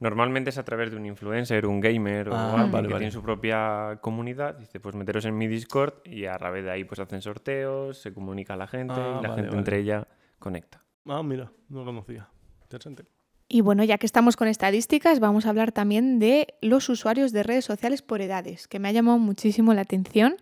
Normalmente 0.00 0.50
es 0.50 0.58
a 0.58 0.64
través 0.64 0.90
de 0.90 0.96
un 0.98 1.06
influencer, 1.06 1.64
un 1.66 1.80
gamer 1.80 2.28
o 2.28 2.34
Ah, 2.34 2.52
alguien 2.52 2.70
vale, 2.72 2.88
que 2.88 2.92
vale. 2.94 3.02
tiene 3.04 3.10
su 3.12 3.22
propia 3.22 3.98
comunidad. 4.02 4.54
Dice, 4.56 4.80
pues 4.80 4.94
meteros 4.94 5.24
en 5.24 5.36
mi 5.38 5.46
Discord 5.46 5.94
y 6.04 6.26
a 6.26 6.36
través 6.36 6.62
de 6.64 6.70
ahí 6.70 6.84
pues 6.84 7.00
hacen 7.00 7.22
sorteos, 7.22 7.96
se 8.02 8.12
comunica 8.12 8.52
a 8.52 8.56
la 8.58 8.66
gente 8.66 8.94
Ah, 8.96 9.16
y 9.18 9.22
la 9.22 9.28
vale, 9.30 9.34
gente 9.34 9.48
vale. 9.48 9.58
entre 9.58 9.78
ella 9.80 10.06
conecta. 10.38 10.83
Ah, 11.06 11.22
mira, 11.22 11.52
no 11.68 11.80
lo 11.80 11.84
conocía. 11.84 12.28
Interesante. 12.62 13.04
Y 13.48 13.60
bueno, 13.60 13.84
ya 13.84 13.98
que 13.98 14.06
estamos 14.06 14.36
con 14.36 14.48
estadísticas, 14.48 15.20
vamos 15.20 15.46
a 15.46 15.50
hablar 15.50 15.70
también 15.70 16.18
de 16.18 16.54
los 16.60 16.88
usuarios 16.88 17.30
de 17.32 17.42
redes 17.42 17.64
sociales 17.64 18.02
por 18.02 18.20
edades, 18.20 18.66
que 18.68 18.78
me 18.78 18.88
ha 18.88 18.92
llamado 18.92 19.18
muchísimo 19.18 19.74
la 19.74 19.82
atención. 19.82 20.36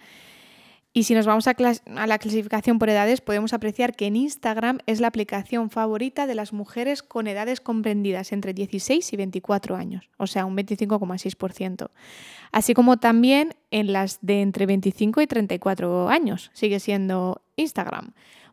Y 0.94 1.05
si 1.05 1.14
nos 1.14 1.25
vamos 1.25 1.48
a, 1.48 1.55
la 1.87 2.18
clasificación 2.18 2.79
por 2.79 2.90
edades, 2.90 3.22
podemos 3.22 3.55
apreciar 3.55 3.96
que 3.96 4.07
en 4.07 4.14
Instagram 4.14 4.79
es 4.87 5.01
la 5.01 5.09
aplicación 5.09 5.70
favorita 5.70 6.27
de 6.27 6.35
las 6.35 6.53
mujeres 6.53 7.03
con 7.03 7.27
edades 7.27 7.62
comprendidas 7.62 8.31
entre 8.31 8.53
16 8.53 9.11
y 9.11 9.16
24 9.16 9.77
años, 9.77 10.11
o 10.18 10.27
sea, 10.27 10.44
un 10.44 10.55
25,6%. 10.55 11.90
Así 12.53 12.75
como 12.75 12.98
también 12.98 13.55
en 13.70 13.92
las 13.92 14.18
de 14.20 14.42
entre 14.42 14.66
25 14.66 15.22
y 15.22 15.27
34 15.27 16.11
años, 16.11 16.51
sigue 16.53 16.79
siendo 16.79 17.40
Instagram. 17.57 18.12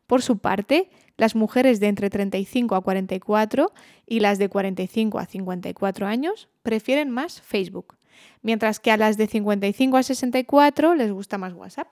Por 0.10 0.24
su 0.24 0.39
parte, 0.39 0.89
las 1.17 1.36
mujeres 1.36 1.80
de 1.80 1.86
entre 1.86 2.10
35 2.10 2.74
a 2.74 2.82
44 2.82 3.72
y 4.08 4.22
las 4.22 4.39
de 4.39 4.50
45 4.50 5.19
a 5.19 5.28
54 5.28 6.08
años 6.08 6.50
prefieren 6.63 7.12
más 7.12 7.43
Facebook, 7.43 7.95
mientras 8.41 8.80
que 8.80 8.89
a 8.89 8.98
las 8.98 9.17
de 9.17 9.28
55 9.28 9.98
a 9.98 10.02
64 10.02 10.95
les 10.95 11.12
gusta 11.12 11.38
más 11.38 11.54
WhatsApp. 11.54 11.89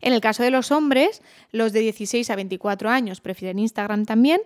En 0.00 0.12
el 0.12 0.20
caso 0.20 0.44
de 0.44 0.52
los 0.52 0.70
hombres, 0.70 1.22
los 1.50 1.72
de 1.72 1.80
16 1.80 2.30
a 2.30 2.36
24 2.36 2.88
años 2.88 3.20
prefieren 3.20 3.58
Instagram 3.58 4.04
también. 4.04 4.40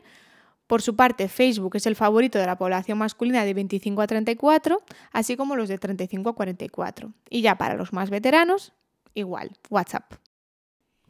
Por 0.66 0.80
su 0.80 0.96
parte, 0.96 1.28
Facebook 1.28 1.76
es 1.76 1.84
el 1.84 1.94
favorito 1.94 2.38
de 2.38 2.46
la 2.46 2.56
población 2.56 2.96
masculina 2.96 3.44
de 3.44 3.52
25 3.52 4.00
a 4.00 4.06
34, 4.06 4.82
así 5.12 5.36
como 5.36 5.56
los 5.56 5.68
de 5.68 5.76
35 5.76 6.30
a 6.30 6.34
44. 6.34 7.12
Y 7.28 7.42
ya 7.42 7.58
para 7.58 7.74
los 7.74 7.92
más 7.92 8.08
veteranos, 8.08 8.72
igual, 9.12 9.58
WhatsApp. 9.68 10.14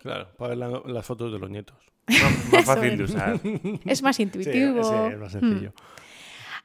Claro, 0.04 0.28
para 0.38 0.50
ver 0.50 0.58
la- 0.58 0.82
las 0.86 1.04
fotos 1.04 1.32
de 1.32 1.38
los 1.40 1.50
nietos. 1.50 1.76
Más, 2.52 2.64
fácil 2.66 2.96
de 2.98 3.04
es. 3.04 3.10
usar. 3.10 3.40
Es 3.84 4.02
más 4.02 4.20
intuitivo. 4.20 4.84
sí, 4.84 4.94
es 5.14 5.18
más 5.18 5.32
sencillo. 5.32 5.72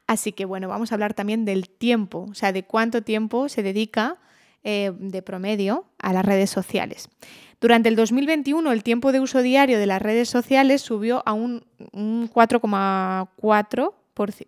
Así 0.06 0.32
que 0.34 0.46
bueno, 0.46 0.68
vamos 0.68 0.92
a 0.92 0.96
hablar 0.96 1.14
también 1.16 1.46
del 1.46 1.70
tiempo, 1.70 2.28
o 2.30 2.34
sea, 2.36 2.52
de 2.52 2.64
cuánto 2.64 3.02
tiempo 3.02 3.48
se 3.50 3.64
dedica 3.64 4.18
eh, 4.64 4.92
de 5.00 5.22
promedio 5.22 5.86
a 6.00 6.14
las 6.14 6.26
redes 6.26 6.50
sociales. 6.50 7.10
Durante 7.62 7.90
el 7.90 7.96
2021 7.96 8.72
el 8.72 8.84
tiempo 8.84 9.12
de 9.12 9.20
uso 9.20 9.42
diario 9.42 9.80
de 9.80 9.86
las 9.86 10.02
redes 10.02 10.30
sociales 10.30 10.82
subió 10.82 11.24
a 11.26 11.34
un, 11.34 11.66
un 11.92 12.30
4,4%, 12.30 13.94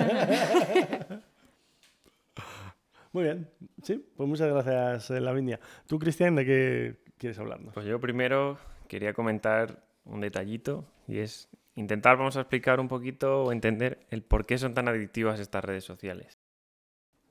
Muy 3.13 3.25
bien, 3.25 3.49
sí, 3.83 4.05
pues 4.17 4.29
muchas 4.29 4.49
gracias, 4.49 5.11
eh, 5.11 5.21
Lavinia. 5.21 5.61
Tú, 5.87 6.01
Cristian, 6.01 6.35
¿de 6.35 6.45
qué 6.45 6.97
quieres 7.17 7.39
hablarnos? 7.39 7.73
Pues 7.73 7.87
yo 7.87 8.01
primero 8.01 8.59
quería 8.89 9.15
comentar 9.15 9.85
un 10.05 10.21
detallito 10.21 10.85
y 11.07 11.19
es 11.19 11.49
intentar, 11.77 12.17
vamos 12.17 12.37
a 12.37 12.41
explicar 12.41 12.81
un 12.81 12.89
poquito 12.89 13.45
o 13.45 13.53
entender 13.53 14.05
el 14.11 14.23
por 14.23 14.47
qué 14.47 14.59
son 14.59 14.75
tan 14.75 14.89
adictivas 14.89 15.39
estas 15.39 15.65
redes 15.65 15.85
sociales. 15.85 16.41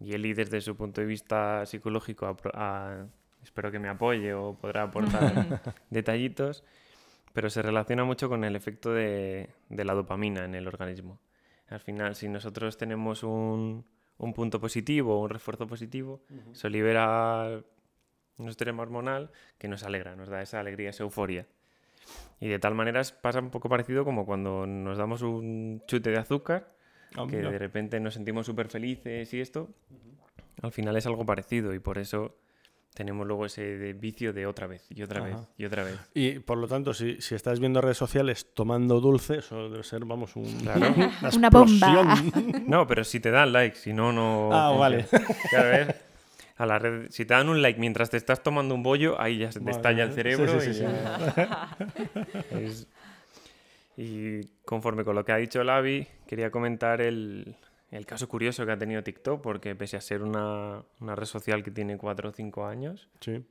Y 0.04 0.14
Eli, 0.14 0.34
desde 0.34 0.62
su 0.62 0.76
punto 0.76 1.02
de 1.02 1.08
vista 1.08 1.66
psicológico, 1.66 2.38
espero 3.42 3.72
que 3.72 3.80
me 3.80 3.90
apoye 3.90 4.34
o 4.34 4.56
podrá 4.56 4.84
aportar 4.84 5.62
detallitos, 5.90 6.64
pero 7.32 7.50
se 7.50 7.62
relaciona 7.62 8.04
mucho 8.04 8.28
con 8.30 8.44
el 8.44 8.56
efecto 8.56 8.94
de 8.94 9.50
la 9.70 9.94
dopamina 9.94 10.46
en 10.46 10.56
el 10.56 10.68
organismo. 10.68 11.20
Al 11.70 11.80
final, 11.80 12.16
si 12.16 12.28
nosotros 12.28 12.78
tenemos 12.78 13.24
un, 13.24 13.86
un 14.18 14.34
punto 14.34 14.60
positivo, 14.60 15.22
un 15.22 15.30
refuerzo 15.30 15.68
positivo, 15.68 16.22
se 16.52 16.70
libera 16.70 17.62
un 18.38 18.48
extremo 18.48 18.82
hormonal 18.82 19.32
que 19.58 19.68
nos 19.68 19.84
alegra, 19.84 20.16
nos 20.16 20.30
da 20.30 20.42
esa 20.42 20.60
alegría, 20.60 20.90
esa 20.90 21.04
euforia. 21.04 21.48
Y 22.40 22.50
de 22.50 22.60
tal 22.60 22.76
manera 22.76 23.02
pasa 23.22 23.40
un 23.40 23.50
poco 23.50 23.70
parecido 23.70 24.04
como 24.04 24.26
cuando 24.26 24.68
nos 24.68 24.98
damos 24.98 25.22
un 25.22 25.82
chute 25.88 26.10
de 26.12 26.18
azúcar, 26.18 26.76
ah, 27.18 27.26
que 27.30 27.38
de 27.38 27.58
repente 27.58 28.00
nos 28.00 28.14
sentimos 28.14 28.46
súper 28.46 28.68
felices 28.68 29.34
y 29.34 29.42
esto. 29.42 29.70
Al 30.62 30.72
final 30.72 30.96
es 30.96 31.06
algo 31.06 31.26
parecido 31.26 31.74
y 31.74 31.80
por 31.80 31.98
eso 31.98 32.38
tenemos 32.94 33.26
luego 33.26 33.46
ese 33.46 33.94
vicio 33.94 34.34
de 34.34 34.46
otra 34.46 34.68
vez 34.68 34.86
y 34.90 35.02
otra 35.02 35.24
vez 35.24 35.36
y 35.58 35.66
otra 35.66 35.84
vez. 35.84 36.00
Y 36.14 36.40
por 36.40 36.58
lo 36.58 36.68
tanto, 36.68 36.94
si, 36.94 37.20
si, 37.22 37.36
estás 37.36 37.60
viendo 37.60 37.82
redes 37.82 37.98
sociales 37.98 38.48
tomando 38.54 39.00
dulce, 39.00 39.40
eso 39.40 39.70
debe 39.70 39.84
ser, 39.84 40.06
vamos, 40.06 40.36
un, 40.36 40.46
una, 41.36 41.50
bomba. 41.50 42.16
No, 42.68 42.88
pero 42.88 43.04
si 43.04 43.20
te 43.20 43.32
dan 43.32 43.52
like, 43.52 43.76
si 43.76 43.94
no, 43.94 44.12
no. 44.14 44.50
Ah, 44.54 44.72
vale. 44.72 45.06
a 46.58 46.66
la 46.66 46.80
red, 46.80 47.08
si 47.10 47.26
te 47.26 47.34
dan 47.34 47.50
un 47.50 47.62
like 47.62 47.80
mientras 47.80 48.10
te 48.10 48.18
estás 48.18 48.44
tomando 48.44 48.76
un 48.76 48.84
bollo, 48.84 49.20
ahí 49.20 49.40
ya 49.40 49.52
se 49.52 49.60
te 49.60 49.72
estalla 49.72 50.04
el 50.04 50.14
cerebro. 50.14 50.60
y, 50.64 50.78
y 53.98 54.42
conforme 54.66 55.04
con 55.04 55.16
lo 55.16 55.24
que 55.24 55.32
ha 55.32 55.38
dicho 55.38 55.64
Lavi, 55.64 56.08
quería 56.28 56.50
comentar 56.50 57.02
el, 57.02 57.56
el 57.94 58.06
caso 58.08 58.28
curioso 58.28 58.66
que 58.66 58.72
ha 58.72 58.78
tenido 58.78 59.04
TikTok, 59.04 59.42
porque 59.42 59.76
pese 59.76 59.98
a 59.98 60.02
ser 60.02 60.24
una, 60.24 60.84
red 61.00 61.26
social 61.26 61.64
que 61.64 61.70
tiene 61.70 61.98
4 61.98 62.30
o 62.30 62.32
5 62.32 62.66
años, 62.66 63.08
sí. 63.20 63.46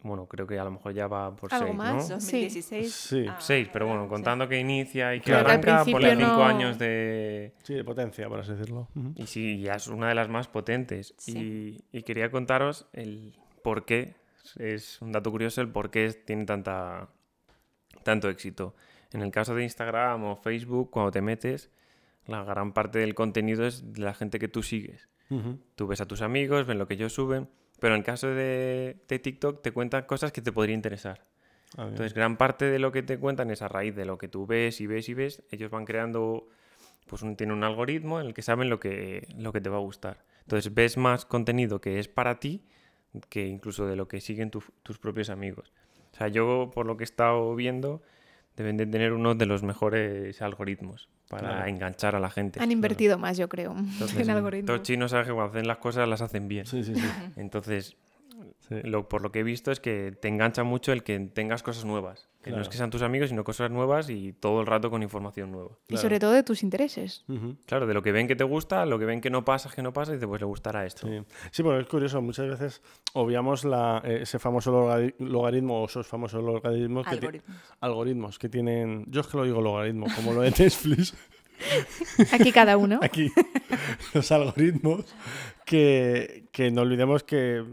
bueno, 0.00 0.26
creo 0.26 0.46
que 0.46 0.58
a 0.58 0.64
lo 0.64 0.70
mejor 0.70 0.94
ya 0.94 1.06
va 1.06 1.36
por 1.36 1.50
6, 1.50 1.74
¿no? 1.74 2.02
2016. 2.02 2.94
Sí. 2.94 3.26
6, 3.38 3.66
ah, 3.68 3.70
pero 3.70 3.86
bueno, 3.86 4.08
contando 4.08 4.48
que 4.48 4.58
inicia 4.58 5.14
y 5.14 5.20
que 5.20 5.34
arranca 5.34 5.84
por 5.84 6.02
5 6.02 6.24
años 6.42 6.78
de... 6.78 7.52
Sí, 7.62 7.74
de 7.74 7.84
potencia, 7.84 8.26
por 8.26 8.40
así 8.40 8.52
decirlo. 8.52 8.88
Y 9.16 9.26
sí, 9.26 9.60
ya 9.60 9.74
es 9.74 9.86
una 9.88 10.08
de 10.08 10.14
las 10.14 10.30
más 10.30 10.48
potentes. 10.48 11.14
Y, 11.26 11.84
y, 11.92 12.02
quería 12.04 12.30
contaros 12.30 12.86
el 12.94 13.36
por 13.62 13.84
qué, 13.84 14.14
es 14.56 15.02
un 15.02 15.12
dato 15.12 15.30
curioso 15.30 15.60
el 15.60 15.68
por 15.68 15.90
qué 15.90 16.10
tiene 16.12 16.46
tanta, 16.46 17.10
tanto 18.02 18.30
éxito. 18.30 18.74
En 19.12 19.22
el 19.22 19.30
caso 19.30 19.54
de 19.54 19.62
Instagram 19.62 20.24
o 20.24 20.36
Facebook, 20.36 20.90
cuando 20.90 21.10
te 21.10 21.22
metes 21.22 21.70
la 22.26 22.44
gran 22.44 22.72
parte 22.72 22.98
del 22.98 23.14
contenido 23.14 23.66
es 23.66 23.92
de 23.92 24.02
la 24.02 24.14
gente 24.14 24.38
que 24.38 24.48
tú 24.48 24.62
sigues. 24.62 25.08
Tú 25.74 25.86
ves 25.86 26.00
a 26.00 26.06
tus 26.06 26.22
amigos, 26.22 26.66
ven 26.66 26.78
lo 26.78 26.86
que 26.86 26.94
ellos 26.94 27.12
suben, 27.12 27.48
pero 27.80 27.94
en 27.94 28.00
el 28.00 28.04
caso 28.04 28.28
de, 28.28 28.96
TikTok 29.06 29.62
te 29.62 29.72
cuentan 29.72 30.04
cosas 30.04 30.32
que 30.32 30.40
te 30.40 30.52
podrían 30.52 30.78
interesar. 30.78 31.26
Ah, 31.76 31.86
Entonces, 31.88 32.14
gran 32.14 32.38
parte 32.38 32.64
de 32.64 32.78
lo 32.78 32.92
que 32.92 33.02
te 33.02 33.18
cuentan 33.18 33.50
es 33.50 33.60
a 33.60 33.68
raíz 33.68 33.94
de 33.94 34.06
lo 34.06 34.16
que 34.16 34.28
tú 34.28 34.46
ves 34.46 34.80
y 34.80 34.86
ves 34.86 35.08
y 35.10 35.14
ves. 35.14 35.42
Ellos 35.50 35.70
van 35.70 35.84
creando, 35.84 36.48
pues 37.06 37.20
un, 37.22 37.36
tienen 37.36 37.56
un 37.56 37.64
algoritmo 37.64 38.20
en 38.20 38.28
el 38.28 38.34
que 38.34 38.40
saben 38.40 38.70
lo 38.70 38.80
que, 38.80 39.28
lo 39.36 39.52
que 39.52 39.60
te 39.60 39.68
va 39.68 39.76
a 39.76 39.80
gustar. 39.80 40.24
Entonces, 40.40 40.72
ves 40.72 40.96
más 40.96 41.26
contenido 41.26 41.80
que 41.80 41.98
es 41.98 42.08
para 42.08 42.40
ti 42.40 42.64
que 43.28 43.46
incluso 43.46 43.86
de 43.86 43.96
lo 43.96 44.08
que 44.08 44.20
siguen 44.20 44.50
tus 44.50 44.98
propios 44.98 45.28
amigos. 45.28 45.72
O 46.12 46.16
sea, 46.16 46.28
yo 46.28 46.70
por 46.74 46.86
lo 46.86 46.96
que 46.96 47.04
he 47.04 47.06
estado 47.06 47.54
viendo, 47.54 48.02
deben 48.62 48.76
de 48.76 48.86
tener 48.86 49.12
uno 49.12 49.34
de 49.34 49.46
los 49.46 49.62
mejores 49.62 50.40
algoritmos 50.42 51.08
para 51.28 51.68
enganchar 51.68 52.14
a 52.14 52.20
la 52.20 52.30
gente. 52.30 52.60
Han 52.60 52.72
invertido 52.72 53.18
más, 53.18 53.36
yo 53.36 53.48
creo, 53.48 53.74
en 53.74 54.30
algoritmos. 54.30 54.66
Todos 54.66 54.82
chinos 54.82 55.10
saben 55.10 55.26
que 55.26 55.32
cuando 55.32 55.52
hacen 55.52 55.66
las 55.66 55.78
cosas 55.78 56.08
las 56.08 56.20
hacen 56.22 56.48
bien. 56.48 56.66
Sí, 56.66 56.84
sí, 56.84 56.94
sí. 56.94 57.08
Entonces, 57.36 57.96
lo, 58.70 59.08
por 59.08 59.22
lo 59.22 59.32
que 59.32 59.40
he 59.40 59.42
visto 59.42 59.70
es 59.72 59.80
que 59.80 60.12
te 60.12 60.28
engancha 60.28 60.62
mucho 60.62 60.92
el 60.92 61.02
que 61.02 61.18
tengas 61.20 61.62
cosas 61.62 61.84
nuevas. 61.84 62.27
Que 62.42 62.52
no 62.52 62.60
es 62.60 62.68
que 62.68 62.76
sean 62.76 62.90
tus 62.90 63.02
amigos, 63.02 63.30
sino 63.30 63.42
cosas 63.42 63.70
nuevas 63.70 64.08
y 64.10 64.32
todo 64.32 64.60
el 64.60 64.66
rato 64.66 64.90
con 64.90 65.02
información 65.02 65.50
nueva. 65.50 65.70
Y 65.88 65.96
sobre 65.96 66.20
todo 66.20 66.32
de 66.32 66.44
tus 66.44 66.62
intereses. 66.62 67.24
Claro, 67.66 67.86
de 67.86 67.94
lo 67.94 68.02
que 68.02 68.12
ven 68.12 68.28
que 68.28 68.36
te 68.36 68.44
gusta, 68.44 68.86
lo 68.86 68.98
que 68.98 69.04
ven 69.06 69.20
que 69.20 69.28
no 69.28 69.44
pasa, 69.44 69.70
que 69.74 69.82
no 69.82 69.92
pasa, 69.92 70.12
y 70.12 70.14
dices, 70.14 70.28
pues 70.28 70.40
le 70.40 70.46
gustará 70.46 70.86
esto. 70.86 71.06
Sí, 71.08 71.20
sí 71.50 71.62
porque 71.62 71.80
es 71.80 71.86
curioso, 71.88 72.22
muchas 72.22 72.48
veces 72.48 72.82
obviamos 73.12 73.64
la, 73.64 74.00
eh, 74.04 74.20
ese 74.22 74.38
famoso 74.38 74.70
logaritmo 75.18 75.82
o 75.82 75.86
esos 75.86 76.06
famosos 76.06 76.42
logaritmos 76.42 77.06
algoritmos. 77.06 77.56
Que 77.56 77.76
algoritmos 77.80 78.38
que 78.38 78.48
tienen. 78.48 79.04
Yo 79.08 79.20
es 79.22 79.26
que 79.26 79.36
lo 79.36 79.44
digo 79.44 79.60
logaritmo, 79.60 80.06
como 80.14 80.32
lo 80.32 80.42
de 80.42 80.50
Netflix. 80.50 81.14
Aquí 82.32 82.52
cada 82.52 82.76
uno. 82.76 83.00
Aquí 83.02 83.30
los 84.14 84.30
algoritmos 84.32 85.04
que, 85.64 86.48
que, 86.52 86.70
no 86.70 86.82
olvidemos 86.82 87.24
que 87.24 87.64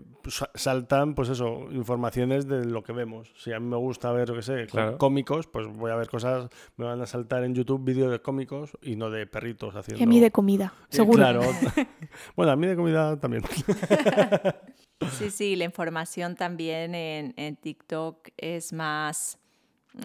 saltan, 0.55 1.15
pues 1.15 1.29
eso, 1.29 1.67
informaciones 1.71 2.47
de 2.47 2.65
lo 2.65 2.83
que 2.83 2.93
vemos. 2.93 3.31
Si 3.37 3.53
a 3.53 3.59
mí 3.59 3.67
me 3.67 3.77
gusta 3.77 4.11
ver, 4.11 4.29
lo 4.29 4.35
que 4.35 4.41
sé, 4.41 4.67
cómicos, 4.97 5.47
pues 5.47 5.67
voy 5.67 5.91
a 5.91 5.95
ver 5.95 6.09
cosas, 6.09 6.49
me 6.77 6.85
van 6.85 7.01
a 7.01 7.05
saltar 7.05 7.43
en 7.43 7.53
YouTube 7.53 7.83
vídeos 7.83 8.11
de 8.11 8.19
cómicos 8.21 8.77
y 8.81 8.95
no 8.95 9.09
de 9.09 9.27
perritos 9.27 9.75
haciendo... 9.75 10.01
Y 10.01 10.03
a 10.03 10.07
mí 10.07 10.19
de 10.19 10.31
comida, 10.31 10.73
seguro. 10.89 11.17
Claro. 11.17 11.41
bueno, 12.35 12.51
a 12.51 12.55
mí 12.55 12.67
de 12.67 12.75
comida 12.75 13.19
también. 13.19 13.43
sí, 15.11 15.29
sí, 15.29 15.55
la 15.55 15.65
información 15.65 16.35
también 16.35 16.95
en, 16.95 17.33
en 17.37 17.55
TikTok 17.55 18.29
es 18.37 18.73
más 18.73 19.39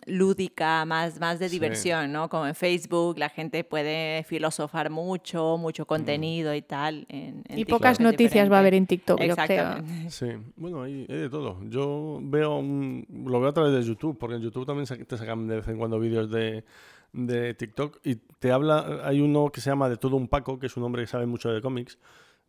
lúdica, 0.07 0.85
más, 0.85 1.19
más 1.21 1.39
de 1.39 1.49
Sí. 1.49 1.57
diversión, 1.59 2.13
¿no? 2.13 2.29
Como 2.29 2.47
en 2.47 2.55
Facebook 2.55 3.19
la 3.19 3.29
gente 3.29 3.65
puede 3.65 4.23
filosofar 4.25 4.91
mucho, 4.91 5.57
mucho 5.59 5.87
contenido 5.87 6.55
y 6.55 6.63
tal. 6.63 7.07
en- 7.09 7.43
en 7.49 7.59
Y 7.59 7.65
TikTok 7.65 7.79
pocas 7.79 8.01
noticias 8.01 8.51
va 8.51 8.57
a 8.57 8.61
haber 8.61 8.75
en. 8.75 8.87
TikTok, 8.87 9.21
yo 9.23 9.37
creo. 9.37 9.75
Sí, 10.11 10.27
bueno, 10.57 10.83
hay, 10.83 11.07
hay 11.09 11.17
de 11.17 11.31
todo. 11.31 11.59
Yo 11.69 12.19
veo, 12.23 12.57
un- 12.59 13.07
lo 13.27 13.41
veo 13.41 13.51
a 13.51 13.53
través 13.55 13.73
de 13.73 13.83
YouTube, 13.83 14.17
porque 14.19 14.37
en 14.37 14.43
YouTube 14.43 14.67
también 14.67 14.87
te 14.87 15.17
sacan 15.17 15.47
de 15.49 15.57
vez 15.57 15.69
en 15.69 15.79
cuando 15.79 15.99
vídeos 15.99 16.31
de, 16.31 16.65
de 17.13 17.55
TikTok 17.55 17.99
y 18.05 18.17
te 18.17 18.53
habla, 18.53 19.01
hay 19.05 19.21
uno 19.21 19.51
que 19.51 19.61
se 19.61 19.71
llama 19.71 19.89
De 19.89 19.97
todo 19.97 20.17
un 20.17 20.29
Paco, 20.29 20.59
que 20.59 20.67
es 20.67 20.77
un 20.77 20.85
hombre 20.85 21.03
que 21.03 21.07
sabe 21.09 21.27
mucho 21.27 21.51
de 21.51 21.61
cómics, 21.61 21.99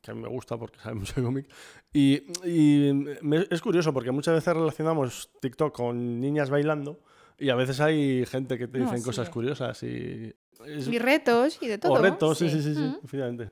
que 0.01 0.11
a 0.11 0.13
mí 0.13 0.21
me 0.21 0.29
gusta 0.29 0.57
porque 0.57 0.79
sabe 0.79 0.95
mucho 0.99 1.13
de 1.15 1.23
cómics. 1.23 1.47
Y, 1.93 2.23
y 2.47 2.91
me- 3.21 3.45
es 3.49 3.61
curioso 3.61 3.93
porque 3.93 4.11
muchas 4.11 4.35
veces 4.35 4.53
relacionamos 4.53 5.29
TikTok 5.41 5.75
con 5.75 6.19
niñas 6.19 6.49
bailando 6.49 6.99
y 7.41 7.49
a 7.49 7.55
veces 7.55 7.79
hay 7.81 8.25
gente 8.25 8.57
que 8.57 8.67
te 8.67 8.77
No, 8.77 8.85
dicen 8.85 8.99
sí. 8.99 9.05
cosas 9.05 9.29
curiosas 9.29 9.81
y... 9.83 10.33
es- 10.65 10.87
Y 10.87 10.99
retos 10.99 11.57
y 11.61 11.67
de 11.67 11.77
todo. 11.77 11.93
o 11.93 11.97
retos, 11.97 12.37
sí, 12.37 12.49
sí, 12.49 12.61
Sí. 12.61 12.73
sí, 12.73 12.75
sí, 12.75 13.17
Mm. 13.17 13.49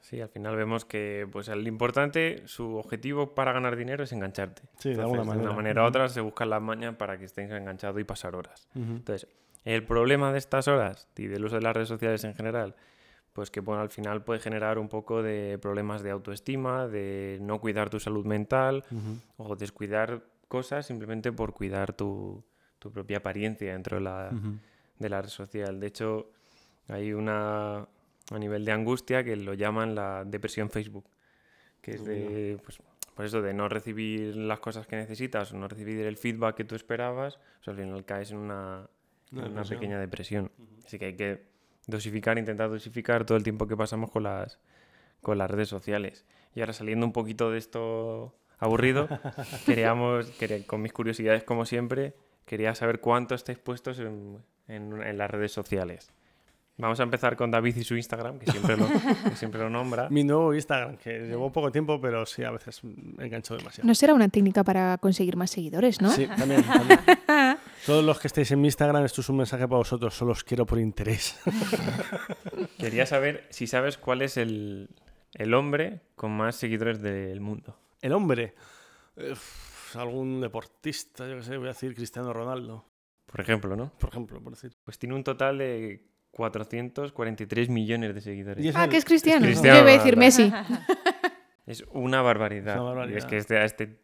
Sí, 0.00 0.20
al 0.20 0.28
final 0.28 0.56
vemos 0.56 0.84
que 0.84 1.28
pues 1.30 1.46
el 1.48 1.68
importante, 1.68 2.42
su 2.46 2.74
objetivo 2.76 3.34
para 3.34 3.52
ganar 3.52 3.76
dinero 3.76 4.02
es 4.02 4.12
engancharte. 4.12 4.62
Sí, 4.78 4.92
de 4.94 5.00
alguna 5.02 5.20
De 5.20 5.26
manera. 5.28 5.44
una 5.48 5.54
manera 5.56 5.82
u 5.84 5.86
otra 5.86 6.08
se 6.08 6.20
buscan 6.20 6.50
las 6.50 6.60
mañas 6.60 6.96
para 6.96 7.16
que 7.18 7.26
estés 7.26 7.50
enganchado 7.50 8.00
y 8.00 8.04
pasar 8.04 8.34
horas. 8.34 8.66
Entonces, 8.74 9.28
el 9.64 9.84
problema 9.84 10.32
de 10.32 10.38
estas 10.38 10.66
horas 10.68 11.06
y 11.16 11.26
del 11.26 11.44
uso 11.44 11.56
de 11.56 11.62
las 11.62 11.74
redes 11.76 11.88
sociales 11.88 12.24
en 12.24 12.34
general, 12.34 12.74
pues 13.34 13.50
que 13.52 13.60
bueno, 13.60 13.82
al 13.82 13.90
final 13.90 14.24
puede 14.24 14.40
generar 14.40 14.78
un 14.78 14.88
poco 14.88 15.22
de 15.22 15.58
problemas 15.60 16.02
de 16.02 16.10
autoestima, 16.10 16.88
de 16.88 17.38
no 17.40 17.60
cuidar 17.60 17.88
tu 17.90 18.00
salud 18.00 18.24
mental 18.26 18.82
o 19.36 19.54
descuidar 19.54 20.24
cosas 20.48 20.86
simplemente 20.86 21.30
por 21.30 21.52
cuidar 21.52 21.92
tu, 21.92 22.42
tu 22.80 22.90
propia 22.90 23.18
apariencia 23.18 23.72
dentro 23.72 23.98
de 23.98 24.02
la, 24.02 24.30
Ujú. 24.32 24.54
de 24.98 25.08
la 25.08 25.22
red 25.22 25.28
social. 25.28 25.78
De 25.78 25.86
hecho, 25.86 26.30
hay 26.88 27.12
una 27.12 27.86
a 28.32 28.38
nivel 28.38 28.64
de 28.64 28.72
angustia 28.72 29.22
que 29.22 29.36
lo 29.36 29.54
llaman 29.54 29.94
la 29.94 30.24
depresión 30.24 30.68
Facebook, 30.70 31.04
que 31.80 31.92
es 31.92 32.04
de, 32.04 32.58
pues, 32.64 32.78
por 33.14 33.24
eso 33.24 33.42
de 33.42 33.52
no 33.54 33.68
recibir 33.68 34.34
las 34.36 34.60
cosas 34.60 34.86
que 34.86 34.96
necesitas 34.96 35.52
o 35.52 35.56
no 35.58 35.68
recibir 35.68 36.04
el 36.06 36.16
feedback 36.16 36.56
que 36.56 36.64
tú 36.64 36.74
esperabas, 36.74 37.38
pues 37.58 37.68
al 37.68 37.76
final 37.76 38.04
caes 38.04 38.30
en 38.32 38.38
una, 38.38 38.88
en 39.32 39.38
Una 39.38 39.46
una 39.46 39.48
depresión. 39.62 39.78
pequeña 39.78 39.98
depresión. 40.00 40.52
Así 40.86 40.98
que 40.98 41.06
hay 41.06 41.16
que 41.16 41.42
dosificar, 41.86 42.38
intentar 42.38 42.70
dosificar 42.70 43.24
todo 43.26 43.36
el 43.36 43.42
tiempo 43.44 43.66
que 43.66 43.76
pasamos 43.76 44.10
con 44.10 44.22
las, 44.22 44.58
con 45.20 45.36
las 45.38 45.50
redes 45.50 45.68
sociales. 45.68 46.24
Y 46.54 46.60
ahora 46.60 46.72
saliendo 46.72 47.04
un 47.04 47.12
poquito 47.12 47.50
de 47.50 47.58
esto 47.58 48.34
aburrido, 48.58 49.08
queríamos, 49.66 50.30
quería- 50.32 50.64
con 50.66 50.82
mis 50.82 50.92
curiosidades 50.92 51.42
como 51.44 51.64
siempre, 51.66 52.14
quería 52.50 52.74
saber 52.74 52.98
cuánto 52.98 53.36
estáis 53.36 53.58
puestos 53.58 54.00
en, 54.00 54.38
en- 54.66 55.00
en 55.02 55.16
las 55.16 55.30
redes 55.30 55.52
sociales. 55.52 56.10
Vamos 56.78 56.98
a 56.98 57.02
empezar 57.04 57.36
con 57.36 57.50
David 57.50 57.76
y 57.76 57.84
su 57.84 57.94
Instagram, 57.94 58.38
que 58.40 58.50
siempre 58.50 58.76
lo, 58.76 58.86
que 58.88 59.36
siempre 59.36 59.60
lo 59.60 59.68
nombra. 59.70 60.08
Mi 60.10 60.24
nuevo 60.24 60.52
Instagram, 60.54 60.96
que 60.96 61.20
llevo 61.28 61.52
poco 61.52 61.70
tiempo, 61.70 62.00
pero 62.00 62.24
sí, 62.26 62.42
a 62.42 62.50
veces 62.50 62.82
me 62.82 63.26
engancho 63.26 63.54
demasiado. 63.56 63.86
No 63.86 63.94
será 63.94 64.14
una 64.14 64.28
técnica 64.30 64.64
para 64.64 64.96
conseguir 64.98 65.36
más 65.36 65.50
seguidores, 65.50 66.00
¿no? 66.00 66.10
Sí, 66.10 66.26
también, 66.26 66.64
también. 66.64 66.98
Todos 67.86 68.02
los 68.02 68.18
que 68.18 68.26
estéis 68.28 68.50
en 68.52 68.60
mi 68.62 68.68
Instagram, 68.68 69.04
esto 69.04 69.20
es 69.20 69.28
un 69.28 69.36
mensaje 69.36 69.68
para 69.68 69.76
vosotros, 69.78 70.14
solo 70.14 70.32
os 70.32 70.42
quiero 70.42 70.64
por 70.66 70.78
interés. 70.80 71.38
Quería 72.78 73.06
saber 73.06 73.46
si 73.50 73.66
sabes 73.66 73.98
cuál 73.98 74.22
es 74.22 74.36
el, 74.36 74.88
el 75.34 75.54
hombre 75.54 76.00
con 76.16 76.32
más 76.32 76.56
seguidores 76.56 77.00
del 77.02 77.40
mundo. 77.40 77.76
El 78.00 78.12
hombre, 78.12 78.54
uf, 79.16 79.69
algún 79.96 80.40
deportista, 80.40 81.28
yo 81.28 81.36
qué 81.36 81.42
sé, 81.42 81.56
voy 81.56 81.66
a 81.66 81.72
decir 81.72 81.94
Cristiano 81.94 82.32
Ronaldo, 82.32 82.84
Por 83.26 83.40
ejemplo, 83.40 83.76
¿no? 83.76 83.92
por 83.98 84.10
ejemplo, 84.10 84.40
por 84.42 84.52
decir. 84.54 84.72
Pues 84.84 84.98
tiene 84.98 85.14
un 85.14 85.24
total 85.24 85.58
de 85.58 86.04
443 86.32 87.68
millones 87.68 88.14
de 88.14 88.20
seguidores. 88.20 88.64
Es 88.64 88.76
Ah, 88.76 88.84
el- 88.84 88.90
que 88.90 88.96
es 88.96 89.04
cristiano. 89.04 89.44
Cristiano 89.46 89.78
Yo 89.78 89.82
iba 89.84 89.90
a 89.90 89.96
decir. 89.98 90.16
Messi. 90.16 90.52
Es 91.66 91.84
una 91.92 92.20
barbaridad. 92.20 92.74
Es 92.74 92.80
una 92.80 92.88
barbaridad. 92.90 93.14
Y 93.14 93.18
es 93.18 93.26
que 93.26 93.36
este, 93.36 93.56
a 93.58 93.64
este, 93.64 93.96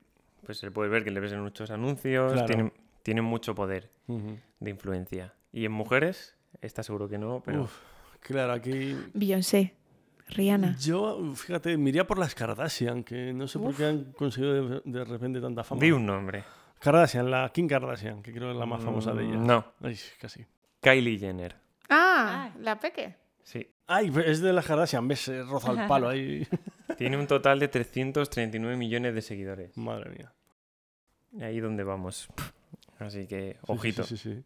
pues 0.45 0.59
se 0.59 0.71
puede 0.71 0.89
ver 0.89 1.03
que 1.03 1.11
le 1.11 1.19
ves 1.19 1.33
en 1.33 1.41
muchos 1.43 1.71
anuncios, 1.73 2.33
Claro. 2.33 2.47
tiene, 2.47 2.73
tiene 3.03 3.23
mucho 3.23 3.57
poder 3.57 3.91
de 4.07 4.71
influencia. 4.71 5.35
Y 5.53 5.65
en 5.65 5.73
mujeres, 5.73 6.37
está 6.61 6.85
seguro 6.85 7.09
que 7.09 7.19
no, 7.19 7.43
pero 7.45 7.63
Uf, 7.65 7.77
claro, 8.21 8.53
aquí... 8.53 8.97
Beyoncé. 9.15 9.75
Rihanna. 10.29 10.77
Yo, 10.79 11.35
fíjate, 11.35 11.77
me 11.77 11.91
iría 11.91 12.07
por 12.07 12.19
las 12.19 12.35
Kardashian, 12.35 13.05
que 13.05 13.33
no 13.33 13.47
sé 13.47 13.59
por 13.59 13.75
qué 13.75 13.87
han 13.87 14.13
conseguido 14.13 14.69
de, 14.69 14.83
de 14.85 15.05
repente 15.05 15.41
tanta 15.41 15.63
fama. 15.65 15.81
di 15.81 15.93
un 15.93 16.05
nombre. 16.05 16.45
Kardashian, 16.81 17.31
la 17.31 17.49
Kim 17.51 17.69
Kardashian, 17.69 18.23
que 18.23 18.33
creo 18.33 18.49
que 18.49 18.53
es 18.53 18.59
la 18.59 18.67
más 18.67 18.83
famosa 18.83 19.13
de 19.13 19.25
ellas. 19.25 19.39
No, 19.41 19.65
Ay, 19.81 19.97
casi. 20.21 20.45
Kylie 20.81 21.19
Jenner. 21.19 21.57
Ah, 21.89 22.51
la 22.61 22.79
peque. 22.79 23.15
Sí. 23.43 23.67
Ay, 23.87 24.13
es 24.25 24.41
de 24.41 24.53
las 24.53 24.67
Kardashian, 24.67 25.07
ves, 25.07 25.31
roza 25.49 25.71
el 25.73 25.87
palo 25.87 26.09
ahí. 26.09 26.47
Tiene 26.99 27.17
un 27.17 27.27
total 27.27 27.59
de 27.61 27.69
339 27.69 28.77
millones 28.77 29.15
de 29.15 29.23
seguidores. 29.23 29.77
Madre 29.77 30.11
mía. 30.11 30.33
Ahí 31.47 31.61
donde 31.61 31.85
vamos. 31.85 32.29
Así 32.99 33.27
que, 33.27 33.59
ojito. 33.67 34.03
Sí, 34.05 34.17
sí, 34.17 34.35
sí. 34.35 34.45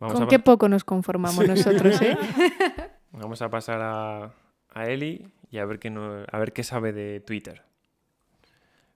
Vamos, 0.00 0.14
Con 0.14 0.24
a, 0.24 0.28
qué 0.28 0.38
poco 0.38 0.68
nos 0.68 0.84
conformamos 0.84 1.44
Sí. 1.44 1.48
nosotros, 1.50 2.00
¿eh? 2.02 2.16
vamos 3.12 3.40
a 3.42 3.48
pasar 3.48 3.80
a, 3.82 4.34
a 4.76 4.86
Eli 4.88 5.26
y 5.50 5.58
a 5.58 5.64
ver, 5.64 5.78
qué 5.78 5.90
no- 5.90 6.24
a 6.30 6.38
ver 6.38 6.52
qué 6.52 6.62
sabe 6.62 6.92
de 6.92 7.20
Twitter. 7.20 7.62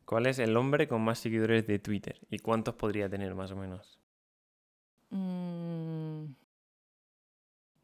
¿Cuál 0.05 0.26
es 0.26 0.39
el 0.39 0.57
hombre 0.57 0.89
con 0.89 1.03
más 1.03 1.18
seguidores 1.18 1.66
de 1.66 1.78
Twitter? 1.78 2.18
¿Y 2.31 2.39
cuántos 2.41 2.74
podría 2.74 3.09
tener 3.09 3.35
más 3.35 3.51
o 3.53 3.57
menos? 3.57 3.99
Mm, 5.11 6.24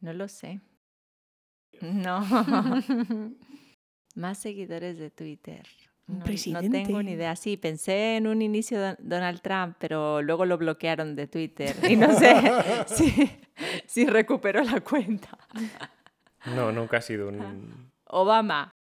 no 0.01 0.13
lo 0.13 0.29
sé. 0.29 0.61
No. 1.81 2.21
Más 4.15 4.39
seguidores 4.39 4.99
de 4.99 5.11
Twitter. 5.11 5.63
No, 6.07 6.19
no 6.21 6.25
presidente. 6.25 6.71
tengo 6.85 7.03
ni 7.03 7.13
idea. 7.13 7.37
Sí, 7.37 7.57
pensé 7.59 8.17
en 8.17 8.27
un 8.27 8.41
inicio 8.41 8.81
de 8.81 8.97
Donald 8.99 9.43
Trump, 9.43 9.77
pero 9.79 10.23
luego 10.23 10.47
lo 10.47 10.57
bloquearon 10.57 11.15
de 11.17 11.27
Twitter. 11.27 11.77
Y 11.89 11.97
no 11.97 12.17
sé 12.19 12.35
si, 12.87 13.31
si 13.87 14.07
recuperó 14.07 14.63
la 14.65 14.81
cuenta. 14.81 15.37
No, 16.55 16.73
nunca 16.73 16.99
ha 16.99 17.03
sido 17.03 17.29
un... 17.29 17.91
Obama. 18.07 18.71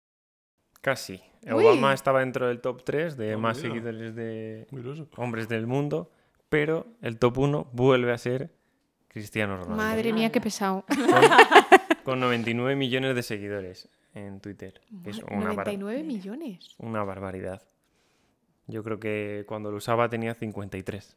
Casi. 0.81 1.21
Uy. 1.45 1.65
Obama 1.65 1.93
estaba 1.95 2.21
dentro 2.21 2.47
del 2.49 2.61
top 2.61 2.85
3 2.85 3.17
de 3.17 3.33
Ah, 3.33 3.39
más 3.39 3.57
mira. 3.59 3.69
seguidores 3.69 4.15
de 4.15 4.67
hombres 5.17 5.49
del 5.49 5.67
mundo, 5.67 6.11
pero 6.49 6.87
el 7.03 7.19
top 7.19 7.39
1 7.39 7.71
vuelve 7.73 8.13
a 8.13 8.19
ser 8.19 8.53
Cristiano 9.09 9.57
Ronaldo. 9.57 9.77
Madre 9.77 10.13
mía, 10.13 10.31
qué 10.31 10.41
pesado. 10.41 10.85
Con 12.05 12.21
99 12.21 12.77
millones 12.77 13.15
de 13.15 13.23
seguidores 13.23 13.89
en 14.15 14.41
Twitter. 14.41 14.81
que 15.03 15.11
es 15.11 15.19
una, 15.25 15.53
bar- 15.53 15.67
99 15.67 16.03
millones. 16.03 16.75
una 16.79 17.03
barbaridad. 17.05 17.63
Yo 18.69 18.83
creo 18.83 18.99
que 19.01 19.45
cuando 19.47 19.71
lo 19.71 19.77
usaba 19.79 20.09
tenía 20.09 20.35
53 20.35 21.17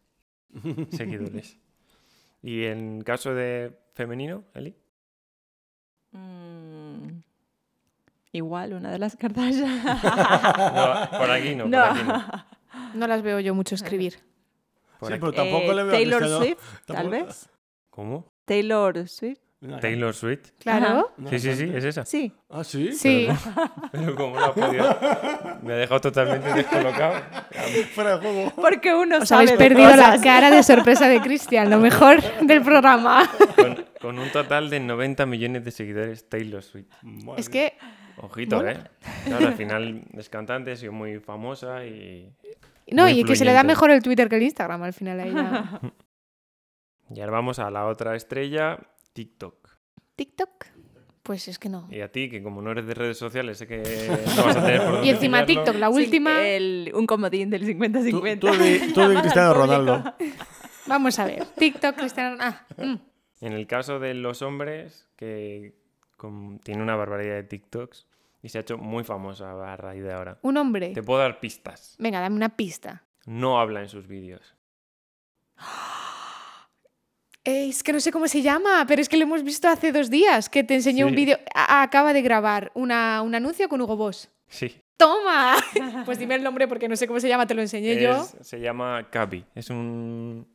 seguidores. 0.92 1.58
¿Y 2.42 2.66
en 2.66 3.02
caso 3.02 3.34
de 3.34 3.78
femenino, 3.94 4.44
Eli? 4.54 4.76
Mm, 6.12 7.22
igual, 8.32 8.74
una 8.74 8.92
de 8.92 9.00
las 9.00 9.16
Kardashian. 9.16 9.84
No, 9.84 11.18
por 11.18 11.32
aquí 11.32 11.56
no, 11.56 11.64
por 11.64 11.72
No. 11.72 11.84
aquí 11.84 12.04
no. 12.04 12.46
No 12.94 13.08
las 13.08 13.22
veo 13.22 13.40
yo 13.40 13.54
mucho 13.56 13.76
escribir. 13.76 14.20
Por 15.00 15.08
Sí, 15.10 15.14
aquí. 15.14 15.22
pero 15.22 15.34
tampoco 15.34 15.72
Eh, 15.72 15.76
le 15.76 15.84
veo 15.84 15.90
a 15.92 15.92
Taylor 15.96 16.20
Cristiano- 16.20 16.46
Swift, 16.46 16.86
tal 16.86 17.10
vez. 17.10 17.50
¿Cómo? 17.90 18.32
Taylor 18.46 19.08
Swift. 19.08 19.40
Taylor 19.82 20.14
Swift. 20.14 20.52
Claro. 20.60 21.12
Sí, 21.30 21.38
sí, 21.40 21.54
sí, 21.54 21.70
es 21.76 21.84
esa. 21.84 22.06
Sí. 22.06 22.32
Ah, 22.50 22.64
sí. 22.64 22.94
Sí. 22.94 23.28
Pero 23.92 24.16
¿cómo 24.16 24.36
lo 24.40 24.46
ha 24.46 24.54
podido? 24.54 24.98
Me 25.62 25.74
ha 25.74 25.76
dejado 25.76 26.00
totalmente 26.00 26.54
descolocado. 26.54 27.16
Fuera 27.94 28.18
de 28.18 28.20
juego. 28.22 28.54
Porque 28.56 28.94
uno 28.96 29.18
Os 29.18 29.28
sabe 29.28 29.44
habéis 29.52 29.58
perdido 29.58 29.94
la 29.98 30.20
cara 30.22 30.50
de 30.50 30.64
sorpresa 30.64 31.10
de 31.10 31.20
Cristian, 31.20 31.70
lo 31.70 31.78
mejor 31.80 32.22
del 32.42 32.62
programa. 32.62 33.30
Con, 33.58 33.86
con 34.00 34.20
un 34.20 34.30
total 34.32 34.70
de 34.70 34.80
90 34.80 35.26
millones 35.26 35.66
de 35.66 35.72
seguidores, 35.72 36.30
Taylor 36.30 36.64
Swift. 36.64 36.88
Madre 37.02 37.42
Es 37.42 37.50
que 37.50 37.78
Ojito, 38.22 38.58
Mola. 38.58 38.72
¿eh? 38.72 38.84
Claro, 39.26 39.48
al 39.48 39.54
final 39.56 40.04
es 40.18 40.30
cantante, 40.30 40.72
ha 40.72 40.76
sido 40.76 40.92
muy 40.92 41.20
famosa 41.20 41.86
y... 41.86 42.34
no, 42.92 43.04
Muy 43.04 43.20
y 43.20 43.24
que 43.24 43.36
se 43.36 43.46
le 43.46 43.54
da 43.54 43.64
mejor 43.64 43.92
el 43.92 44.02
Twitter 44.04 44.28
que 44.30 44.36
el 44.38 44.44
Instagram 44.44 44.84
al 44.84 44.94
final 44.94 45.20
a 45.20 45.26
ella. 45.26 45.80
Y 47.12 47.22
ahora 47.22 47.32
vamos 47.32 47.58
a 47.58 47.72
la 47.72 47.88
otra 47.88 48.16
estrella, 48.16 48.78
TikTok. 49.14 49.68
TikTok. 50.16 50.66
Pues 51.24 51.48
es 51.48 51.58
que 51.58 51.68
no. 51.68 51.88
Y 51.90 52.02
a 52.02 52.12
ti, 52.12 52.30
que 52.30 52.44
como 52.44 52.62
no 52.62 52.70
eres 52.72 52.86
de 52.86 52.94
redes 52.94 53.18
sociales, 53.18 53.58
sé 53.58 53.66
que 53.66 53.78
no 54.36 54.44
vas 54.46 54.56
a 54.58 54.64
tener 54.64 54.82
por 54.86 55.04
Y 55.04 55.10
encima 55.10 55.44
pillarlo. 55.44 55.64
TikTok, 55.74 55.80
la 55.80 55.88
Sí, 55.92 55.94
última. 56.04 56.48
el- 56.48 56.92
un 56.94 57.08
comodín 57.08 57.50
del 57.50 57.62
Tú, 57.62 57.68
50-50. 57.68 58.40
tú 58.40 58.48
de, 58.52 58.92
tú 58.94 59.02
de 59.10 59.16
Cristiano. 59.22 59.54
Ronaldo. 59.56 60.04
Vamos 60.86 61.18
a 61.18 61.26
ver. 61.26 61.46
TikTok, 61.46 61.96
Cristiano. 61.96 62.38
Ah, 62.40 62.64
mm. 62.78 62.96
En 63.42 63.54
el 63.54 63.66
caso 63.66 64.00
de 64.00 64.14
los 64.14 64.44
hombres, 64.44 65.08
que 65.16 65.74
con- 66.16 66.60
tiene 66.60 66.84
una 66.84 66.96
barbaridad 66.96 67.36
de 67.38 67.44
TikToks 67.44 68.06
y 68.42 68.50
se 68.50 68.58
ha 68.58 68.62
hecho 68.62 68.78
muy 68.78 69.04
famosa 69.04 69.52
a 69.52 69.76
raíz 69.78 70.04
de 70.04 70.14
ahora. 70.14 70.38
Un 70.42 70.58
hombre. 70.58 70.90
Te 70.90 71.04
puedo 71.04 71.20
dar 71.20 71.40
pistas. 71.40 71.96
Venga, 72.00 72.20
dame 72.22 72.36
una 72.36 72.56
pista. 72.56 73.04
No 73.26 73.60
habla 73.60 73.82
en 73.82 73.90
sus 73.90 74.08
vídeos. 74.08 74.56
Eh, 77.46 77.70
es 77.70 77.84
que 77.84 77.94
no 77.94 78.02
sé 78.02 78.12
cómo 78.12 78.28
se 78.28 78.42
llama, 78.42 78.86
pero 78.86 79.02
es 79.02 79.08
que 79.08 79.16
lo 79.16 79.24
hemos 79.24 79.44
visto 79.44 79.70
hace 79.70 79.94
dos 79.94 80.10
días, 80.10 80.50
que 80.50 80.64
te 80.66 80.76
enseñó 80.76 81.08
un 81.08 81.16
vídeo. 81.16 81.40
Acaba 81.56 82.12
de 82.12 82.22
grabar 82.22 82.70
una, 82.76 83.22
un 83.22 83.34
anuncio 83.34 83.70
con 83.70 83.80
Hugo 83.80 83.96
Boss. 83.96 84.30
Sí. 84.50 84.76
¡Toma! 84.98 85.56
Pues 86.06 86.20
dime 86.20 86.36
el 86.36 86.44
nombre 86.44 86.68
porque 86.68 86.90
no 86.90 86.98
sé 86.98 87.08
cómo 87.08 87.22
se 87.22 87.30
llama, 87.30 87.48
te 87.48 87.54
lo 87.54 87.62
enseñé 87.62 88.00
yo. 88.00 88.28
Se 88.42 88.60
llama 88.60 89.08
Capi. 89.10 89.46
Es 89.56 89.70
un. 89.70 90.46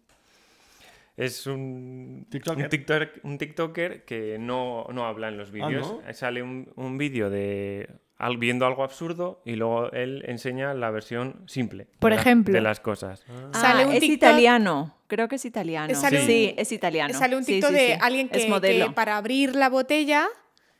Es 1.16 1.46
un 1.46 2.26
TikToker. 2.28 2.64
un 2.64 2.70
tiktoker, 2.70 3.20
un 3.22 3.38
tiktoker 3.38 4.04
que 4.04 4.36
no, 4.38 4.86
no 4.92 5.06
habla 5.06 5.28
en 5.28 5.36
los 5.38 5.50
vídeos. 5.52 6.00
¿no? 6.04 6.12
Sale 6.12 6.42
un, 6.42 6.72
un 6.76 6.98
vídeo 6.98 7.30
de 7.30 7.88
al- 8.18 8.36
viendo 8.38 8.66
algo 8.66 8.82
absurdo 8.82 9.40
y 9.44 9.54
luego 9.54 9.92
él 9.92 10.24
enseña 10.26 10.74
la 10.74 10.90
versión 10.90 11.42
simple 11.46 11.86
Por 12.00 12.10
de 12.10 12.16
la- 12.16 12.22
ejemplo. 12.22 12.54
de 12.54 12.60
las 12.60 12.80
cosas. 12.80 13.24
Sale 13.52 13.84
Ah, 13.84 13.86
un 13.86 13.92
es 13.94 14.00
TikTok- 14.02 14.12
italiano. 14.14 14.96
Creo 15.06 15.28
que 15.28 15.36
es 15.36 15.44
italiano. 15.44 15.94
Sale 15.94 16.20
un- 16.20 16.26
Sí, 16.26 16.54
es 16.56 16.72
italiano. 16.72 17.14
Sale 17.14 17.36
un 17.36 17.44
Sí, 17.44 17.52
TikTok 17.54 17.70
sí, 17.70 17.76
de 17.76 17.94
alguien 17.94 18.28
que, 18.28 18.38
es 18.38 18.44
que 18.44 18.50
modelo. 18.50 18.92
para 18.94 19.16
abrir 19.16 19.54
la 19.54 19.68
botella, 19.68 20.26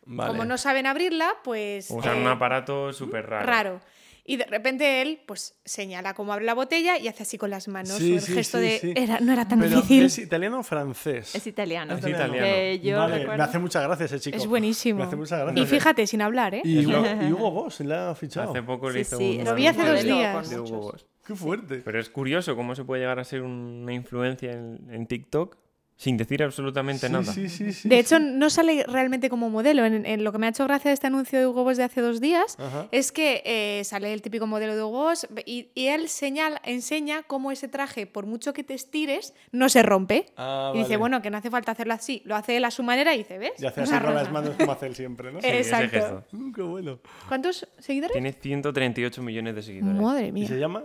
Vale. 0.07 0.29
como 0.31 0.45
no 0.45 0.59
saben 0.59 0.87
abrirla, 0.87 1.33
pues... 1.45 1.91
Usan 1.91 2.17
eh, 2.19 2.21
un 2.23 2.27
aparato 2.27 2.93
súper 2.93 3.27
raro. 3.27 3.47
raro. 3.47 3.81
Y 4.27 4.39
de 4.39 4.47
repente 4.47 5.03
él, 5.03 5.21
pues, 5.27 5.61
señala 5.67 6.15
cómo 6.15 6.33
abre 6.33 6.47
la 6.47 6.55
botella 6.55 6.97
y 6.99 7.09
hace 7.09 7.25
así 7.25 7.37
con 7.37 7.51
las 7.51 7.69
manos. 7.69 7.91
Sí, 7.99 8.13
o 8.13 8.15
el 8.17 8.21
sí, 8.23 8.33
gesto 8.33 8.57
sí, 8.59 8.65
de... 8.65 8.79
sí. 8.79 8.93
Era, 8.97 9.21
no 9.21 9.33
era 9.35 9.47
tan 9.47 9.61
Pero 9.61 9.77
difícil. 9.77 10.05
¿Es 10.05 10.19
italiano 10.19 10.61
o 10.61 10.63
francés? 10.63 11.35
Es 11.35 11.47
italiano. 11.47 11.93
Es 11.95 11.99
italiano. 12.07 12.33
Que 12.33 12.81
yo 12.83 12.97
Vale, 12.99 13.19
recuerdo- 13.19 13.37
me 13.37 13.45
hace 13.45 13.59
mucha 13.59 13.83
gracia 13.83 14.07
ese 14.07 14.19
chico. 14.21 14.37
Es 14.39 14.47
buenísimo. 14.47 15.01
Me 15.01 15.05
hace 15.05 15.17
mucha 15.17 15.45
Y 15.55 15.67
fíjate, 15.67 16.07
sin 16.07 16.23
hablar, 16.23 16.55
¿eh? 16.55 16.63
Y, 16.65 16.81
y 16.81 16.87
Hugo 17.33 17.51
Boss 17.51 17.81
le 17.81 17.95
ha 17.95 18.15
fichado. 18.15 18.51
Hace 18.51 18.63
poco 18.63 18.89
le 18.89 18.95
Sí, 18.95 19.01
hizo 19.03 19.19
sí, 19.19 19.37
un 19.41 19.45
Lo 19.45 19.55
vi 19.55 19.67
hace 19.67 19.85
dos 19.87 20.03
días. 20.03 20.35
con 20.37 20.49
de 20.49 20.57
Hugo 20.61 20.69
muchos. 20.77 20.93
Boss. 20.93 21.07
Qué 21.27 21.35
fuerte. 21.35 21.83
Pero 21.85 22.01
es 22.01 22.09
curioso 22.09 22.57
cómo 22.57 22.75
se 22.75 22.85
puede 22.85 23.03
llegar 23.03 23.19
a 23.19 23.25
ser 23.25 23.43
una 23.43 23.93
influencia 23.93 24.53
en, 24.53 24.87
en 24.91 25.07
TikTok 25.07 25.57
sin 25.97 26.17
decir 26.17 26.43
absolutamente 26.43 27.07
Sí, 27.07 27.13
nada. 27.13 27.33
sí, 27.33 27.49
sí, 27.49 27.73
sí, 27.73 27.89
De 27.89 27.95
sí. 27.97 28.01
hecho, 28.01 28.19
no 28.19 28.51
sale 28.51 28.85
realmente 28.89 29.31
como 29.31 29.49
modelo. 29.49 29.85
En, 29.85 30.05
en 30.07 30.25
lo 30.25 30.33
que 30.33 30.39
me 30.39 30.47
ha 30.47 30.51
hecho 30.51 30.65
gracia 30.65 30.89
de 30.91 30.95
este 30.95 31.07
anuncio 31.07 31.39
de 31.39 31.47
Hugo 31.47 31.63
Boss 31.65 31.77
de 31.77 31.85
hace 31.85 32.01
dos 32.01 32.21
días 32.21 32.57
Ajá. 32.59 32.89
es 32.91 33.13
que 33.13 33.43
eh, 33.45 33.85
sale 33.85 34.13
el 34.13 34.21
típico 34.21 34.47
modelo 34.49 34.75
de 34.75 34.83
Hugo 34.83 35.05
Boss 35.05 35.27
y, 35.47 35.69
y 35.75 35.87
él 35.87 36.09
señala, 36.09 36.61
enseña 36.65 37.23
cómo 37.23 37.53
ese 37.53 37.69
traje, 37.69 38.07
por 38.07 38.27
mucho 38.27 38.53
que 38.53 38.65
te 38.65 38.75
estires, 38.75 39.35
no 39.53 39.69
se 39.69 39.83
rompe. 39.85 40.27
Ah, 40.37 40.73
y 40.75 40.79
dice, 40.79 40.97
bueno, 40.97 41.23
que 41.23 41.31
no 41.31 41.39
hace 41.39 41.51
falta 41.51 41.73
hacerlo 41.73 41.95
así. 41.95 42.23
Lo 42.25 42.35
hace 42.35 42.57
él 42.57 42.65
a 42.65 42.71
su 42.73 42.83
manera 42.83 43.15
y 43.15 43.19
dice, 43.19 43.39
¿ves? 43.39 43.53
Y 43.61 43.67
hace 43.67 43.83
así 43.83 43.97
con 43.99 44.15
las 44.15 44.31
manos 44.33 44.57
como 44.59 44.73
hace 44.73 44.87
él 44.87 44.97
siempre, 44.97 45.33
¿no? 45.33 45.39
Exacto. 45.43 46.25
Uh, 46.33 46.53
qué 46.53 46.63
bueno. 46.63 46.99
¿Cuántos 47.29 47.69
seguidores? 47.79 48.13
Tiene 48.13 48.33
138 48.33 49.23
millones 49.23 49.55
de 49.55 49.63
seguidores. 49.63 50.01
Madre 50.03 50.33
¿Y 50.35 50.47
se 50.47 50.55
mía. 50.55 50.61
llama? 50.61 50.85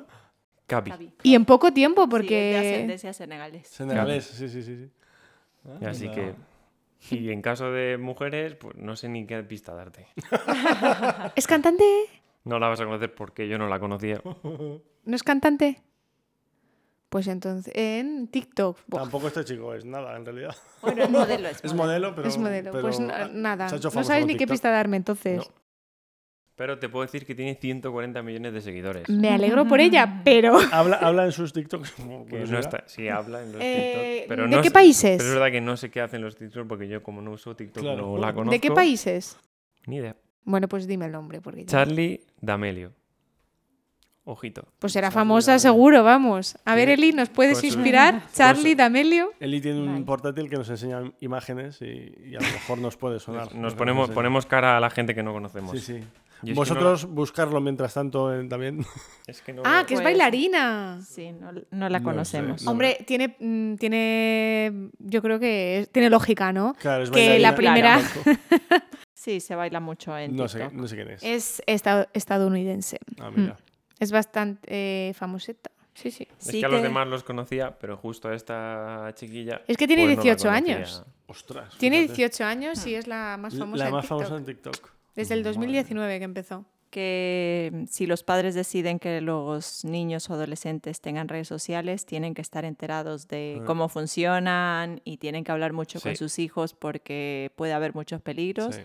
Capi. 0.69 0.91
Capi. 0.91 1.11
Y 1.23 1.35
en 1.35 1.43
poco 1.45 1.73
tiempo, 1.73 2.03
Sí, 2.03 2.05
es 2.05 2.09
de 2.09 2.17
porque... 2.17 2.57
ascendencia 2.57 3.13
senegalés. 3.13 3.67
Senegalés, 3.67 4.25
sí, 4.25 4.47
sí, 4.47 4.63
sí. 4.63 4.75
sí. 4.77 4.89
Y 5.81 5.85
Ah, 5.85 5.89
Así 5.89 6.09
que. 6.09 6.33
Y 7.11 7.31
en 7.31 7.41
caso 7.41 7.71
de 7.71 7.97
mujeres, 7.97 8.55
pues 8.55 8.75
no 8.77 8.95
sé 8.95 9.09
ni 9.09 9.25
qué 9.25 9.41
pista 9.43 9.73
darte. 9.73 10.07
¿Es 11.35 11.47
cantante? 11.47 11.83
No 12.45 12.59
la 12.59 12.67
vas 12.69 12.79
a 12.81 12.85
conocer 12.85 13.13
porque 13.13 13.47
yo 13.47 13.57
no 13.57 13.67
la 13.67 13.79
conocía. 13.79 14.21
¿No 15.05 15.15
es 15.15 15.23
cantante? 15.23 15.81
Pues 17.09 17.27
entonces, 17.27 17.73
en 17.75 18.27
TikTok. 18.27 18.77
Buah, 18.87 19.01
Tampoco 19.01 19.27
este 19.27 19.43
chico 19.43 19.73
es 19.73 19.83
nada, 19.83 20.15
en 20.15 20.25
realidad. 20.25 20.55
Bueno, 20.81 21.03
es 21.03 21.09
modelo. 21.09 21.47
Es, 21.49 21.59
Es 21.63 21.73
modelo. 21.73 22.11
modelo, 22.11 22.15
pero. 22.15 22.27
es 22.27 22.37
modelo. 22.37 22.71
pero 22.71 22.81
pues 22.83 22.99
nada. 22.99 23.67
No 23.93 24.03
sabes 24.03 24.25
ni 24.27 24.35
qué 24.37 24.45
pista 24.45 24.69
darme 24.69 24.97
entonces. 24.97 25.37
No. 25.37 25.53
Pero 26.59 26.77
te 26.77 26.89
puedo 26.89 27.05
decir 27.05 27.25
que 27.25 27.33
tiene 27.35 27.55
140 27.55 28.21
millones 28.21 28.51
de 28.51 28.59
seguidores. 28.59 29.07
Me 29.07 29.29
alegro 29.29 29.65
por 29.65 29.79
ella, 29.79 30.21
pero... 30.25 30.57
Habla, 30.73 30.97
habla 30.97 31.23
en 31.23 31.31
sus 31.31 31.53
TikToks. 31.53 31.91
como 31.91 32.25
Que 32.25 32.39
no 32.39 32.59
está, 32.59 32.83
sí 32.85 33.07
habla 33.07 33.41
en 33.43 33.53
los 33.53 33.61
Eh, 33.61 34.17
TikTok. 34.17 34.27
Pero 34.27 34.43
¿de 34.43 34.49
no 34.49 34.61
qué 34.61 34.67
sé- 34.67 34.73
países? 34.73 35.17
Pero 35.19 35.29
es 35.29 35.35
verdad 35.35 35.51
que 35.51 35.61
no 35.61 35.77
sé 35.77 35.89
qué 35.89 36.01
hacen 36.01 36.21
los 36.21 36.35
TikTok 36.35 36.67
porque 36.67 36.89
yo, 36.89 37.01
como 37.01 37.21
no 37.21 37.31
uso 37.31 37.55
TikTok, 37.55 37.81
Claro. 37.81 38.01
no 38.01 38.17
la 38.17 38.33
conozco. 38.33 38.51
¿De 38.51 38.59
qué 38.59 38.71
países? 38.71 39.37
Ni 39.87 39.95
idea. 39.95 40.17
Bueno, 40.43 40.67
pues 40.67 40.85
dime 40.85 41.05
el 41.05 41.13
nombre. 41.13 41.39
Porque 41.39 41.61
ya- 41.61 41.67
Charlie 41.67 42.19
D'Amelio. 42.41 42.91
Ojito. 44.25 44.67
Pues 44.79 44.91
será 44.93 45.07
Charlie 45.07 45.13
famosa 45.21 45.51
D'Amelio. 45.53 45.59
seguro, 45.71 46.03
vamos. 46.03 46.57
A 46.65 46.75
ver. 46.75 46.89
Eli, 46.89 47.13
¿nos 47.13 47.29
puedes 47.29 47.59
su- 47.59 47.67
inspirar? 47.67 48.21
Charlie 48.33 48.75
D'Amelio. 48.75 49.31
Eli 49.39 49.61
tiene 49.61 49.79
un 49.81 50.03
portátil 50.05 50.49
que 50.49 50.57
nos 50.57 50.69
enseña 50.69 51.01
imágenes 51.21 51.81
y, 51.81 51.85
y 52.31 52.35
a 52.35 52.39
lo 52.41 52.47
mejor 52.51 52.77
nos 52.79 52.97
puede 52.97 53.19
sonar. 53.21 53.55
Nos 53.55 53.73
que 53.73 53.77
ponemos, 53.79 54.09
ponemos 54.11 54.45
cara 54.45 54.75
a 54.75 54.79
la 54.81 54.89
gente 54.89 55.15
que 55.15 55.23
no 55.23 55.31
conocemos. 55.31 55.71
Sí, 55.71 55.79
sí. 55.79 56.03
Yo 56.41 56.51
es 56.51 56.53
que 56.53 56.53
Vosotros 56.53 57.05
buscarlo 57.05 57.59
mientras 57.61 57.93
tanto 57.93 58.29
también. 58.47 58.77
no- 58.79 58.85
es 59.27 59.41
que 59.41 59.53
no- 59.53 59.61
Ah, 59.65 59.83
que 59.87 59.93
es 59.95 59.99
Pues- 59.99 60.05
bailarina. 60.05 60.99
Sí, 61.05 61.31
no, 61.31 61.51
no 61.71 61.89
la 61.89 61.99
No 61.99 62.03
conocemos. 62.05 62.59
sé, 62.61 62.65
no. 62.65 62.71
Hombre, 62.71 63.03
tiene, 63.05 63.35
mm, 63.39 63.75
tiene, 63.75 64.89
yo 64.99 65.21
creo 65.21 65.39
que 65.39 65.79
es- 65.79 65.89
tiene 65.91 66.09
lógica, 66.09 66.51
¿no? 66.53 66.73
Claro, 66.79 67.03
es 67.03 67.11
Que 67.11 67.39
la 67.39 67.55
primera- 67.55 67.99
Sí, 69.13 69.41
se 69.41 69.53
baila 69.53 69.79
mucho 69.81 70.17
en 70.17 70.35
No 70.35 70.47
sé, 70.47 70.59
TikTok. 70.59 70.73
no 70.77 70.87
sé 70.87 70.95
quién 70.95 71.09
es. 71.09 71.23
Es 71.23 71.61
esta- 71.67 72.07
estadounidense. 72.13 72.99
Ah, 73.19 73.29
mira. 73.35 73.57
Es 73.99 74.11
bastante 74.13 75.09
eh, 75.09 75.13
famoseta. 75.13 75.71
Sí, 75.93 76.09
sí. 76.11 76.25
Es 76.39 76.45
Sí 76.47 76.59
que 76.61 76.65
a 76.65 76.69
los 76.69 76.81
demás 76.81 77.05
los 77.09 77.23
conocía, 77.25 77.77
pero 77.77 77.97
justo 77.97 78.29
a 78.29 78.33
esta 78.35 79.11
chiquilla. 79.15 79.61
Es 79.67 79.75
que 79.75 79.85
tiene 79.87 80.03
pues 80.05 80.15
no 80.15 80.23
la 80.23 80.23
18 80.23 80.47
conocía. 80.49 80.75
años. 80.77 81.03
Ostras. 81.27 81.77
Tiene 81.77 81.97
fíjate. 82.03 82.15
18 82.15 82.45
años 82.45 82.87
y 82.87 82.95
es 82.95 83.07
la 83.07 83.35
más 83.37 83.57
famosa 83.57 83.83
La 83.83 83.89
en 83.89 83.93
más 83.95 84.01
TikTok. 84.03 84.17
famosa 84.23 84.37
en 84.37 84.45
TikTok. 84.45 84.89
Desde 85.15 85.33
el 85.35 85.41
Madre 85.41 85.51
2019 85.53 86.17
que 86.19 86.25
empezó. 86.25 86.65
que 86.89 87.69
mm, 87.71 87.83
si 87.85 88.07
los 88.07 88.23
padres 88.23 88.55
deciden 88.55 88.97
que 88.99 89.21
los 89.21 89.85
niños 89.85 90.29
o 90.29 90.33
adolescentes 90.33 91.01
tengan 91.01 91.27
redes 91.27 91.47
sociales, 91.47 92.05
tienen 92.05 92.33
que 92.33 92.41
estar 92.41 92.65
enterados 92.65 93.27
de 93.27 93.61
cómo 93.65 93.89
funcionan 93.89 95.01
y 95.03 95.17
tienen 95.17 95.43
que 95.43 95.51
hablar 95.51 95.71
mucho 95.73 95.99
con 96.01 96.15
sus 96.15 96.39
hijos 96.39 96.73
porque 96.73 97.51
puede 97.55 97.73
haber 97.73 97.93
muchos 97.93 98.21
peligros. 98.21 98.75
Sí. 98.75 98.81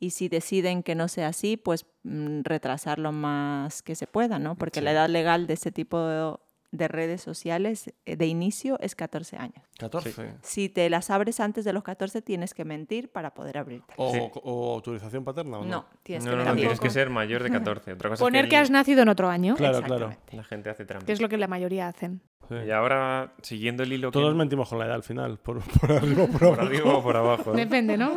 Y 0.00 0.10
si 0.10 0.28
deciden 0.28 0.84
que 0.84 0.94
no 0.94 1.08
sea 1.08 1.28
así, 1.28 1.56
pues 1.56 1.84
mm, 2.04 2.42
retrasar 2.44 3.00
lo 3.00 3.10
más 3.10 3.82
que 3.82 3.96
se 3.96 4.06
pueda, 4.06 4.38
¿no? 4.38 4.54
Porque 4.56 4.78
Sí. 4.78 4.84
la 4.84 4.92
edad 4.92 5.08
legal 5.08 5.48
de 5.48 5.54
este 5.54 5.72
tipo 5.72 6.40
de, 6.70 6.78
de 6.78 6.88
redes 6.88 7.22
sociales 7.22 7.92
eh, 8.06 8.16
de 8.16 8.26
inicio 8.26 8.78
es 8.80 8.94
14 8.94 9.36
años. 9.36 9.64
14. 9.78 10.34
Si 10.42 10.68
te 10.68 10.88
las 10.90 11.10
abres 11.10 11.40
antes 11.40 11.64
de 11.64 11.72
los 11.72 11.82
14, 11.82 12.22
tienes 12.22 12.54
que 12.54 12.64
mentir 12.64 13.10
para 13.10 13.34
poder 13.34 13.58
abrirte. 13.58 13.94
O, 13.96 14.12
Sí. 14.12 14.20
o 14.42 14.74
autorización 14.74 15.24
paterna 15.24 15.58
o 15.58 15.64
no. 15.64 15.68
No, 15.70 15.86
tienes 16.02 16.24
No, 16.24 16.30
que 16.32 16.36
no, 16.36 16.44
no, 16.44 16.54
tienes 16.56 16.80
que 16.80 16.90
ser 16.90 17.10
mayor 17.10 17.42
de 17.42 17.50
14. 17.50 17.92
Otra 17.94 18.10
cosa 18.10 18.24
Poner 18.24 18.44
es 18.44 18.46
que 18.46 18.50
que 18.50 18.56
has 18.58 18.70
nacido 18.70 19.02
en 19.02 19.08
otro 19.08 19.28
año, 19.28 19.54
Claro, 19.56 19.82
claro. 19.82 20.16
La 20.32 20.44
gente 20.44 20.70
hace 20.70 20.84
trampa. 20.84 21.06
que 21.06 21.12
es 21.12 21.20
lo 21.20 21.28
que 21.28 21.36
la 21.38 21.46
mayoría 21.48 21.88
hacen. 21.88 22.20
Sí. 22.48 22.54
Y 22.66 22.70
ahora, 22.70 23.34
siguiendo 23.42 23.82
el 23.82 23.92
hilo 23.92 24.10
que- 24.10 24.18
Todos 24.18 24.34
mentimos 24.34 24.68
con 24.68 24.78
la 24.78 24.86
edad 24.86 24.94
al 24.94 25.02
final, 25.02 25.38
por, 25.38 25.60
por 25.80 25.92
arriba 25.92 26.22
o 26.24 26.26
por 26.28 26.38
por 26.38 26.46
abajo. 26.48 26.62
arriba 26.62 26.94
o 26.94 27.02
por 27.02 27.16
abajo. 27.16 27.52
¿eh? 27.54 27.56
Depende, 27.56 27.96
¿no? 27.98 28.14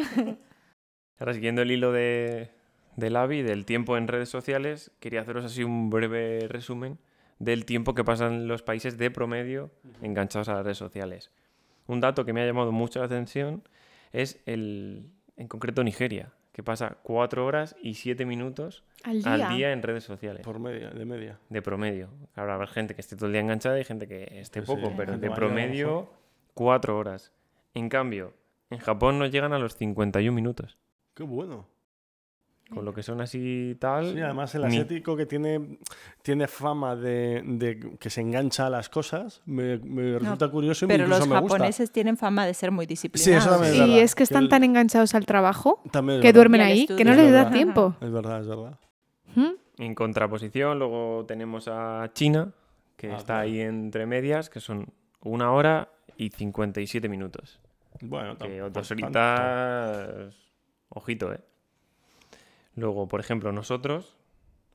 Ahora, 1.19 1.33
siguiendo 1.33 1.61
el 1.61 1.71
hilo 1.71 1.91
de, 1.91 2.51
del 2.95 3.15
AVI, 3.15 3.41
del 3.43 3.65
tiempo 3.65 3.97
en 3.97 4.07
redes 4.07 4.29
sociales, 4.29 4.91
quería 4.99 5.21
haceros 5.21 5.45
así 5.45 5.63
un 5.63 5.89
breve 5.89 6.47
resumen 6.47 6.97
del 7.43 7.65
tiempo 7.65 7.93
que 7.95 8.03
pasan 8.03 8.47
los 8.47 8.61
países 8.61 8.97
de 8.97 9.09
promedio 9.11 9.71
enganchados 10.01 10.47
a 10.49 10.53
las 10.53 10.63
redes 10.63 10.77
sociales. 10.77 11.31
Un 11.87 11.99
dato 11.99 12.23
que 12.25 12.33
me 12.33 12.41
ha 12.41 12.45
llamado 12.45 12.71
mucho 12.71 12.99
la 12.99 13.05
atención 13.05 13.63
es 14.11 14.41
el, 14.45 15.09
en 15.37 15.47
concreto 15.47 15.83
Nigeria, 15.83 16.33
que 16.51 16.63
pasa 16.63 16.97
4 17.03 17.45
horas 17.45 17.75
y 17.81 17.95
7 17.95 18.25
minutos 18.25 18.83
Al 19.03 19.23
día. 19.23 19.33
al 19.33 19.55
día 19.57 19.71
en 19.73 19.81
redes 19.81 20.03
sociales, 20.03 20.43
Por 20.43 20.59
media, 20.59 20.89
de 20.91 21.05
media. 21.05 21.39
de 21.49 21.61
promedio. 21.61 22.09
Ahora 22.35 22.53
habrá 22.55 22.67
gente 22.67 22.93
que 22.93 23.01
esté 23.01 23.15
todo 23.15 23.27
el 23.27 23.31
día 23.33 23.41
enganchada 23.41 23.79
y 23.79 23.83
gente 23.83 24.07
que 24.07 24.39
esté 24.39 24.61
Sí, 24.61 24.65
poco, 24.67 24.87
sí, 24.89 24.93
pero 24.97 25.17
de 25.17 25.31
promedio 25.31 26.09
4 26.53 26.97
horas. 26.97 27.31
En 27.73 27.89
cambio, 27.89 28.33
en 28.69 28.79
Japón 28.79 29.17
no 29.17 29.25
llegan 29.25 29.53
a 29.53 29.59
los 29.59 29.75
51 29.75 30.35
minutos. 30.35 30.77
Qué 31.15 31.23
bueno. 31.23 31.67
Con 32.73 32.85
lo 32.85 32.93
que 32.93 33.03
son 33.03 33.19
así 33.19 33.75
tal. 33.79 34.13
Sí, 34.13 34.21
además 34.21 34.55
el 34.55 34.61
ni- 34.61 34.67
asiático 34.67 35.17
que 35.17 35.25
tiene, 35.25 35.77
tiene 36.21 36.47
fama 36.47 36.95
de, 36.95 37.41
de 37.45 37.97
que 37.99 38.09
se 38.09 38.21
engancha 38.21 38.67
a 38.67 38.69
las 38.69 38.87
cosas, 38.87 39.41
me, 39.45 39.77
me 39.79 40.17
resulta 40.17 40.49
curioso 40.49 40.85
y 40.85 40.87
Pero 40.87 41.03
incluso 41.03 41.19
los 41.19 41.27
me 41.27 41.39
gusta. 41.41 41.55
japoneses 41.57 41.91
tienen 41.91 42.15
fama 42.17 42.45
de 42.45 42.53
ser 42.53 42.71
muy 42.71 42.85
Sí, 42.85 42.93
eso 42.93 43.01
disciplinados. 43.09 43.49
también 43.49 43.73
es 43.73 43.77
Y 43.77 43.81
verdad, 43.81 43.99
es 43.99 44.15
que 44.15 44.23
están 44.23 44.43
el- 44.43 44.49
tan 44.49 44.63
enganchados 44.63 45.13
al 45.15 45.25
trabajo 45.25 45.81
es 45.83 45.91
que 45.91 46.01
verdad. 46.01 46.33
duermen 46.33 46.61
ahí, 46.61 46.87
que 46.87 47.03
no 47.03 47.11
Es 47.11 47.17
les 47.17 47.31
da 47.33 47.49
tiempo. 47.51 47.95
Es 47.99 48.09
verdad, 48.11 48.39
es 48.41 48.47
verdad. 48.47 48.79
¿Mm? 49.35 49.49
En 49.79 49.95
contraposición, 49.95 50.79
luego 50.79 51.25
tenemos 51.27 51.67
a 51.67 52.09
China, 52.13 52.51
que 52.95 53.11
Ah, 53.11 53.17
está 53.17 53.25
claro. 53.33 53.41
ahí 53.41 53.59
entre 53.61 54.05
medias, 54.05 54.49
que 54.49 54.59
son 54.61 54.87
una 55.23 55.51
hora 55.51 55.89
y 56.15 56.29
57 56.29 57.09
minutos. 57.09 57.59
Bueno, 58.01 58.37
Que 58.37 58.47
tampoco 58.59 58.69
dos 58.69 58.87
tanto. 58.87 59.03
horitas. 59.05 60.35
Ojito, 60.89 61.33
¿eh? 61.33 61.39
Luego, 62.75 63.07
por 63.07 63.19
ejemplo, 63.19 63.51
nosotros, 63.51 64.17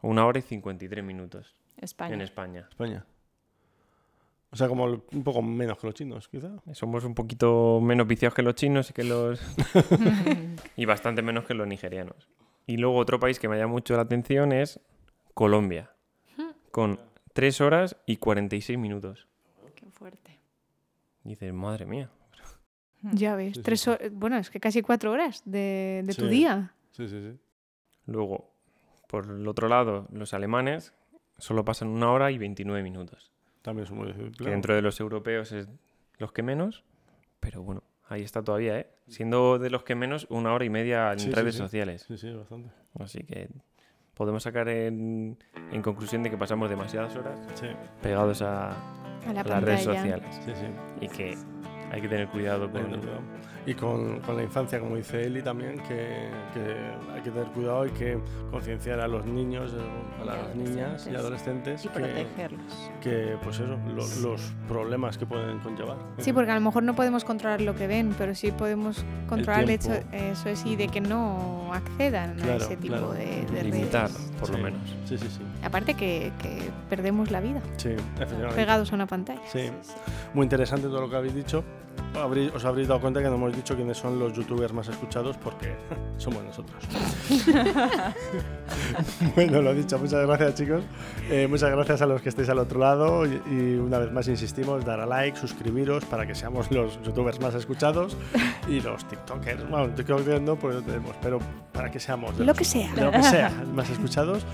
una 0.03 0.27
hora 0.27 0.39
y 0.39 0.43
53 0.43 1.05
minutos 1.05 1.57
España. 1.79 2.15
en 2.15 2.21
España. 2.21 2.67
España. 2.69 3.05
O 4.51 4.57
sea, 4.57 4.69
como 4.69 4.85
un 4.85 5.25
poco 5.25 5.43
menos 5.43 5.77
que 5.79 5.87
los 5.87 5.95
chinos, 5.95 6.29
quizá. 6.29 6.51
Somos 6.73 7.05
un 7.05 7.15
poquito 7.15 7.81
menos 7.83 8.07
viciados 8.07 8.35
que 8.35 8.43
los 8.43 8.55
chinos 8.55 8.91
y 8.91 8.93
que 8.93 9.05
los. 9.05 9.41
y 10.77 10.85
bastante 10.85 11.21
menos 11.23 11.45
que 11.45 11.55
los 11.55 11.67
nigerianos. 11.67 12.29
Y 12.67 12.77
luego 12.79 12.97
otro 12.97 13.19
país 13.21 13.39
que 13.39 13.49
me 13.49 13.59
llama 13.59 13.73
mucho 13.73 13.95
la 13.97 14.03
atención 14.03 14.53
es 14.53 14.81
Colombia. 15.35 15.91
Con 16.71 17.01
3 17.33 17.61
horas 17.61 17.97
y 18.07 18.17
46 18.19 18.79
minutos. 18.79 19.27
Qué 19.75 19.87
fuerte. 19.91 20.39
Y 21.25 21.31
dices, 21.31 21.53
madre 21.53 21.85
mía. 21.87 22.11
Ya 23.13 23.37
ves, 23.37 23.57
Sí, 23.57 23.63
tres 23.63 23.81
sí. 23.83 23.91
hor- 23.91 24.11
bueno, 24.13 24.37
es 24.39 24.51
que 24.51 24.59
casi 24.59 24.81
cuatro 24.83 25.13
horas 25.13 25.43
de, 25.45 26.03
de 26.05 26.15
tu 26.15 26.27
día. 26.29 26.73
Sí, 26.93 27.09
sí, 27.09 27.21
sí. 27.21 27.39
Luego, 28.07 28.51
por 29.09 29.27
el 29.27 29.47
otro 29.49 29.69
lado, 29.69 30.07
los 30.13 30.33
alemanes 30.35 30.95
solo 31.39 31.65
pasan 31.65 31.89
una 31.89 32.11
hora 32.11 32.31
y 32.31 32.39
29 32.39 32.83
minutos. 32.83 33.33
También 33.63 33.85
es 33.85 33.91
muy 33.91 34.07
Que 34.07 34.13
disciplinado. 34.15 34.51
dentro 34.53 34.75
de 34.75 34.83
los 34.83 34.99
europeos 35.01 35.53
es 35.53 35.69
los 36.19 36.33
que 36.33 36.43
menos, 36.43 36.85
pero 37.41 37.63
bueno, 37.63 37.83
ahí 38.09 38.23
está 38.23 38.43
todavía, 38.43 38.79
¿eh? 38.79 38.91
Siendo 39.09 39.59
de 39.59 39.71
los 39.71 39.83
que 39.83 39.95
menos, 39.95 40.27
una 40.31 40.53
hora 40.55 40.65
y 40.65 40.71
media 40.71 41.13
en 41.13 41.19
Sí, 41.21 41.31
redes 41.31 41.55
sí. 41.55 41.59
sociales. 41.59 42.05
Sí, 42.09 42.17
sí, 42.17 42.33
bastante. 42.33 42.71
Así 42.99 43.23
que 43.25 43.49
podemos 44.15 44.43
sacar 44.45 44.69
en, 44.69 45.37
en 45.73 45.83
conclusión 45.83 46.23
de 46.23 46.31
que 46.31 46.39
pasamos 46.39 46.71
demasiadas 46.71 47.15
horas 47.17 47.39
Sí, 47.55 47.67
pegados 48.03 48.41
a, 48.43 48.71
A 48.71 49.33
la 49.35 49.41
a 49.43 49.45
las 49.45 49.63
redes 49.63 49.83
sociales 49.83 50.23
sí, 50.45 50.53
sí. 50.55 50.67
y 51.05 51.09
que 51.09 51.37
hay 51.93 52.01
que 52.01 52.09
tener 52.09 52.29
cuidado 52.29 52.73
que 52.73 52.81
con... 52.81 53.01
Y 53.67 53.75
con, 53.75 54.21
con 54.21 54.37
la 54.37 54.45
infancia, 54.45 54.79
como 54.79 54.95
dice 54.95 55.25
Eli 55.25 55.43
también, 55.43 55.81
que, 55.89 56.29
que 56.55 57.13
hay 57.13 57.21
que 57.23 57.31
tener 57.33 57.49
cuidado 57.49 57.85
y 57.85 57.91
que 57.91 58.17
concienciar 58.53 59.01
a 59.01 59.09
los 59.09 59.27
niños, 59.27 59.73
eh, 59.73 60.23
a 60.23 60.25
las 60.25 60.55
niñas 60.55 61.09
y 61.11 61.17
adolescentes 61.17 61.85
Y 61.85 61.89
que, 61.89 61.95
protegerlos. 61.99 62.91
que, 63.03 63.37
pues 63.43 63.57
eso, 63.59 63.77
lo- 63.89 64.29
los 64.31 64.53
problemas 64.69 65.19
que 65.19 65.27
pueden 65.27 65.59
conllevar. 65.59 65.97
Sí, 66.19 66.33
porque 66.33 66.53
a 66.53 66.55
lo 66.55 66.61
mejor 66.61 66.85
no 66.85 66.95
podemos 66.95 67.25
controlar 67.25 67.61
lo 67.61 67.75
que 67.75 67.89
ven, 67.89 68.15
pero 68.17 68.37
sí 68.37 68.53
podemos 68.53 69.05
controlar 69.29 69.65
el, 69.65 69.71
hecho, 69.71 69.89
tiempo. 69.89 70.09
eso 70.17 70.49
es, 70.49 70.65
y 70.65 70.77
de 70.77 70.87
que 70.87 71.01
no 71.01 71.71
accedan 71.75 72.39
a 72.41 72.45
Claro, 72.45 72.65
ese 72.65 72.77
tipo 72.77 72.95
claro. 72.95 73.13
de, 73.15 73.47
de 73.53 73.65
Limitar, 73.65 74.09
redes. 74.11 74.31
por 74.39 74.51
lo 74.51 74.57
Sí. 74.59 74.63
menos. 74.63 74.81
Sí, 75.07 75.19
sí, 75.19 75.27
sí. 75.29 75.41
Aparte 75.65 75.95
que, 75.95 76.31
que 76.41 76.71
perdemos 76.89 77.33
la 77.33 77.41
vida 77.41 77.61
Sí, 77.79 77.89
efectivamente. 78.15 78.55
pegados 78.55 78.93
a 78.93 78.95
una 78.95 79.07
pantalla. 79.07 79.41
Sí. 79.51 79.71
Muy 80.35 80.45
interesante 80.45 80.87
todo 80.87 81.01
lo 81.01 81.11
que 81.11 81.17
habéis 81.17 81.35
dicho. 81.35 81.65
Os 82.55 82.65
habréis 82.65 82.89
dado 82.89 83.01
cuenta 83.01 83.21
que 83.23 83.29
no 83.29 83.35
hemos 83.35 83.55
dicho 83.55 83.77
quiénes 83.77 83.99
son 83.99 84.19
los 84.19 84.33
youtubers 84.33 84.73
más 84.73 84.89
escuchados 84.89 85.37
porque 85.37 85.77
somos 86.17 86.43
nosotros. 86.43 86.83
bueno, 89.35 89.63
lo 89.63 89.75
dicho, 89.75 89.99
muchas 89.99 90.27
gracias 90.27 90.55
chicos. 90.55 90.83
Eh, 91.31 91.47
muchas 91.49 91.71
gracias 91.71 92.03
a 92.03 92.07
los 92.07 92.23
que 92.23 92.29
estéis 92.31 92.49
al 92.49 92.59
otro 92.59 92.81
lado 92.81 93.27
y, 93.27 93.41
y 93.51 93.75
una 93.79 93.99
vez 93.99 94.11
más 94.13 94.27
insistimos, 94.29 94.85
dar 94.85 95.01
a 95.01 95.07
like, 95.07 95.39
suscribiros 95.39 96.05
para 96.07 96.27
que 96.27 96.35
seamos 96.35 96.71
los 96.71 97.01
youtubers 97.03 97.41
más 97.41 97.55
escuchados 97.55 98.17
y 98.69 98.81
los 98.81 99.07
tiktokers, 99.09 99.69
bueno, 99.69 99.91
tiktokers 99.95 100.41
no, 100.41 100.57
pues 100.57 100.77
no 100.77 100.83
tenemos, 100.83 101.15
pero 101.23 101.39
para 101.73 101.91
que 101.91 102.01
seamos 102.01 102.37
Lo 102.39 102.45
los- 102.47 102.57
que 102.57 102.65
sea. 102.65 102.93
de 102.95 103.03
lo 103.05 103.11
que 103.11 103.23
sea, 103.23 103.51
más 103.75 103.91
escuchados. 103.91 104.45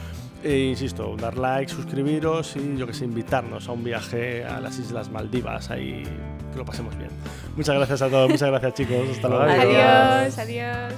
E 0.43 0.59
insisto, 0.71 1.15
dar 1.17 1.39
like, 1.39 1.73
suscribiros 1.73 2.57
y 2.57 2.77
yo 2.77 2.87
que 2.87 2.93
sé, 2.93 3.05
invitarnos 3.05 3.69
a 3.69 3.73
un 3.73 3.85
viaje 3.85 4.45
a 4.45 4.59
las 4.61 4.79
Islas 4.79 5.09
Maldivas, 5.11 5.71
ahí 5.71 6.03
que 6.51 6.59
lo 6.59 6.65
pasemos 6.65 6.99
bien. 6.99 7.11
Muchas 7.57 7.77
gracias 7.77 8.03
a 8.03 8.09
todos, 8.09 8.29
muchas 8.29 8.51
gracias 8.51 8.75
chicos, 8.75 9.09
hasta 9.11 9.29
luego. 9.29 9.45
Adiós. 9.45 10.39
Adiós, 10.39 10.95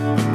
adiós. 0.00 0.33